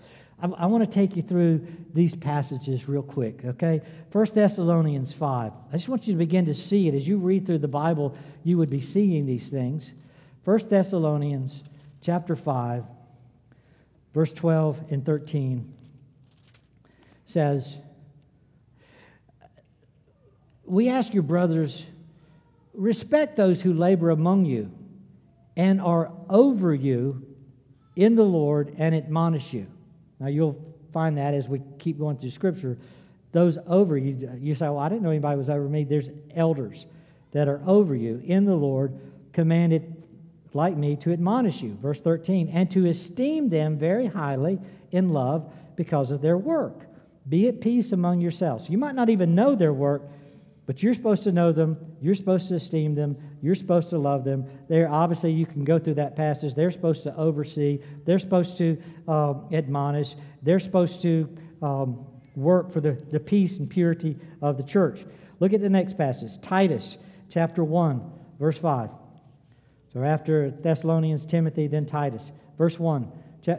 I, 0.40 0.46
I 0.46 0.66
want 0.66 0.84
to 0.84 0.90
take 0.90 1.16
you 1.16 1.22
through 1.22 1.66
these 1.92 2.14
passages 2.14 2.88
real 2.88 3.02
quick, 3.02 3.44
okay? 3.44 3.82
First 4.12 4.36
Thessalonians 4.36 5.12
5. 5.12 5.52
I 5.72 5.76
just 5.76 5.88
want 5.88 6.06
you 6.06 6.12
to 6.12 6.18
begin 6.18 6.46
to 6.46 6.54
see 6.54 6.86
it. 6.86 6.94
As 6.94 7.08
you 7.08 7.18
read 7.18 7.44
through 7.44 7.58
the 7.58 7.66
Bible, 7.66 8.16
you 8.44 8.56
would 8.56 8.70
be 8.70 8.80
seeing 8.80 9.26
these 9.26 9.50
things. 9.50 9.94
First 10.44 10.70
Thessalonians 10.70 11.64
chapter 12.02 12.36
5, 12.36 12.84
verse 14.14 14.32
12 14.32 14.80
and 14.90 15.04
13 15.04 15.74
says, 17.26 17.74
we 20.70 20.88
ask 20.88 21.12
your 21.12 21.24
brothers, 21.24 21.84
respect 22.74 23.36
those 23.36 23.60
who 23.60 23.74
labor 23.74 24.10
among 24.10 24.44
you 24.44 24.70
and 25.56 25.80
are 25.80 26.12
over 26.28 26.72
you 26.72 27.26
in 27.96 28.14
the 28.14 28.22
Lord 28.22 28.74
and 28.78 28.94
admonish 28.94 29.52
you. 29.52 29.66
Now, 30.20 30.28
you'll 30.28 30.56
find 30.92 31.18
that 31.18 31.34
as 31.34 31.48
we 31.48 31.60
keep 31.80 31.98
going 31.98 32.18
through 32.18 32.30
Scripture. 32.30 32.78
Those 33.32 33.58
over 33.66 33.98
you, 33.98 34.30
you 34.40 34.54
say, 34.54 34.66
Well, 34.66 34.78
I 34.78 34.88
didn't 34.88 35.02
know 35.02 35.10
anybody 35.10 35.36
was 35.36 35.50
over 35.50 35.68
me. 35.68 35.82
There's 35.82 36.10
elders 36.36 36.86
that 37.32 37.48
are 37.48 37.60
over 37.66 37.96
you 37.96 38.22
in 38.24 38.44
the 38.44 38.54
Lord, 38.54 38.96
commanded 39.32 39.96
like 40.52 40.76
me 40.76 40.94
to 40.96 41.12
admonish 41.12 41.62
you. 41.62 41.76
Verse 41.82 42.00
13, 42.00 42.48
and 42.48 42.70
to 42.70 42.86
esteem 42.88 43.48
them 43.48 43.76
very 43.76 44.06
highly 44.06 44.58
in 44.92 45.10
love 45.10 45.52
because 45.74 46.12
of 46.12 46.22
their 46.22 46.38
work. 46.38 46.86
Be 47.28 47.48
at 47.48 47.60
peace 47.60 47.92
among 47.92 48.20
yourselves. 48.20 48.68
You 48.68 48.78
might 48.78 48.94
not 48.94 49.10
even 49.10 49.34
know 49.34 49.54
their 49.54 49.72
work, 49.72 50.02
but 50.70 50.84
you're 50.84 50.94
supposed 50.94 51.24
to 51.24 51.32
know 51.32 51.50
them. 51.50 51.76
You're 52.00 52.14
supposed 52.14 52.46
to 52.46 52.54
esteem 52.54 52.94
them. 52.94 53.16
You're 53.42 53.56
supposed 53.56 53.90
to 53.90 53.98
love 53.98 54.22
them. 54.22 54.44
They're 54.68 54.88
obviously, 54.88 55.32
you 55.32 55.44
can 55.44 55.64
go 55.64 55.80
through 55.80 55.94
that 55.94 56.14
passage. 56.14 56.54
They're 56.54 56.70
supposed 56.70 57.02
to 57.02 57.16
oversee. 57.16 57.80
They're 58.04 58.20
supposed 58.20 58.56
to 58.58 58.80
uh, 59.08 59.34
admonish. 59.50 60.14
They're 60.44 60.60
supposed 60.60 61.02
to 61.02 61.28
um, 61.60 62.06
work 62.36 62.70
for 62.70 62.80
the, 62.80 62.92
the 63.10 63.18
peace 63.18 63.56
and 63.56 63.68
purity 63.68 64.16
of 64.42 64.58
the 64.58 64.62
church. 64.62 65.04
Look 65.40 65.52
at 65.52 65.60
the 65.60 65.68
next 65.68 65.98
passage 65.98 66.40
Titus 66.40 66.98
chapter 67.28 67.64
1, 67.64 68.08
verse 68.38 68.56
5. 68.56 68.90
So 69.92 70.04
after 70.04 70.52
Thessalonians, 70.52 71.24
Timothy, 71.24 71.66
then 71.66 71.84
Titus. 71.84 72.30
Verse 72.56 72.78
1, 72.78 73.10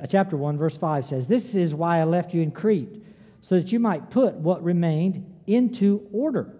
chapter 0.07 0.37
1, 0.37 0.57
verse 0.57 0.77
5 0.77 1.05
says, 1.05 1.27
This 1.27 1.55
is 1.55 1.75
why 1.75 1.99
I 1.99 2.05
left 2.05 2.33
you 2.33 2.41
in 2.41 2.51
Crete, 2.51 3.03
so 3.41 3.55
that 3.55 3.73
you 3.73 3.81
might 3.81 4.09
put 4.09 4.35
what 4.35 4.63
remained 4.63 5.25
into 5.45 6.07
order 6.13 6.53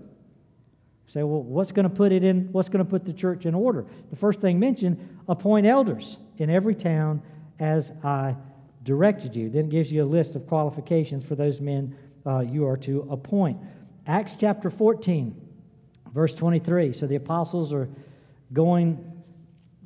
say, 1.11 1.23
well, 1.23 1.43
what's 1.43 1.73
going 1.73 1.83
to 1.83 1.93
put 1.93 2.13
it 2.13 2.23
in? 2.23 2.47
What's 2.53 2.69
going 2.69 2.83
to 2.83 2.89
put 2.89 3.03
the 3.03 3.11
church 3.11 3.45
in 3.45 3.53
order? 3.53 3.85
The 4.11 4.15
first 4.15 4.39
thing 4.39 4.57
mentioned: 4.57 4.97
appoint 5.27 5.65
elders 5.65 6.17
in 6.37 6.49
every 6.49 6.73
town 6.73 7.21
as 7.59 7.91
I 8.01 8.35
directed 8.83 9.35
you. 9.35 9.49
Then 9.49 9.67
gives 9.67 9.91
you 9.91 10.03
a 10.03 10.05
list 10.05 10.35
of 10.35 10.47
qualifications 10.47 11.25
for 11.25 11.35
those 11.35 11.59
men 11.59 11.95
uh, 12.25 12.39
you 12.39 12.65
are 12.65 12.77
to 12.77 13.07
appoint. 13.11 13.57
Acts 14.07 14.37
chapter 14.39 14.69
14, 14.69 15.35
verse 16.13 16.33
23. 16.33 16.93
So 16.93 17.07
the 17.07 17.15
apostles 17.15 17.73
are 17.73 17.89
going 18.53 19.03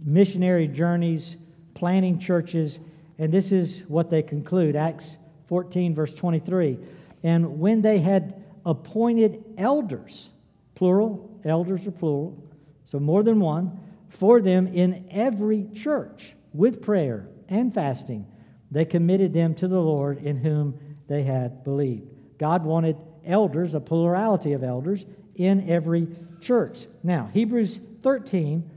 missionary 0.03 0.67
journeys, 0.67 1.38
planting 1.73 2.19
churches, 2.19 2.78
and 3.17 3.32
this 3.32 3.51
is 3.51 3.84
what 3.88 4.11
they 4.11 4.21
conclude. 4.21 4.76
Acts 4.76 5.17
14, 5.47 5.95
verse 5.95 6.13
23. 6.13 6.78
And 7.23 7.59
when 7.59 7.82
they 7.82 7.97
had 7.97 8.43
appointed 8.65 9.43
elders, 9.57 10.30
plural, 10.76 11.39
elders 11.43 11.88
are 11.88 11.91
plural, 11.91 12.38
so 12.86 12.99
more 12.99 13.23
than 13.23 13.39
one, 13.39 13.80
for 14.09 14.41
them 14.41 14.67
in 14.67 15.07
every 15.09 15.67
church 15.73 16.34
with 16.53 16.82
prayer 16.82 17.28
and 17.49 17.73
fasting. 17.73 18.26
They 18.71 18.86
committed 18.86 19.34
them 19.34 19.55
to 19.55 19.67
the 19.67 19.80
Lord 19.80 20.23
in 20.23 20.38
whom 20.38 20.80
they 21.07 21.23
had 21.23 21.63
believed. 21.63 22.09
God 22.38 22.63
wanted 22.63 22.97
elders, 23.26 23.76
a 23.76 23.80
plurality 23.80 24.53
of 24.53 24.63
elders, 24.63 25.05
in 25.36 25.69
every 25.69 26.07
church. 26.41 26.88
Now, 27.03 27.30
Hebrews 27.34 27.80
13, 28.03 28.69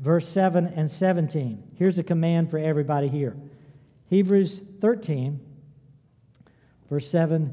verse 0.00 0.28
7 0.28 0.66
and 0.76 0.90
17. 0.90 1.62
Here's 1.74 1.98
a 1.98 2.02
command 2.02 2.50
for 2.50 2.58
everybody 2.58 3.08
here. 3.08 3.36
Hebrews 4.08 4.60
13, 4.80 5.40
verse 6.88 7.08
7 7.08 7.52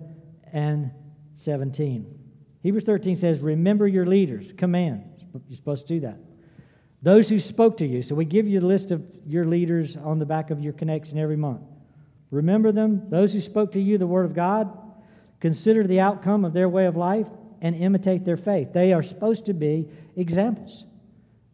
and 0.51 0.91
17. 1.35 2.22
Hebrews 2.63 2.85
13 2.85 3.17
says, 3.17 3.39
Remember 3.39 3.87
your 3.87 4.05
leaders. 4.05 4.53
Command. 4.57 5.03
You're 5.47 5.55
supposed 5.55 5.87
to 5.87 5.93
do 5.93 5.99
that. 6.01 6.17
Those 7.01 7.27
who 7.27 7.37
spoke 7.37 7.77
to 7.77 7.85
you. 7.85 8.01
So 8.01 8.15
we 8.15 8.23
give 8.23 8.47
you 8.47 8.61
the 8.61 8.65
list 8.65 8.91
of 8.91 9.03
your 9.27 9.45
leaders 9.45 9.97
on 9.97 10.17
the 10.17 10.25
back 10.25 10.49
of 10.49 10.61
your 10.61 10.73
connection 10.73 11.17
every 11.17 11.35
month. 11.35 11.61
Remember 12.31 12.71
them, 12.71 13.09
those 13.09 13.33
who 13.33 13.41
spoke 13.41 13.73
to 13.73 13.79
you 13.79 13.97
the 13.97 14.07
word 14.07 14.25
of 14.25 14.33
God. 14.33 14.75
Consider 15.39 15.85
the 15.85 15.99
outcome 15.99 16.45
of 16.45 16.53
their 16.53 16.69
way 16.69 16.85
of 16.85 16.95
life 16.95 17.27
and 17.61 17.75
imitate 17.75 18.23
their 18.23 18.37
faith. 18.37 18.71
They 18.71 18.93
are 18.93 19.03
supposed 19.03 19.45
to 19.45 19.53
be 19.53 19.89
examples 20.15 20.85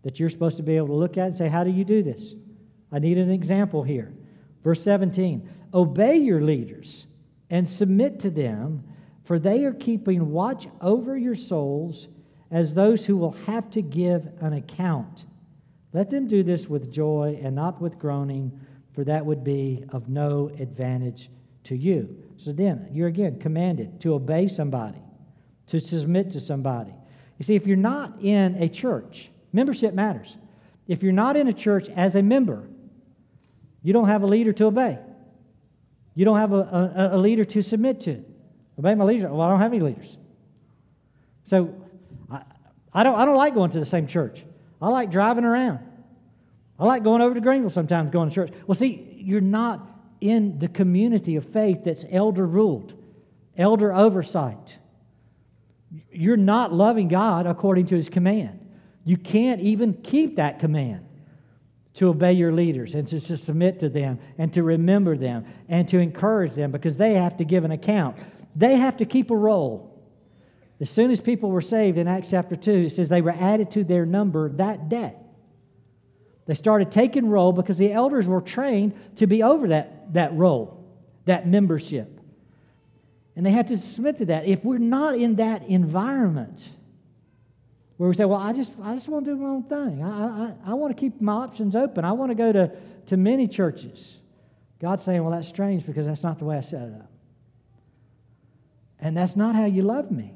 that 0.04 0.20
you're 0.20 0.30
supposed 0.30 0.58
to 0.58 0.64
be 0.64 0.78
able 0.78 0.88
to 0.88 0.94
look 0.94 1.18
at 1.18 1.28
and 1.28 1.36
say, 1.36 1.50
How 1.50 1.64
do 1.64 1.72
you 1.72 1.84
do 1.84 2.04
this? 2.04 2.36
I 2.92 3.00
need 3.00 3.18
an 3.18 3.32
example 3.32 3.82
here. 3.82 4.14
Verse 4.64 4.82
17 4.84 5.50
Obey 5.74 6.18
your 6.18 6.42
leaders 6.42 7.08
and 7.50 7.68
submit 7.68 8.20
to 8.20 8.30
them 8.30 8.84
for 9.30 9.38
they 9.38 9.64
are 9.64 9.74
keeping 9.74 10.32
watch 10.32 10.68
over 10.82 11.16
your 11.16 11.36
souls 11.36 12.08
as 12.50 12.74
those 12.74 13.06
who 13.06 13.16
will 13.16 13.34
have 13.46 13.70
to 13.70 13.80
give 13.80 14.28
an 14.42 14.54
account. 14.54 15.26
Let 15.94 16.10
them 16.10 16.28
do 16.28 16.42
this 16.42 16.68
with 16.68 16.92
joy 16.92 17.40
and 17.40 17.54
not 17.54 17.80
with 17.80 18.00
groaning, 18.00 18.60
for 18.92 19.04
that 19.04 19.24
would 19.24 19.44
be 19.44 19.86
of 19.90 20.10
no 20.10 20.50
advantage 20.58 21.30
to 21.66 21.76
you. 21.78 22.18
So 22.38 22.52
then, 22.52 22.90
you're 22.92 23.08
again 23.08 23.38
commanded 23.40 24.02
to 24.02 24.16
obey 24.16 24.48
somebody, 24.48 24.98
to 25.68 25.80
submit 25.80 26.32
to 26.32 26.42
somebody. 26.42 26.96
You 27.38 27.46
see, 27.46 27.54
if 27.54 27.68
you're 27.68 27.78
not 27.78 28.20
in 28.24 28.56
a 28.56 28.68
church, 28.68 29.30
membership 29.54 29.94
matters. 29.94 30.38
If 30.88 31.04
you're 31.04 31.14
not 31.14 31.38
in 31.38 31.48
a 31.50 31.54
church 31.54 31.88
as 31.90 32.16
a 32.16 32.24
member, 32.24 32.68
you 33.84 33.94
don't 33.94 34.08
have 34.08 34.24
a 34.24 34.28
leader 34.28 34.54
to 34.54 34.66
obey. 34.66 34.98
You 36.16 36.26
don't 36.26 36.40
have 36.40 36.52
a, 36.52 37.12
a, 37.12 37.16
a 37.16 37.20
leader 37.20 37.46
to 37.46 37.62
submit 37.62 38.02
to. 38.02 38.26
Obey 38.80 38.96
my 38.96 39.04
leaders. 39.04 39.30
Well, 39.30 39.42
I 39.42 39.50
don't 39.50 39.60
have 39.60 39.74
any 39.74 39.82
leaders. 39.82 40.18
So 41.46 41.76
I, 42.32 42.42
I, 42.94 43.04
don't, 43.04 43.20
I 43.20 43.26
don't 43.26 43.36
like 43.36 43.54
going 43.54 43.72
to 43.72 43.80
the 43.80 43.86
same 43.86 44.08
church. 44.08 44.44
I 44.82 44.88
like 44.88 45.12
driving 45.12 45.44
around. 45.44 45.80
I 46.80 46.86
like 46.86 47.04
going 47.04 47.22
over 47.22 47.36
to 47.36 47.42
Greenville 47.42 47.70
sometimes, 47.70 48.10
going 48.10 48.30
to 48.30 48.36
church. 48.36 48.54
Well, 48.66 48.76
see, 48.76 49.16
you're 49.18 49.42
not 49.42 49.86
in 50.22 50.60
the 50.60 50.70
community 50.70 51.36
of 51.36 51.46
faith 51.46 51.84
that's 51.84 52.06
elder 52.10 52.46
ruled, 52.46 52.94
elder 53.58 53.94
oversight. 53.94 54.78
You're 56.12 56.38
not 56.38 56.72
loving 56.72 57.10
God 57.10 57.48
according 57.48 57.88
to 57.88 57.96
his 57.96 58.08
command. 58.08 58.66
You 59.04 59.18
can't 59.18 59.60
even 59.60 59.94
keep 59.94 60.38
that 60.38 60.60
command. 60.60 61.06
to 61.96 62.08
obey 62.08 62.32
your 62.32 62.54
leaders 62.54 62.96
and 62.96 63.08
to, 63.10 63.20
to 63.20 63.36
submit 63.36 63.80
to 63.80 63.90
them 63.90 64.20
and 64.38 64.54
to 64.54 64.64
remember 64.64 65.18
them 65.18 65.46
and 65.68 65.90
to 65.90 65.98
encourage 65.98 66.54
them 66.54 66.72
because 66.72 66.96
they 66.96 67.16
have 67.16 67.36
to 67.36 67.44
give 67.44 67.66
an 67.66 67.72
account. 67.72 68.16
They 68.56 68.76
have 68.76 68.98
to 68.98 69.06
keep 69.06 69.32
a 69.32 69.36
roll. 69.36 69.90
As 70.80 70.90
soon 70.90 71.12
as 71.12 71.20
people 71.20 71.52
were 71.52 71.62
saved 71.62 71.98
in 71.98 72.08
Acts 72.08 72.30
chapter 72.30 72.56
2, 72.56 72.72
it 72.72 72.90
says 72.92 73.10
they 73.10 73.22
were 73.22 73.36
added 73.38 73.72
to 73.72 73.84
their 73.84 74.06
number 74.06 74.50
that 74.54 74.90
day. 74.90 75.14
They 76.46 76.54
started 76.56 76.92
taking 76.92 77.30
roll 77.30 77.52
because 77.52 77.78
the 77.78 77.92
elders 77.92 78.28
were 78.28 78.42
trained 78.42 78.94
to 79.18 79.28
be 79.28 79.44
over 79.44 79.68
that, 79.68 80.14
that 80.14 80.34
roll, 80.34 80.84
that 81.26 81.48
membership. 81.48 82.20
And 83.36 83.46
they 83.46 83.52
had 83.52 83.68
to 83.68 83.78
submit 83.78 84.18
to 84.20 84.26
that. 84.26 84.48
If 84.48 84.64
we're 84.64 84.80
not 84.80 85.16
in 85.16 85.36
that 85.36 85.68
environment, 85.68 86.60
where 87.98 88.08
we 88.08 88.16
say, 88.16 88.26
well, 88.26 88.40
I 88.40 88.54
just, 88.54 88.72
I 88.82 88.96
just 88.96 89.10
want 89.10 89.26
to 89.26 89.32
do 89.32 89.38
my 89.38 89.50
own 89.50 89.64
thing. 89.64 90.02
I, 90.02 90.46
I, 90.46 90.54
I 90.68 90.74
want 90.74 90.96
to 90.96 91.00
keep 91.00 91.20
my 91.20 91.34
options 91.34 91.76
open. 91.76 92.06
I 92.06 92.14
want 92.14 92.32
to 92.32 92.36
go 92.36 92.52
to, 92.52 92.72
to 93.08 93.18
many 93.18 93.46
churches. 93.48 94.20
God's 94.82 95.04
saying, 95.04 95.22
well, 95.22 95.34
that's 95.34 95.50
strange 95.50 95.86
because 95.86 96.06
that's 96.06 96.24
not 96.24 96.40
the 96.40 96.46
way 96.46 96.58
I 96.58 96.62
set 96.62 96.84
it 96.84 96.94
up. 96.94 97.09
And 99.02 99.16
that's 99.16 99.36
not 99.36 99.56
how 99.56 99.66
you 99.66 99.82
love 99.82 100.12
me. 100.12 100.34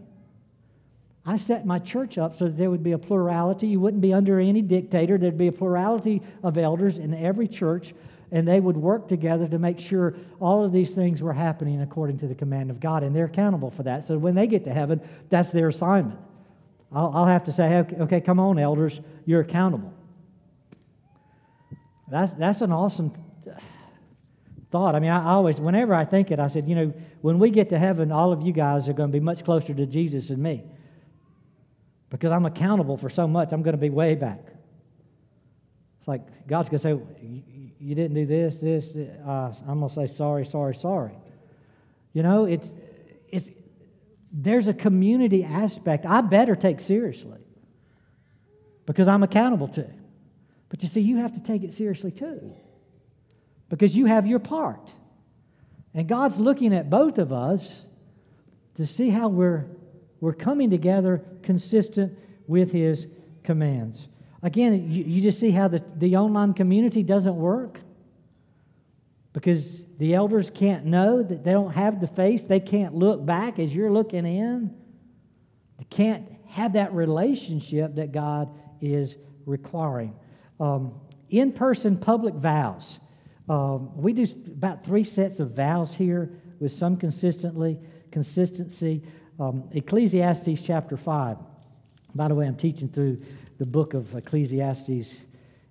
I 1.25 1.37
set 1.37 1.65
my 1.65 1.79
church 1.79 2.17
up 2.17 2.35
so 2.35 2.45
that 2.45 2.57
there 2.57 2.69
would 2.69 2.83
be 2.83 2.91
a 2.91 2.97
plurality. 2.97 3.67
You 3.67 3.79
wouldn't 3.79 4.01
be 4.01 4.13
under 4.13 4.39
any 4.39 4.61
dictator. 4.61 5.17
There'd 5.17 5.37
be 5.37 5.47
a 5.47 5.53
plurality 5.53 6.21
of 6.43 6.57
elders 6.57 6.97
in 6.97 7.13
every 7.13 7.47
church, 7.47 7.93
and 8.31 8.45
they 8.45 8.59
would 8.59 8.75
work 8.75 9.07
together 9.07 9.47
to 9.47 9.57
make 9.57 9.79
sure 9.79 10.15
all 10.41 10.65
of 10.65 10.73
these 10.73 10.95
things 10.95 11.21
were 11.21 11.31
happening 11.31 11.81
according 11.81 12.17
to 12.19 12.27
the 12.27 12.35
command 12.35 12.69
of 12.69 12.81
God, 12.81 13.03
and 13.03 13.15
they're 13.15 13.25
accountable 13.25 13.71
for 13.71 13.83
that. 13.83 14.05
So 14.05 14.17
when 14.17 14.35
they 14.35 14.47
get 14.47 14.65
to 14.65 14.73
heaven, 14.73 14.99
that's 15.29 15.51
their 15.51 15.69
assignment. 15.69 16.19
I'll, 16.91 17.11
I'll 17.15 17.25
have 17.25 17.45
to 17.45 17.53
say, 17.53 17.85
okay, 18.01 18.19
come 18.19 18.39
on, 18.39 18.59
elders, 18.59 18.99
you're 19.25 19.41
accountable. 19.41 19.93
That's, 22.09 22.33
that's 22.33 22.61
an 22.61 22.71
awesome 22.71 23.13
thought. 24.73 24.95
I 24.95 24.99
mean, 24.99 25.11
I 25.11 25.23
always, 25.25 25.61
whenever 25.61 25.93
I 25.93 26.03
think 26.03 26.31
it, 26.31 26.39
I 26.39 26.47
said, 26.47 26.67
you 26.67 26.73
know, 26.73 26.91
when 27.21 27.37
we 27.37 27.51
get 27.51 27.69
to 27.69 27.77
heaven, 27.77 28.11
all 28.11 28.33
of 28.33 28.41
you 28.41 28.51
guys 28.51 28.89
are 28.89 28.93
going 28.93 29.09
to 29.09 29.13
be 29.13 29.19
much 29.19 29.45
closer 29.45 29.71
to 29.71 29.85
Jesus 29.85 30.29
than 30.29 30.41
me. 30.41 30.63
Because 32.09 32.31
I'm 32.31 32.47
accountable 32.47 32.97
for 32.97 33.07
so 33.07 33.27
much, 33.27 33.53
I'm 33.53 33.61
going 33.61 33.75
to 33.75 33.81
be 33.81 33.91
way 33.91 34.15
back. 34.15 34.39
It's 35.99 36.07
like 36.07 36.47
God's 36.47 36.69
going 36.69 36.79
to 36.79 36.83
say, 36.83 37.39
you 37.79 37.93
didn't 37.93 38.15
do 38.15 38.25
this, 38.25 38.57
this. 38.57 38.97
Uh, 38.97 39.53
I'm 39.67 39.77
going 39.77 39.89
to 39.89 39.93
say, 39.93 40.07
sorry, 40.07 40.43
sorry, 40.43 40.73
sorry. 40.73 41.13
You 42.13 42.23
know, 42.23 42.45
it's, 42.45 42.73
it's, 43.29 43.51
there's 44.31 44.67
a 44.67 44.73
community 44.73 45.43
aspect 45.43 46.07
I 46.07 46.21
better 46.21 46.55
take 46.55 46.81
seriously 46.81 47.41
because 48.87 49.07
I'm 49.07 49.21
accountable 49.21 49.67
to. 49.67 49.87
But 50.69 50.81
you 50.81 50.89
see, 50.89 51.01
you 51.01 51.17
have 51.17 51.33
to 51.33 51.43
take 51.43 51.63
it 51.63 51.71
seriously 51.71 52.09
too 52.09 52.55
because 53.73 53.95
you 53.97 54.05
have 54.05 54.27
your 54.27 54.37
part. 54.37 54.87
And 55.95 56.07
God's 56.07 56.37
looking 56.37 56.75
at 56.75 56.91
both 56.91 57.17
of 57.17 57.33
us 57.33 57.81
to 58.75 58.85
see 58.85 59.09
how 59.09 59.29
we're, 59.29 59.65
we're 60.21 60.35
coming 60.35 60.69
together 60.69 61.25
consistent 61.41 62.15
with 62.45 62.71
His 62.71 63.07
commands. 63.41 64.09
Again, 64.43 64.91
you, 64.91 65.03
you 65.05 65.21
just 65.23 65.39
see 65.39 65.49
how 65.49 65.69
the, 65.69 65.83
the 65.95 66.15
online 66.17 66.53
community 66.53 67.01
doesn't 67.01 67.35
work 67.35 67.79
because 69.33 69.83
the 69.97 70.13
elders 70.13 70.51
can't 70.51 70.85
know 70.85 71.23
that 71.23 71.43
they 71.43 71.51
don't 71.51 71.73
have 71.73 71.99
the 71.99 72.05
face. 72.05 72.43
They 72.43 72.59
can't 72.59 72.93
look 72.93 73.25
back 73.25 73.57
as 73.57 73.73
you're 73.73 73.91
looking 73.91 74.27
in. 74.27 74.71
They 75.79 75.85
can't 75.85 76.27
have 76.45 76.73
that 76.73 76.93
relationship 76.93 77.95
that 77.95 78.11
God 78.11 78.51
is 78.81 79.15
requiring. 79.47 80.13
Um, 80.59 80.93
in 81.31 81.51
person 81.51 81.97
public 81.97 82.35
vows. 82.35 82.99
Um, 83.49 83.95
we 84.01 84.13
do 84.13 84.25
about 84.47 84.85
three 84.85 85.03
sets 85.03 85.39
of 85.39 85.51
vows 85.51 85.93
here 85.93 86.31
with 86.59 86.71
some 86.71 86.95
consistently 86.97 87.79
consistency. 88.11 89.03
Um, 89.39 89.63
Ecclesiastes 89.71 90.61
chapter 90.61 90.95
5. 90.95 91.37
By 92.15 92.27
the 92.27 92.35
way, 92.35 92.45
I'm 92.45 92.55
teaching 92.55 92.87
through 92.87 93.21
the 93.57 93.65
book 93.65 93.93
of 93.93 94.15
Ecclesiastes 94.15 95.21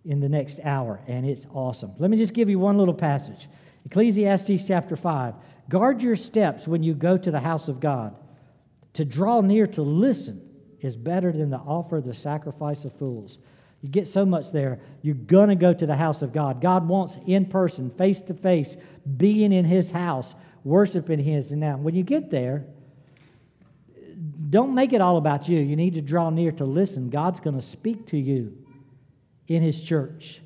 in 0.05 0.20
the 0.20 0.29
next 0.29 0.61
hour, 0.64 1.01
and 1.07 1.25
it's 1.25 1.47
awesome. 1.55 1.93
Let 1.99 2.11
me 2.11 2.16
just 2.16 2.35
give 2.35 2.51
you 2.51 2.59
one 2.59 2.77
little 2.77 2.95
passage 2.95 3.49
Ecclesiastes 3.87 4.64
chapter 4.64 4.97
5. 4.97 5.35
Guard 5.68 6.03
your 6.03 6.16
steps 6.16 6.68
when 6.68 6.83
you 6.83 6.95
go 6.95 7.16
to 7.16 7.31
the 7.31 7.41
house 7.41 7.68
of 7.68 7.81
God. 7.81 8.14
To 8.95 9.05
draw 9.05 9.41
near 9.41 9.66
to 9.68 9.83
listen 9.83 10.49
is 10.81 10.97
better 10.97 11.33
than 11.33 11.51
to 11.51 11.57
offer 11.57 12.01
the 12.01 12.14
sacrifice 12.14 12.85
of 12.85 12.93
fools. 12.95 13.39
You 13.83 13.89
get 13.89 14.07
so 14.07 14.24
much 14.24 14.53
there. 14.53 14.78
You're 15.03 15.16
going 15.16 15.49
to 15.49 15.57
go 15.57 15.74
to 15.74 15.87
the 15.87 15.97
house 15.97 16.22
of 16.22 16.33
God. 16.33 16.61
God 16.61 16.87
wants 16.87 17.18
in 17.26 17.47
person, 17.47 17.91
face 17.91 18.20
to 18.22 18.35
face, 18.35 18.76
being 19.16 19.53
in 19.53 19.64
His 19.64 19.91
house, 19.91 20.37
worshiping 20.62 21.18
His. 21.18 21.51
And 21.51 21.61
now, 21.61 21.76
when 21.76 21.95
you 21.95 22.05
get 22.05 22.30
there, 22.30 22.64
don't 24.51 24.74
make 24.74 24.93
it 24.93 25.01
all 25.01 25.16
about 25.16 25.49
you. 25.49 25.59
You 25.59 25.74
need 25.74 25.95
to 25.95 26.01
draw 26.01 26.30
near 26.30 26.53
to 26.53 26.64
listen. 26.64 27.11
God's 27.11 27.41
going 27.41 27.57
to 27.57 27.62
speak 27.62 28.07
to 28.07 28.16
you 28.16 28.57
in 29.49 29.62
His 29.62 29.83
church 29.83 30.41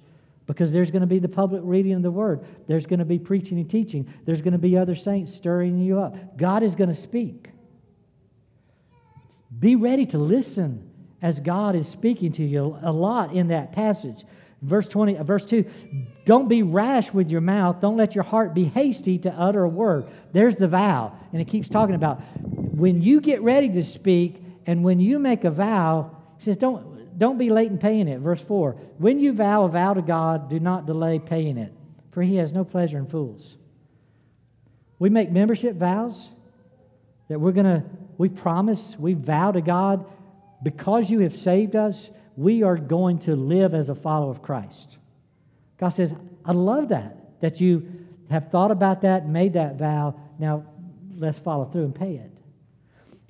because 0.47 0.73
there's 0.73 0.91
going 0.91 1.03
to 1.03 1.07
be 1.07 1.19
the 1.19 1.29
public 1.29 1.61
reading 1.63 1.93
of 1.93 2.03
the 2.03 2.11
word. 2.11 2.47
There's 2.67 2.87
going 2.87 3.01
to 3.01 3.05
be 3.05 3.19
preaching 3.19 3.59
and 3.59 3.69
teaching. 3.69 4.13
There's 4.25 4.41
going 4.41 4.53
to 4.53 4.59
be 4.59 4.79
other 4.79 4.95
saints 4.95 5.35
stirring 5.35 5.79
you 5.79 6.01
up. 6.01 6.39
God 6.39 6.63
is 6.63 6.75
going 6.75 6.89
to 6.89 6.97
speak. 6.97 7.51
Be 9.59 9.77
ready 9.77 10.07
to 10.07 10.19
listen 10.19 10.91
as 11.27 11.41
God 11.41 11.75
is 11.75 11.89
speaking 11.89 12.31
to 12.31 12.45
you 12.45 12.79
a 12.83 12.93
lot 12.93 13.33
in 13.33 13.49
that 13.49 13.73
passage. 13.73 14.25
Verse 14.63 14.87
20, 14.87 15.19
uh, 15.19 15.25
verse 15.25 15.45
2, 15.45 15.65
don't 16.25 16.47
be 16.47 16.63
rash 16.63 17.13
with 17.13 17.31
your 17.31 17.41
mouth. 17.41 17.81
Don't 17.81 17.97
let 17.97 18.15
your 18.15 18.23
heart 18.23 18.55
be 18.55 18.63
hasty 18.63 19.19
to 19.19 19.31
utter 19.33 19.65
a 19.65 19.69
word. 19.69 20.07
There's 20.33 20.55
the 20.55 20.69
vow. 20.69 21.19
And 21.33 21.43
it 21.43 21.49
keeps 21.49 21.69
talking 21.69 21.97
about 21.97 22.21
when 22.39 23.03
you 23.03 23.21
get 23.21 23.43
ready 23.43 23.71
to 23.71 23.83
speak 23.83 24.41
and 24.67 24.85
when 24.85 25.01
you 25.01 25.19
make 25.19 25.43
a 25.43 25.51
vow, 25.51 26.17
he 26.39 26.45
says, 26.45 26.57
don't, 26.57 27.19
don't 27.19 27.39
be 27.39 27.51
late 27.51 27.73
in 27.73 27.79
paying 27.79 28.07
it. 28.07 28.21
Verse 28.21 28.41
4 28.43 28.75
When 28.99 29.19
you 29.19 29.33
vow 29.33 29.65
a 29.65 29.69
vow 29.69 29.95
to 29.95 30.03
God, 30.03 30.49
do 30.49 30.61
not 30.61 30.87
delay 30.87 31.19
paying 31.19 31.59
it, 31.59 31.73
for 32.13 32.23
he 32.23 32.37
has 32.37 32.53
no 32.53 32.63
pleasure 32.63 32.99
in 32.99 33.07
fools. 33.07 33.57
We 35.01 35.11
make 35.11 35.33
membership 35.33 35.75
vows 35.75 36.29
that 37.29 37.41
we're 37.41 37.51
going 37.51 37.67
to, 37.67 37.85
we 38.17 38.29
promise, 38.29 38.95
we 38.97 39.15
vow 39.15 39.51
to 39.51 39.61
God, 39.61 40.07
because 40.63 41.11
you 41.11 41.21
have 41.21 41.37
saved 41.37 41.77
us, 41.77 42.11
we 42.37 42.63
are 42.63 42.77
going 42.77 43.19
to 43.21 43.35
live 43.35 43.75
as 43.75 43.89
a 43.89 43.95
follower 43.95 44.31
of 44.31 44.43
Christ. 44.43 44.99
God 45.79 45.91
says, 45.91 46.15
I 46.45 46.53
love 46.53 46.89
that, 46.89 47.41
that 47.41 47.61
you 47.61 47.89
have 48.31 48.51
thought 48.51 48.71
about 48.71 49.03
that, 49.03 49.29
made 49.29 49.55
that 49.55 49.77
vow. 49.77 50.19
Now, 50.39 50.65
let's 51.17 51.39
follow 51.39 51.65
through 51.67 51.85
and 51.85 51.95
pay 51.95 52.17
it. 52.17 52.31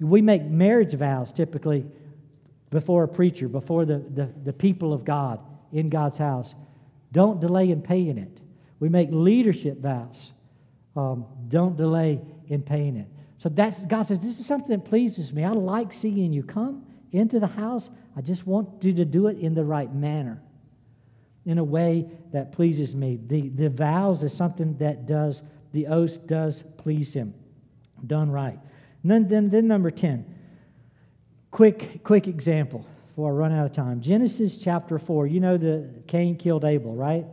We 0.00 0.20
make 0.22 0.42
marriage 0.44 0.94
vows 0.94 1.32
typically 1.32 1.86
before 2.70 3.04
a 3.04 3.08
preacher, 3.08 3.48
before 3.48 3.84
the, 3.84 3.98
the, 3.98 4.28
the 4.44 4.52
people 4.52 4.92
of 4.92 5.04
God 5.04 5.40
in 5.72 5.88
God's 5.88 6.18
house. 6.18 6.54
Don't 7.12 7.40
delay 7.40 7.70
in 7.70 7.80
paying 7.80 8.18
it. 8.18 8.38
We 8.80 8.88
make 8.88 9.08
leadership 9.10 9.80
vows. 9.80 10.32
Um, 10.96 11.26
don't 11.48 11.76
delay 11.76 12.20
in 12.48 12.62
paying 12.62 12.96
it. 12.96 13.08
So 13.38 13.48
that's 13.48 13.78
God 13.80 14.06
says, 14.06 14.18
This 14.18 14.40
is 14.40 14.46
something 14.46 14.70
that 14.70 14.84
pleases 14.84 15.32
me. 15.32 15.44
I 15.44 15.50
like 15.50 15.92
seeing 15.92 16.32
you 16.32 16.42
come 16.42 16.84
into 17.16 17.40
the 17.40 17.46
house. 17.46 17.90
I 18.16 18.20
just 18.20 18.46
want 18.46 18.84
you 18.84 18.92
to 18.94 19.04
do 19.04 19.26
it 19.28 19.38
in 19.38 19.54
the 19.54 19.64
right 19.64 19.92
manner, 19.92 20.40
in 21.44 21.58
a 21.58 21.64
way 21.64 22.06
that 22.32 22.52
pleases 22.52 22.94
me. 22.94 23.18
The, 23.26 23.48
the 23.48 23.68
vows 23.68 24.22
is 24.22 24.32
something 24.32 24.76
that 24.78 25.06
does, 25.06 25.42
the 25.72 25.86
oath 25.88 26.26
does 26.26 26.64
please 26.76 27.12
him. 27.12 27.34
Done 28.06 28.30
right. 28.30 28.58
And 29.02 29.10
then, 29.10 29.28
then, 29.28 29.50
then 29.50 29.66
number 29.66 29.90
10 29.90 30.34
Quick, 31.50 32.04
quick 32.04 32.26
example 32.28 32.84
before 33.06 33.30
I 33.30 33.34
run 33.34 33.52
out 33.52 33.64
of 33.64 33.72
time. 33.72 34.02
Genesis 34.02 34.58
chapter 34.58 34.98
4. 34.98 35.26
You 35.26 35.40
know 35.40 35.56
that 35.56 36.02
Cain 36.06 36.36
killed 36.36 36.66
Abel, 36.66 36.94
right? 36.94 37.24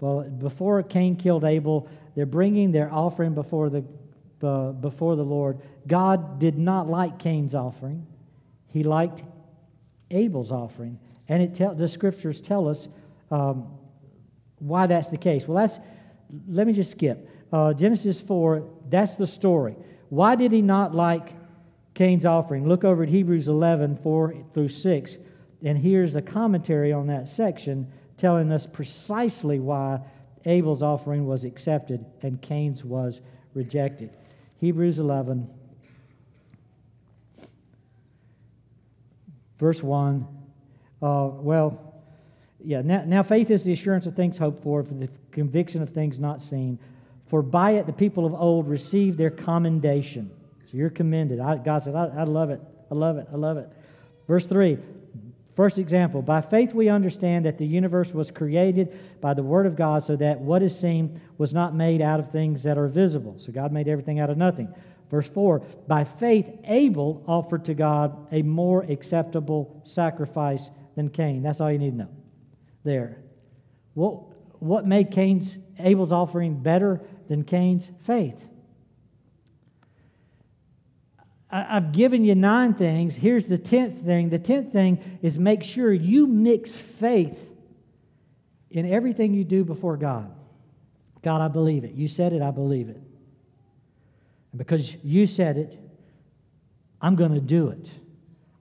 Well, 0.00 0.22
before 0.22 0.82
Cain 0.82 1.16
killed 1.16 1.44
Abel, 1.44 1.86
they're 2.14 2.24
bringing 2.24 2.72
their 2.72 2.90
offering 2.90 3.34
before 3.34 3.68
the, 3.68 3.84
uh, 4.42 4.72
before 4.72 5.16
the 5.16 5.24
Lord. 5.24 5.60
God 5.86 6.38
did 6.38 6.56
not 6.56 6.88
like 6.88 7.18
Cain's 7.18 7.54
offering, 7.54 8.06
he 8.68 8.82
liked 8.82 9.22
Abel's 10.10 10.52
offering. 10.52 10.98
And 11.28 11.42
it 11.42 11.78
the 11.78 11.88
scriptures 11.88 12.40
tell 12.40 12.68
us 12.68 12.88
um, 13.30 13.66
why 14.58 14.86
that's 14.86 15.08
the 15.08 15.18
case. 15.18 15.46
Well, 15.46 15.58
that's, 15.58 15.80
let 16.48 16.66
me 16.66 16.72
just 16.72 16.90
skip. 16.90 17.28
Uh, 17.52 17.72
Genesis 17.72 18.20
4, 18.20 18.62
that's 18.88 19.14
the 19.16 19.26
story. 19.26 19.76
Why 20.08 20.34
did 20.34 20.52
he 20.52 20.62
not 20.62 20.94
like 20.94 21.34
Cain's 21.98 22.26
offering. 22.26 22.68
Look 22.68 22.84
over 22.84 23.02
at 23.02 23.08
Hebrews 23.08 23.48
11, 23.48 23.96
4 23.96 24.34
through 24.54 24.68
6, 24.68 25.18
and 25.64 25.76
here's 25.76 26.14
a 26.14 26.22
commentary 26.22 26.92
on 26.92 27.08
that 27.08 27.28
section 27.28 27.90
telling 28.16 28.52
us 28.52 28.68
precisely 28.68 29.58
why 29.58 29.98
Abel's 30.44 30.80
offering 30.80 31.26
was 31.26 31.42
accepted 31.42 32.06
and 32.22 32.40
Cain's 32.40 32.84
was 32.84 33.20
rejected. 33.52 34.16
Hebrews 34.60 35.00
11, 35.00 35.50
verse 39.58 39.82
1. 39.82 40.26
Uh, 41.02 41.30
well, 41.32 41.78
Yeah, 42.64 42.82
now, 42.82 43.04
now 43.06 43.22
faith 43.22 43.50
is 43.50 43.62
the 43.62 43.72
assurance 43.72 44.06
of 44.06 44.14
things 44.16 44.36
hoped 44.36 44.62
for, 44.62 44.82
for 44.82 44.94
the 44.94 45.08
conviction 45.30 45.82
of 45.82 45.90
things 45.90 46.18
not 46.18 46.42
seen. 46.42 46.78
For 47.28 47.42
by 47.42 47.72
it 47.72 47.86
the 47.86 47.92
people 47.92 48.26
of 48.26 48.34
old 48.34 48.68
received 48.68 49.18
their 49.18 49.30
commendation. 49.30 50.30
So 50.70 50.76
you're 50.76 50.90
commended. 50.90 51.40
I, 51.40 51.56
God 51.56 51.82
said, 51.82 51.94
I, 51.94 52.06
I 52.06 52.24
love 52.24 52.50
it. 52.50 52.60
I 52.90 52.94
love 52.94 53.18
it. 53.18 53.28
I 53.32 53.36
love 53.36 53.56
it. 53.56 53.68
Verse 54.26 54.46
3 54.46 54.78
First 55.58 55.80
example, 55.80 56.22
by 56.22 56.40
faith 56.40 56.72
we 56.72 56.88
understand 56.88 57.44
that 57.44 57.58
the 57.58 57.66
universe 57.66 58.14
was 58.14 58.30
created 58.30 58.96
by 59.20 59.34
the 59.34 59.42
Word 59.42 59.66
of 59.66 59.74
God, 59.74 60.04
so 60.04 60.14
that 60.14 60.38
what 60.38 60.62
is 60.62 60.78
seen 60.78 61.20
was 61.36 61.52
not 61.52 61.74
made 61.74 62.00
out 62.00 62.20
of 62.20 62.30
things 62.30 62.62
that 62.62 62.78
are 62.78 62.86
visible. 62.86 63.34
So 63.38 63.50
God 63.50 63.72
made 63.72 63.88
everything 63.88 64.20
out 64.20 64.30
of 64.30 64.36
nothing. 64.36 64.72
Verse 65.10 65.28
4 65.28 65.60
By 65.86 66.04
faith 66.04 66.46
Abel 66.64 67.24
offered 67.26 67.64
to 67.66 67.74
God 67.74 68.28
a 68.32 68.42
more 68.42 68.82
acceptable 68.82 69.80
sacrifice 69.84 70.70
than 70.96 71.08
Cain. 71.08 71.42
That's 71.42 71.60
all 71.60 71.70
you 71.70 71.78
need 71.78 71.92
to 71.92 71.96
know 71.96 72.08
there. 72.84 73.18
What, 73.94 74.22
what 74.60 74.86
made 74.86 75.10
Cain's 75.10 75.56
Abel's 75.78 76.12
offering 76.12 76.60
better 76.60 77.00
than 77.28 77.44
Cain's 77.44 77.88
faith? 78.04 78.48
I've 81.50 81.92
given 81.92 82.24
you 82.24 82.34
nine 82.34 82.74
things. 82.74 83.16
Here's 83.16 83.46
the 83.46 83.56
tenth 83.56 84.04
thing. 84.04 84.28
The 84.28 84.38
tenth 84.38 84.70
thing 84.70 85.18
is 85.22 85.38
make 85.38 85.64
sure 85.64 85.90
you 85.92 86.26
mix 86.26 86.76
faith 86.76 87.38
in 88.70 88.92
everything 88.92 89.32
you 89.32 89.44
do 89.44 89.64
before 89.64 89.96
God. 89.96 90.30
God, 91.22 91.40
I 91.40 91.48
believe 91.48 91.84
it. 91.84 91.92
You 91.92 92.06
said 92.06 92.34
it, 92.34 92.42
I 92.42 92.50
believe 92.50 92.90
it. 92.90 93.00
And 94.52 94.58
because 94.58 94.96
you 95.02 95.26
said 95.26 95.56
it, 95.56 95.78
I'm 97.00 97.16
going 97.16 97.34
to 97.34 97.40
do 97.40 97.68
it. 97.68 97.90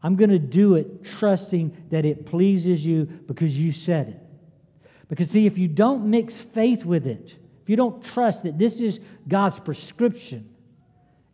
I'm 0.03 0.15
going 0.15 0.29
to 0.29 0.39
do 0.39 0.75
it 0.75 1.03
trusting 1.03 1.87
that 1.89 2.05
it 2.05 2.25
pleases 2.25 2.85
you 2.85 3.05
because 3.05 3.57
you 3.57 3.71
said 3.71 4.09
it. 4.09 4.89
Because, 5.09 5.29
see, 5.29 5.45
if 5.45 5.57
you 5.57 5.67
don't 5.67 6.05
mix 6.05 6.35
faith 6.35 6.85
with 6.85 7.07
it, 7.07 7.35
if 7.63 7.69
you 7.69 7.75
don't 7.75 8.03
trust 8.03 8.43
that 8.43 8.57
this 8.57 8.79
is 8.81 8.99
God's 9.27 9.59
prescription, 9.59 10.49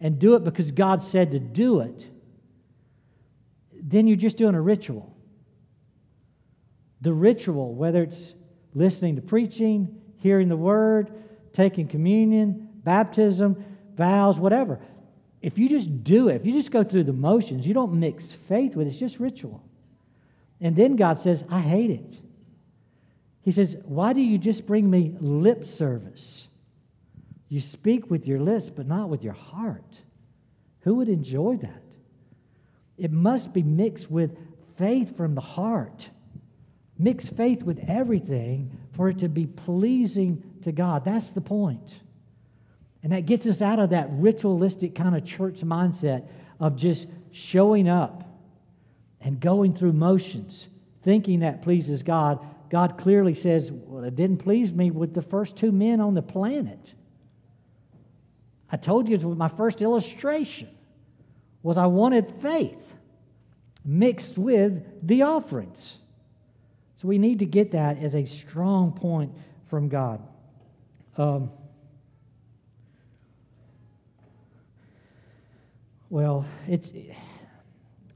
and 0.03 0.19
do 0.19 0.35
it 0.35 0.43
because 0.43 0.69
God 0.69 1.01
said 1.01 1.31
to 1.31 1.39
do 1.39 1.79
it, 1.79 2.05
then 3.71 4.05
you're 4.05 4.17
just 4.17 4.37
doing 4.37 4.53
a 4.53 4.61
ritual. 4.61 5.15
The 6.99 7.13
ritual, 7.13 7.73
whether 7.73 8.03
it's 8.03 8.33
listening 8.73 9.15
to 9.15 9.21
preaching, 9.21 10.01
hearing 10.17 10.49
the 10.49 10.57
word, 10.57 11.11
taking 11.53 11.87
communion, 11.87 12.67
baptism, 12.83 13.63
vows, 13.95 14.39
whatever. 14.39 14.79
If 15.41 15.57
you 15.57 15.67
just 15.67 16.03
do 16.03 16.29
it, 16.29 16.35
if 16.35 16.45
you 16.45 16.53
just 16.53 16.71
go 16.71 16.83
through 16.83 17.03
the 17.03 17.13
motions, 17.13 17.67
you 17.67 17.73
don't 17.73 17.99
mix 17.99 18.25
faith 18.47 18.75
with 18.75 18.87
it, 18.87 18.91
it's 18.91 18.99
just 18.99 19.19
ritual. 19.19 19.61
And 20.61 20.75
then 20.75 20.95
God 20.95 21.19
says, 21.19 21.43
I 21.49 21.59
hate 21.59 21.91
it. 21.91 22.17
He 23.41 23.51
says, 23.51 23.75
Why 23.83 24.13
do 24.13 24.21
you 24.21 24.37
just 24.37 24.65
bring 24.65 24.89
me 24.89 25.13
lip 25.19 25.65
service? 25.65 26.47
You 27.49 27.59
speak 27.59 28.09
with 28.09 28.25
your 28.25 28.39
lips, 28.39 28.69
but 28.69 28.87
not 28.87 29.09
with 29.09 29.23
your 29.23 29.33
heart. 29.33 30.01
Who 30.81 30.95
would 30.95 31.09
enjoy 31.09 31.57
that? 31.57 31.83
It 32.97 33.11
must 33.11 33.53
be 33.53 33.63
mixed 33.63 34.09
with 34.09 34.37
faith 34.77 35.15
from 35.15 35.35
the 35.35 35.41
heart. 35.41 36.09
Mix 36.97 37.27
faith 37.27 37.63
with 37.63 37.83
everything 37.87 38.71
for 38.93 39.09
it 39.09 39.19
to 39.19 39.29
be 39.29 39.45
pleasing 39.45 40.41
to 40.63 40.71
God. 40.71 41.03
That's 41.03 41.29
the 41.29 41.41
point. 41.41 41.99
And 43.03 43.11
that 43.11 43.25
gets 43.25 43.45
us 43.45 43.61
out 43.61 43.79
of 43.79 43.89
that 43.89 44.07
ritualistic 44.11 44.95
kind 44.95 45.15
of 45.15 45.25
church 45.25 45.59
mindset 45.61 46.27
of 46.59 46.77
just 46.77 47.07
showing 47.31 47.89
up 47.89 48.23
and 49.19 49.39
going 49.39 49.73
through 49.73 49.93
motions, 49.93 50.67
thinking 51.03 51.41
that 51.41 51.61
pleases 51.61 52.01
God. 52.01 52.39
God 52.69 52.97
clearly 52.97 53.35
says, 53.35 53.71
Well, 53.71 54.05
it 54.05 54.15
didn't 54.15 54.37
please 54.37 54.71
me 54.71 54.89
with 54.89 55.13
the 55.13 55.21
first 55.21 55.57
two 55.57 55.71
men 55.71 55.99
on 55.99 56.13
the 56.13 56.21
planet. 56.21 56.93
I 58.71 58.77
told 58.77 59.07
you 59.07 59.17
my 59.35 59.49
first 59.49 59.81
illustration 59.81 60.69
was 61.61 61.77
I 61.77 61.85
wanted 61.85 62.41
faith 62.41 62.93
mixed 63.85 64.37
with 64.37 64.83
the 65.05 65.23
offerings. 65.23 65.97
So 66.97 67.07
we 67.07 67.17
need 67.17 67.39
to 67.39 67.45
get 67.45 67.71
that 67.71 67.97
as 67.97 68.15
a 68.15 68.25
strong 68.25 68.93
point 68.93 69.33
from 69.67 69.89
God. 69.89 70.21
Um, 71.17 71.51
well, 76.13 76.45
it's. 76.67 76.91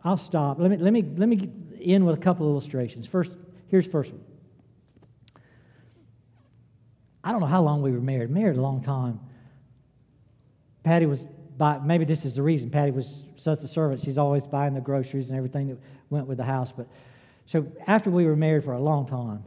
I'll 0.03 0.17
stop. 0.17 0.59
Let 0.59 0.69
me 0.69 0.77
let 0.77 0.93
me 0.93 1.01
let 1.01 1.27
me 1.27 1.49
end 1.81 2.05
with 2.05 2.15
a 2.15 2.21
couple 2.21 2.45
of 2.45 2.51
illustrations. 2.51 3.07
First, 3.07 3.31
here's 3.69 3.87
first 3.87 4.11
one. 4.11 4.21
I 7.23 7.31
don't 7.31 7.41
know 7.41 7.47
how 7.47 7.63
long 7.63 7.81
we 7.81 7.91
were 7.91 7.99
married. 7.99 8.29
Married 8.29 8.55
a 8.55 8.61
long 8.61 8.83
time. 8.83 9.19
Patty 10.83 11.07
was 11.07 11.21
by, 11.57 11.79
maybe 11.79 12.05
this 12.05 12.23
is 12.23 12.35
the 12.35 12.43
reason 12.43 12.69
Patty 12.69 12.91
was 12.91 13.25
such 13.35 13.63
a 13.63 13.67
servant. 13.67 14.03
She's 14.03 14.19
always 14.19 14.45
buying 14.45 14.75
the 14.75 14.79
groceries 14.79 15.29
and 15.29 15.35
everything 15.35 15.69
that 15.69 15.79
went 16.11 16.27
with 16.27 16.37
the 16.37 16.43
house. 16.43 16.71
But 16.71 16.87
so 17.47 17.65
after 17.87 18.11
we 18.11 18.25
were 18.25 18.35
married 18.35 18.63
for 18.63 18.73
a 18.73 18.79
long 18.79 19.07
time, 19.07 19.43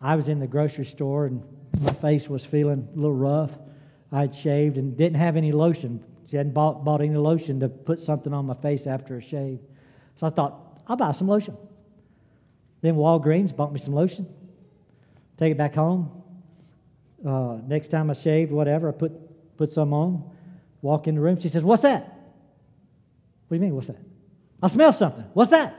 I 0.00 0.14
was 0.14 0.28
in 0.28 0.38
the 0.38 0.46
grocery 0.46 0.84
store 0.84 1.26
and 1.26 1.42
my 1.80 1.94
face 1.94 2.28
was 2.28 2.44
feeling 2.44 2.88
a 2.94 2.96
little 2.96 3.16
rough. 3.16 3.50
I 4.12 4.20
had 4.20 4.32
shaved 4.36 4.78
and 4.78 4.96
didn't 4.96 5.18
have 5.18 5.36
any 5.36 5.50
lotion. 5.50 6.04
She 6.32 6.38
hadn't 6.38 6.54
bought, 6.54 6.82
bought 6.82 7.02
any 7.02 7.14
lotion 7.14 7.60
to 7.60 7.68
put 7.68 8.00
something 8.00 8.32
on 8.32 8.46
my 8.46 8.54
face 8.54 8.86
after 8.86 9.18
a 9.18 9.20
shave. 9.20 9.58
So 10.16 10.26
I 10.26 10.30
thought, 10.30 10.80
I'll 10.88 10.96
buy 10.96 11.12
some 11.12 11.28
lotion. 11.28 11.54
Then 12.80 12.94
Walgreens 12.94 13.54
bought 13.54 13.70
me 13.70 13.78
some 13.78 13.92
lotion. 13.92 14.26
Take 15.36 15.52
it 15.52 15.58
back 15.58 15.74
home. 15.74 16.22
Uh, 17.22 17.58
next 17.66 17.88
time 17.88 18.08
I 18.08 18.14
shaved, 18.14 18.50
whatever, 18.50 18.88
I 18.88 18.92
put, 18.92 19.12
put 19.58 19.68
some 19.68 19.92
on. 19.92 20.24
Walk 20.80 21.06
in 21.06 21.16
the 21.16 21.20
room. 21.20 21.38
She 21.38 21.50
says, 21.50 21.62
What's 21.64 21.82
that? 21.82 22.04
What 23.48 23.50
do 23.50 23.54
you 23.56 23.60
mean, 23.60 23.74
what's 23.74 23.88
that? 23.88 24.00
I 24.62 24.68
smell 24.68 24.94
something. 24.94 25.26
What's 25.34 25.50
that? 25.50 25.74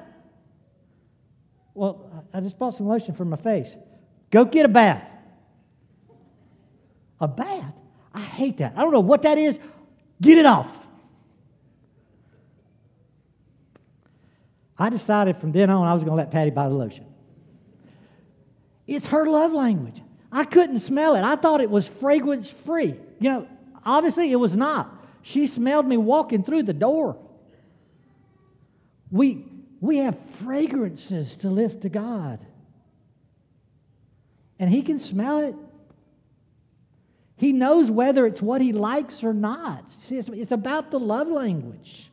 Well, 1.74 2.28
I 2.32 2.42
just 2.42 2.60
bought 2.60 2.76
some 2.76 2.88
lotion 2.88 3.16
for 3.16 3.26
my 3.26 3.38
face. 3.38 3.76
Go 4.30 4.46
get 4.46 4.68
a 4.68 4.70
bath. 4.70 5.12
A 7.20 7.28
bath? 7.28 7.74
I 8.14 8.22
hate 8.22 8.58
that. 8.58 8.74
I 8.78 8.82
don't 8.82 8.94
know 8.94 9.00
what 9.00 9.24
that 9.24 9.40
is. 9.40 9.58
Get 10.22 10.38
it 10.38 10.46
off. 10.46 10.70
I 14.78 14.90
decided 14.90 15.38
from 15.38 15.52
then 15.52 15.70
on 15.70 15.88
I 15.88 15.94
was 15.94 16.04
going 16.04 16.12
to 16.14 16.18
let 16.18 16.32
Patty 16.32 16.50
buy 16.50 16.68
the 16.68 16.76
lotion. 16.76 17.06
It's 18.88 19.08
her 19.08 19.26
love 19.26 19.54
language. 19.54 20.02
I 20.32 20.46
couldn't 20.46 20.80
smell 20.80 21.16
it. 21.16 21.22
I 21.22 21.36
thought 21.36 21.62
it 21.62 21.70
was 21.70 21.88
fragrance 21.88 22.50
free. 22.50 22.96
You 23.20 23.30
know, 23.30 23.48
Obviously, 23.86 24.32
it 24.32 24.38
was 24.38 24.56
not. 24.56 25.06
She 25.22 25.48
smelled 25.48 25.88
me 25.88 25.98
walking 25.98 26.44
through 26.44 26.64
the 26.64 26.74
door. 26.74 27.18
We, 29.12 29.46
we 29.80 29.98
have 29.98 30.18
fragrances 30.36 31.36
to 31.38 31.50
lift 31.50 31.82
to 31.82 31.90
God. 31.90 32.40
And 34.60 34.70
He 34.70 34.82
can 34.82 35.00
smell 35.00 35.40
it. 35.40 35.56
He 37.36 37.52
knows 37.52 37.90
whether 37.90 38.26
it's 38.26 38.42
what 38.42 38.62
He 38.62 38.74
likes 38.74 39.24
or 39.24 39.34
not. 39.34 39.86
See, 40.04 40.18
it's, 40.18 40.30
it's 40.30 40.52
about 40.52 40.92
the 40.92 41.00
love 41.00 41.28
language. 41.28 42.10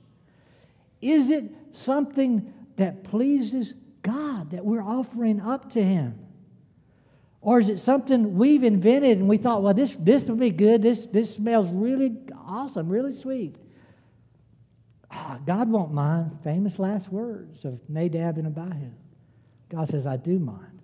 Is 1.01 1.31
it 1.31 1.45
something 1.73 2.53
that 2.77 3.05
pleases 3.05 3.75
God 4.03 4.51
that 4.51 4.65
we're 4.65 4.83
offering 4.83 5.41
up 5.41 5.73
to 5.73 5.83
Him? 5.83 6.19
Or 7.43 7.59
is 7.59 7.71
it 7.71 7.81
something 7.81 8.37
we've 8.37 8.65
invented 8.65 9.19
and 9.19 9.29
we 9.29 9.39
thought, 9.39 9.63
well, 9.63 9.73
this, 9.73 9.97
this 9.99 10.25
would 10.25 10.39
be 10.39 10.51
good. 10.51 10.83
This, 10.83 11.07
this 11.07 11.35
smells 11.35 11.69
really 11.71 12.15
awesome, 12.47 12.89
really 12.89 13.15
sweet. 13.15 13.57
Ah, 15.11 15.39
God 15.47 15.69
won't 15.71 15.93
mind. 15.93 16.39
Famous 16.45 16.79
last 16.79 17.09
words 17.11 17.65
of 17.65 17.81
Nadab 17.89 18.37
and 18.37 18.47
Abihu. 18.47 18.91
God 19.71 19.89
says, 19.89 20.07
I 20.07 20.17
do 20.17 20.39
mind. 20.39 20.81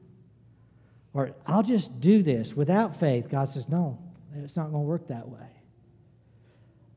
Or 1.12 1.32
I'll 1.46 1.62
just 1.62 2.00
do 2.00 2.22
this 2.22 2.54
without 2.54 2.98
faith. 2.98 3.28
God 3.28 3.48
says, 3.48 3.68
no, 3.68 3.98
it's 4.44 4.56
not 4.56 4.70
going 4.70 4.84
to 4.84 4.88
work 4.88 5.08
that 5.08 5.28
way. 5.28 5.46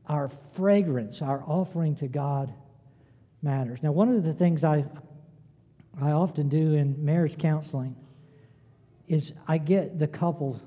Our 0.08 0.30
fragrance, 0.54 1.22
our 1.22 1.44
offering 1.46 1.96
to 1.98 2.08
God 2.08 2.54
matters. 3.42 3.84
Now, 3.84 3.92
one 3.92 4.10
of 4.10 4.24
the 4.24 4.34
things 4.34 4.64
I, 4.64 4.86
I 6.02 6.12
often 6.12 6.50
do 6.50 6.74
in 6.74 7.04
marriage 7.04 7.38
counseling 7.38 7.96
is 9.08 9.34
I 9.48 9.58
get 9.58 10.00
the 10.00 10.08
couple 10.08 10.60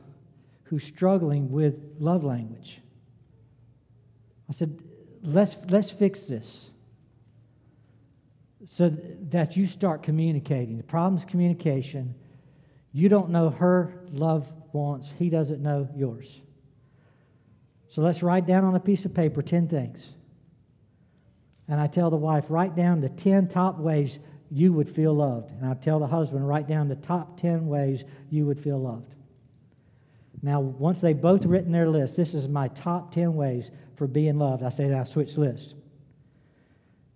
who's 0.65 0.85
struggling 0.85 1.51
with 1.51 1.75
love 1.99 2.25
language. 2.25 2.81
I 4.49 4.53
said, 4.53 4.79
let's, 5.23 5.57
let's 5.69 5.91
fix 5.91 6.21
this 6.23 6.67
so 8.71 8.91
that 9.31 9.57
you 9.57 9.67
start 9.67 10.03
communicating. 10.03 10.77
The 10.77 10.83
problem's 10.83 11.25
communication. 11.25 12.15
You 12.93 13.09
don't 13.09 13.31
know 13.31 13.51
her 13.51 13.93
love 14.13 14.47
wants, 14.73 15.11
he 15.19 15.29
doesn't 15.29 15.63
know 15.63 15.89
yours. 15.95 16.41
So 17.93 18.01
let's 18.01 18.23
write 18.23 18.47
down 18.47 18.65
on 18.65 18.75
a 18.75 18.81
piece 18.81 19.05
of 19.05 19.13
paper 19.13 19.43
10 19.43 19.69
things. 19.69 20.03
And 21.69 21.79
I 21.79 21.87
tell 21.87 22.09
the 22.09 22.17
wife, 22.17 22.47
write 22.49 22.75
down 22.75 23.03
the 23.03 23.11
10 23.11 23.49
top 23.49 23.79
ways 23.79 24.19
you 24.51 24.73
would 24.73 24.89
feel 24.89 25.13
loved. 25.13 25.51
And 25.51 25.69
I 25.69 25.75
tell 25.75 25.99
the 25.99 26.07
husband, 26.07 26.49
write 26.49 26.67
down 26.67 26.89
the 26.89 26.97
top 26.97 27.39
10 27.39 27.67
ways 27.67 28.03
you 28.31 28.47
would 28.47 28.59
feel 28.59 28.81
loved. 28.81 29.15
Now, 30.41 30.61
once 30.61 31.03
they've 31.03 31.21
both 31.21 31.45
written 31.45 31.71
their 31.71 31.87
list, 31.87 32.17
this 32.17 32.33
is 32.33 32.49
my 32.49 32.69
top 32.69 33.13
10 33.13 33.35
ways 33.35 33.71
for 33.97 34.07
being 34.07 34.39
loved. 34.39 34.63
I 34.63 34.71
say, 34.71 34.87
now 34.87 35.05
switch 35.05 35.37
list. 35.37 35.75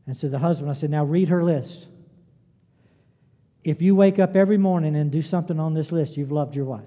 And 0.06 0.14
so 0.14 0.28
the 0.28 0.38
husband, 0.38 0.70
I 0.70 0.74
said, 0.74 0.90
now 0.90 1.06
read 1.06 1.30
her 1.30 1.42
list. 1.42 1.86
If 3.64 3.80
you 3.80 3.94
wake 3.94 4.18
up 4.18 4.36
every 4.36 4.58
morning 4.58 4.94
and 4.94 5.10
do 5.10 5.22
something 5.22 5.58
on 5.58 5.72
this 5.72 5.90
list, 5.90 6.18
you've 6.18 6.32
loved 6.32 6.54
your 6.54 6.66
wife. 6.66 6.84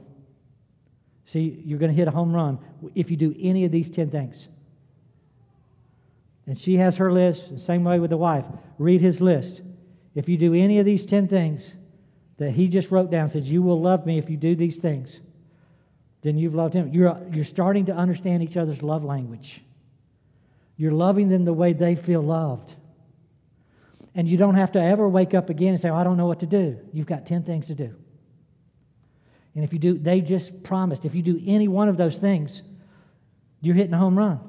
See, 1.30 1.62
you're 1.64 1.78
going 1.78 1.92
to 1.92 1.96
hit 1.96 2.08
a 2.08 2.12
home 2.12 2.34
run 2.34 2.58
if 2.96 3.12
you 3.12 3.16
do 3.16 3.36
any 3.40 3.64
of 3.64 3.72
these 3.72 3.88
10 3.88 4.10
things. 4.10 4.48
And 6.48 6.58
she 6.58 6.78
has 6.78 6.98
her 6.98 7.12
list, 7.12 7.54
the 7.54 7.60
same 7.60 7.84
way 7.84 8.00
with 8.00 8.10
the 8.10 8.18
wife. 8.18 8.46
Read 8.80 9.00
his 9.00 9.22
list. 9.22 9.62
If 10.16 10.28
you 10.28 10.40
do 10.40 10.56
any 10.56 10.80
of 10.80 10.88
these 10.88 11.06
10 11.06 11.28
things 11.28 11.76
that 12.38 12.50
he 12.50 12.68
just 12.68 12.90
wrote 12.90 13.12
down, 13.12 13.30
says, 13.30 13.52
You 13.52 13.62
will 13.62 13.80
love 13.80 14.08
me 14.08 14.18
if 14.18 14.28
you 14.28 14.38
do 14.38 14.56
these 14.56 14.78
things, 14.78 15.20
then 16.24 16.36
you've 16.36 16.56
loved 16.56 16.74
him. 16.74 16.92
You're, 16.92 17.22
you're 17.32 17.46
starting 17.46 17.86
to 17.86 17.94
understand 17.94 18.42
each 18.42 18.58
other's 18.58 18.82
love 18.82 19.04
language. 19.04 19.62
You're 20.78 20.94
loving 20.94 21.30
them 21.30 21.46
the 21.46 21.54
way 21.54 21.74
they 21.74 21.94
feel 21.94 22.24
loved. 22.24 22.74
And 24.16 24.28
you 24.28 24.36
don't 24.36 24.56
have 24.56 24.72
to 24.72 24.82
ever 24.82 25.08
wake 25.08 25.36
up 25.36 25.52
again 25.52 25.74
and 25.74 25.80
say, 25.80 25.90
oh, 25.90 25.96
I 25.96 26.04
don't 26.04 26.18
know 26.18 26.26
what 26.26 26.40
to 26.40 26.48
do. 26.48 26.80
You've 26.92 27.06
got 27.06 27.28
10 27.28 27.44
things 27.44 27.68
to 27.68 27.76
do. 27.76 27.94
And 29.56 29.64
if 29.64 29.74
you 29.74 29.80
do, 29.80 29.98
they 29.98 30.22
just 30.22 30.64
promised, 30.64 31.06
if 31.06 31.16
you 31.16 31.22
do 31.22 31.42
any 31.46 31.68
one 31.68 31.90
of 31.90 31.98
those 31.98 32.20
things, 32.20 32.62
you're 33.62 33.76
hitting 33.76 33.94
a 33.94 33.98
home 33.98 34.18
run. 34.18 34.40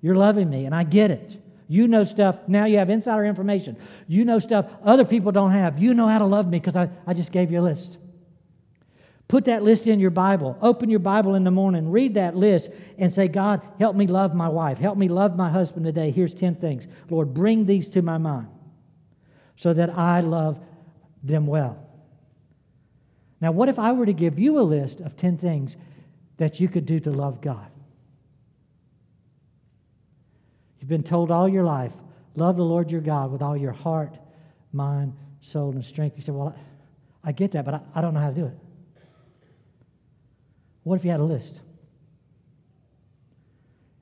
You're 0.00 0.16
loving 0.16 0.50
me, 0.50 0.66
and 0.66 0.74
I 0.74 0.84
get 0.84 1.10
it. 1.10 1.42
You 1.68 1.88
know 1.88 2.04
stuff, 2.04 2.36
now 2.48 2.66
you 2.66 2.78
have 2.78 2.90
insider 2.90 3.24
information. 3.24 3.76
You 4.06 4.24
know 4.24 4.38
stuff 4.38 4.66
other 4.84 5.04
people 5.04 5.32
don't 5.32 5.52
have. 5.52 5.78
You 5.78 5.94
know 5.94 6.06
how 6.06 6.18
to 6.18 6.26
love 6.26 6.46
me 6.46 6.58
because 6.58 6.76
I, 6.76 6.90
I 7.06 7.14
just 7.14 7.32
gave 7.32 7.50
you 7.50 7.60
a 7.60 7.62
list. 7.62 7.96
Put 9.32 9.46
that 9.46 9.62
list 9.62 9.86
in 9.86 9.98
your 9.98 10.10
Bible. 10.10 10.58
Open 10.60 10.90
your 10.90 10.98
Bible 10.98 11.34
in 11.34 11.44
the 11.44 11.50
morning, 11.50 11.90
read 11.90 12.14
that 12.14 12.36
list, 12.36 12.68
and 12.98 13.10
say, 13.10 13.28
God, 13.28 13.62
help 13.78 13.96
me 13.96 14.06
love 14.06 14.34
my 14.34 14.48
wife. 14.48 14.76
Help 14.76 14.98
me 14.98 15.08
love 15.08 15.34
my 15.36 15.48
husband 15.48 15.86
today. 15.86 16.10
Here's 16.10 16.34
10 16.34 16.56
things. 16.56 16.86
Lord, 17.08 17.32
bring 17.32 17.64
these 17.64 17.88
to 17.90 18.02
my 18.02 18.18
mind 18.18 18.48
so 19.56 19.72
that 19.72 19.88
I 19.96 20.20
love 20.20 20.58
them 21.22 21.46
well. 21.46 21.78
Now, 23.42 23.50
what 23.50 23.68
if 23.68 23.76
I 23.76 23.90
were 23.90 24.06
to 24.06 24.12
give 24.12 24.38
you 24.38 24.60
a 24.60 24.62
list 24.62 25.00
of 25.00 25.16
10 25.16 25.36
things 25.36 25.76
that 26.36 26.60
you 26.60 26.68
could 26.68 26.86
do 26.86 27.00
to 27.00 27.10
love 27.10 27.40
God? 27.40 27.66
You've 30.78 30.88
been 30.88 31.02
told 31.02 31.32
all 31.32 31.48
your 31.48 31.64
life, 31.64 31.92
love 32.36 32.56
the 32.56 32.62
Lord 32.62 32.92
your 32.92 33.00
God 33.00 33.32
with 33.32 33.42
all 33.42 33.56
your 33.56 33.72
heart, 33.72 34.16
mind, 34.72 35.14
soul, 35.40 35.72
and 35.72 35.84
strength. 35.84 36.16
You 36.16 36.22
say, 36.22 36.30
Well, 36.30 36.54
I 37.24 37.32
get 37.32 37.50
that, 37.52 37.64
but 37.64 37.74
I, 37.74 37.80
I 37.96 38.00
don't 38.00 38.14
know 38.14 38.20
how 38.20 38.28
to 38.28 38.34
do 38.34 38.46
it. 38.46 38.56
What 40.84 40.96
if 40.96 41.04
you 41.04 41.10
had 41.10 41.20
a 41.20 41.24
list? 41.24 41.60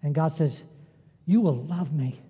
And 0.02 0.14
God 0.14 0.32
says, 0.32 0.64
You 1.24 1.40
will 1.40 1.64
love 1.64 1.94
me 1.94 2.20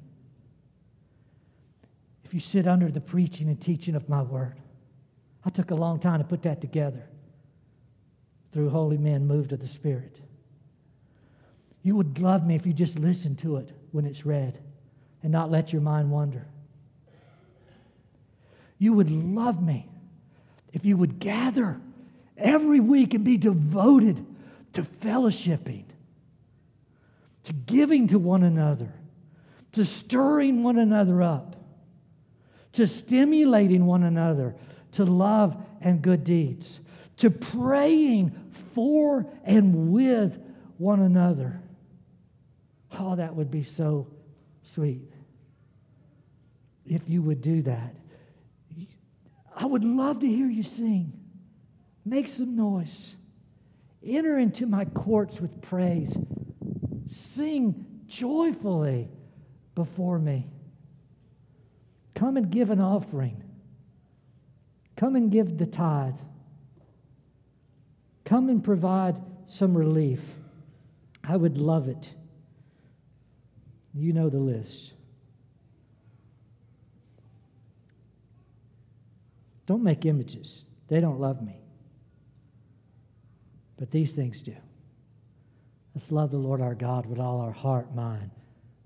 if 2.25 2.33
you 2.35 2.41
sit 2.41 2.69
under 2.69 2.89
the 2.89 3.01
preaching 3.01 3.49
and 3.49 3.61
teaching 3.61 3.97
of 3.97 4.09
my 4.09 4.23
word. 4.23 4.61
I 5.45 5.51
took 5.51 5.71
a 5.71 5.75
long 5.75 5.99
time 5.99 6.19
to 6.19 6.25
put 6.25 6.43
that 6.43 6.61
together 6.61 7.03
through 8.53 8.71
holy 8.71 8.99
men 8.99 9.27
moved 9.27 9.53
of 9.53 9.61
the 9.61 9.67
Spirit. 9.67 10.21
You 11.83 11.97
would 11.97 12.19
love 12.19 12.47
me 12.47 12.55
if 12.55 12.67
you 12.67 12.73
just 12.73 12.99
listened 12.99 13.39
to 13.39 13.57
it 13.57 13.71
when 13.93 14.05
it's 14.05 14.27
read 14.27 14.59
and 15.23 15.33
not 15.33 15.51
let 15.51 15.73
your 15.73 15.83
mind 15.83 16.11
wander. 16.11 16.47
You 18.79 18.93
would 18.95 19.11
love 19.11 19.63
me 19.63 19.89
if 20.73 20.85
you 20.85 20.97
would 20.97 21.19
gather 21.19 21.81
every 22.37 22.81
week 22.81 23.15
and 23.15 23.25
be 23.25 23.37
devoted 23.37 24.25
to 24.73 24.83
fellowshipping, 24.83 25.85
to 27.45 27.53
giving 27.53 28.09
to 28.09 28.19
one 28.19 28.43
another, 28.43 28.93
to 29.73 29.85
stirring 29.85 30.63
one 30.63 30.79
another 30.79 31.23
up, 31.23 31.57
to 32.73 32.87
stimulating 32.87 33.85
one 33.87 34.05
another 34.05 34.55
to 34.93 35.05
love 35.05 35.57
and 35.81 36.03
good 36.03 36.25
deeds, 36.25 36.81
to 37.19 37.31
praying 37.31 38.33
for 38.75 39.27
and 39.45 39.93
with 39.93 40.39
one 40.79 41.01
another. 41.01 41.61
Oh, 42.99 43.17
that 43.17 43.35
would 43.35 43.51
be 43.51 43.63
so 43.63 44.09
sweet 44.63 45.13
if 46.87 47.09
you 47.09 47.23
would 47.23 47.41
do 47.41 47.63
that. 47.63 47.95
I 49.55 49.67
would 49.67 49.85
love 49.85 50.21
to 50.21 50.27
hear 50.27 50.49
you 50.49 50.63
sing. 50.63 51.13
Make 52.05 52.29
some 52.29 52.57
noise. 52.57 53.15
Enter 54.05 54.39
into 54.39 54.67
my 54.67 54.87
courts 54.87 55.41
with 55.41 55.61
praise. 55.61 56.17
Sing 57.07 57.85
joyfully 58.07 59.09
before 59.75 60.19
me. 60.19 60.49
Come 62.15 62.37
and 62.37 62.51
give 62.51 62.71
an 62.71 62.81
offering. 62.81 63.43
Come 65.01 65.17
and 65.17 65.33
give 65.33 65.57
the 65.57 65.65
tithe. 65.65 66.19
Come 68.27 68.51
and 68.51 68.63
provide 68.63 69.19
some 69.47 69.75
relief. 69.75 70.21
I 71.25 71.39
would 71.39 71.57
love 71.57 71.89
it. 71.89 72.11
You 73.95 74.13
know 74.13 74.29
the 74.29 74.39
list. 74.39 74.93
Don't 79.65 79.83
make 79.83 80.05
images, 80.05 80.67
they 80.89 81.01
don't 81.01 81.19
love 81.19 81.41
me. 81.41 81.63
But 83.79 83.91
these 83.91 84.13
things 84.13 84.43
do. 84.43 84.55
Let's 85.95 86.13
love 86.13 86.31
the 86.31 86.37
Lord 86.37 86.61
our 86.61 86.75
God 86.75 87.07
with 87.07 87.19
all 87.19 87.41
our 87.41 87.53
heart, 87.53 87.95
mind, 87.95 88.31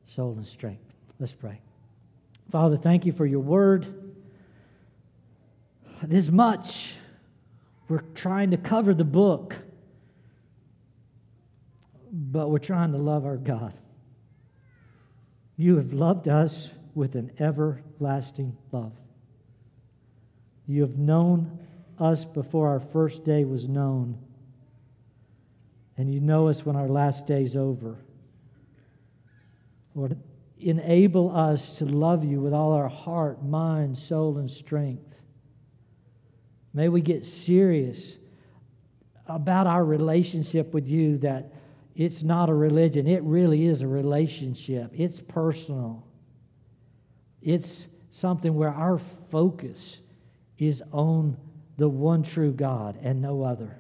soul, 0.06 0.34
and 0.36 0.46
strength. 0.46 0.84
Let's 1.18 1.32
pray. 1.32 1.60
Father, 2.52 2.76
thank 2.76 3.04
you 3.04 3.12
for 3.12 3.26
your 3.26 3.40
word. 3.40 4.03
This 6.09 6.30
much. 6.30 6.94
We're 7.88 8.02
trying 8.14 8.50
to 8.52 8.57
cover 8.57 8.94
the 8.94 9.05
book, 9.05 9.55
but 12.11 12.48
we're 12.48 12.59
trying 12.59 12.92
to 12.92 12.98
love 12.98 13.26
our 13.26 13.36
God. 13.36 13.74
You 15.57 15.76
have 15.76 15.92
loved 15.92 16.28
us 16.28 16.70
with 16.94 17.14
an 17.14 17.30
everlasting 17.38 18.57
love. 18.72 18.92
You 20.66 20.82
have 20.82 20.96
known 20.96 21.59
us 21.98 22.24
before 22.24 22.68
our 22.68 22.80
first 22.80 23.24
day 23.24 23.44
was 23.44 23.68
known 23.68 24.18
and 25.96 26.12
you 26.12 26.20
know 26.20 26.48
us 26.48 26.66
when 26.66 26.76
our 26.76 26.88
last 26.88 27.26
day's 27.26 27.57
over. 27.57 27.96
Lord, 29.94 30.18
enable 30.59 31.34
us 31.36 31.78
to 31.78 31.84
love 31.84 32.24
you 32.24 32.40
with 32.40 32.52
all 32.52 32.72
our 32.72 32.88
heart, 32.88 33.44
mind, 33.44 33.96
soul, 33.96 34.38
and 34.38 34.50
strength. 34.50 35.20
May 36.75 36.89
we 36.89 37.01
get 37.01 37.25
serious 37.25 38.18
about 39.27 39.66
our 39.66 39.85
relationship 39.85 40.75
with 40.75 40.89
you 40.89 41.18
that 41.18 41.53
it's 41.95 42.25
not 42.25 42.51
a 42.51 42.55
religion, 42.55 43.07
it 43.07 43.22
really 43.22 43.66
is 43.66 43.81
a 43.81 43.87
relationship. 43.87 44.91
It's 44.93 45.20
personal. 45.20 46.05
It's 47.41 47.87
something 48.11 48.55
where 48.55 48.75
our 48.75 48.99
focus 49.31 49.99
is 50.59 50.83
on 50.93 51.37
the 51.77 51.89
one 51.89 52.25
true 52.25 52.53
God 52.53 52.99
and 53.03 53.22
no 53.22 53.43
other 53.43 53.79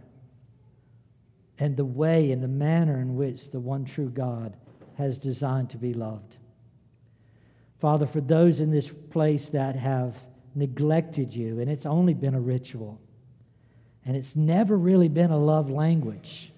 and 1.58 1.76
the 1.76 1.84
way 1.84 2.32
and 2.32 2.42
the 2.42 2.48
manner 2.48 3.00
in 3.00 3.16
which 3.16 3.50
the 3.50 3.60
one 3.60 3.84
true 3.84 4.10
God 4.10 4.56
has 4.96 5.18
designed 5.18 5.70
to 5.70 5.76
be 5.76 5.94
loved. 5.94 6.36
Father, 7.78 8.06
for 8.06 8.20
those 8.20 8.60
in 8.60 8.70
this 8.70 8.88
place 8.88 9.48
that 9.50 9.76
have 9.76 10.14
neglected 10.54 11.34
you, 11.34 11.60
and 11.60 11.70
it's 11.70 11.86
only 11.86 12.14
been 12.14 12.34
a 12.34 12.40
ritual, 12.40 13.00
and 14.04 14.16
it's 14.16 14.36
never 14.36 14.76
really 14.76 15.08
been 15.08 15.30
a 15.30 15.38
love 15.38 15.70
language 15.70 16.52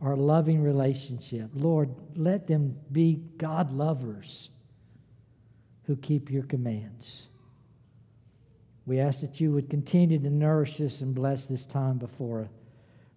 or 0.00 0.12
a 0.12 0.16
loving 0.16 0.62
relationship, 0.62 1.50
Lord, 1.54 1.90
let 2.16 2.46
them 2.46 2.76
be 2.90 3.22
God 3.36 3.72
lovers 3.72 4.48
who 5.84 5.96
keep 5.96 6.30
your 6.30 6.44
commands. 6.44 7.28
We 8.86 8.98
ask 8.98 9.20
that 9.20 9.40
you 9.40 9.52
would 9.52 9.68
continue 9.68 10.18
to 10.18 10.30
nourish 10.30 10.80
us 10.80 11.02
and 11.02 11.14
bless 11.14 11.46
this 11.46 11.64
time 11.64 11.98
before 11.98 12.48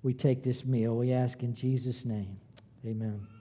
we 0.04 0.14
take 0.14 0.44
this 0.44 0.66
meal. 0.66 0.98
We 0.98 1.14
ask 1.14 1.42
in 1.42 1.56
Jesus' 1.56 2.04
name. 2.06 2.38
Amen. 2.86 3.33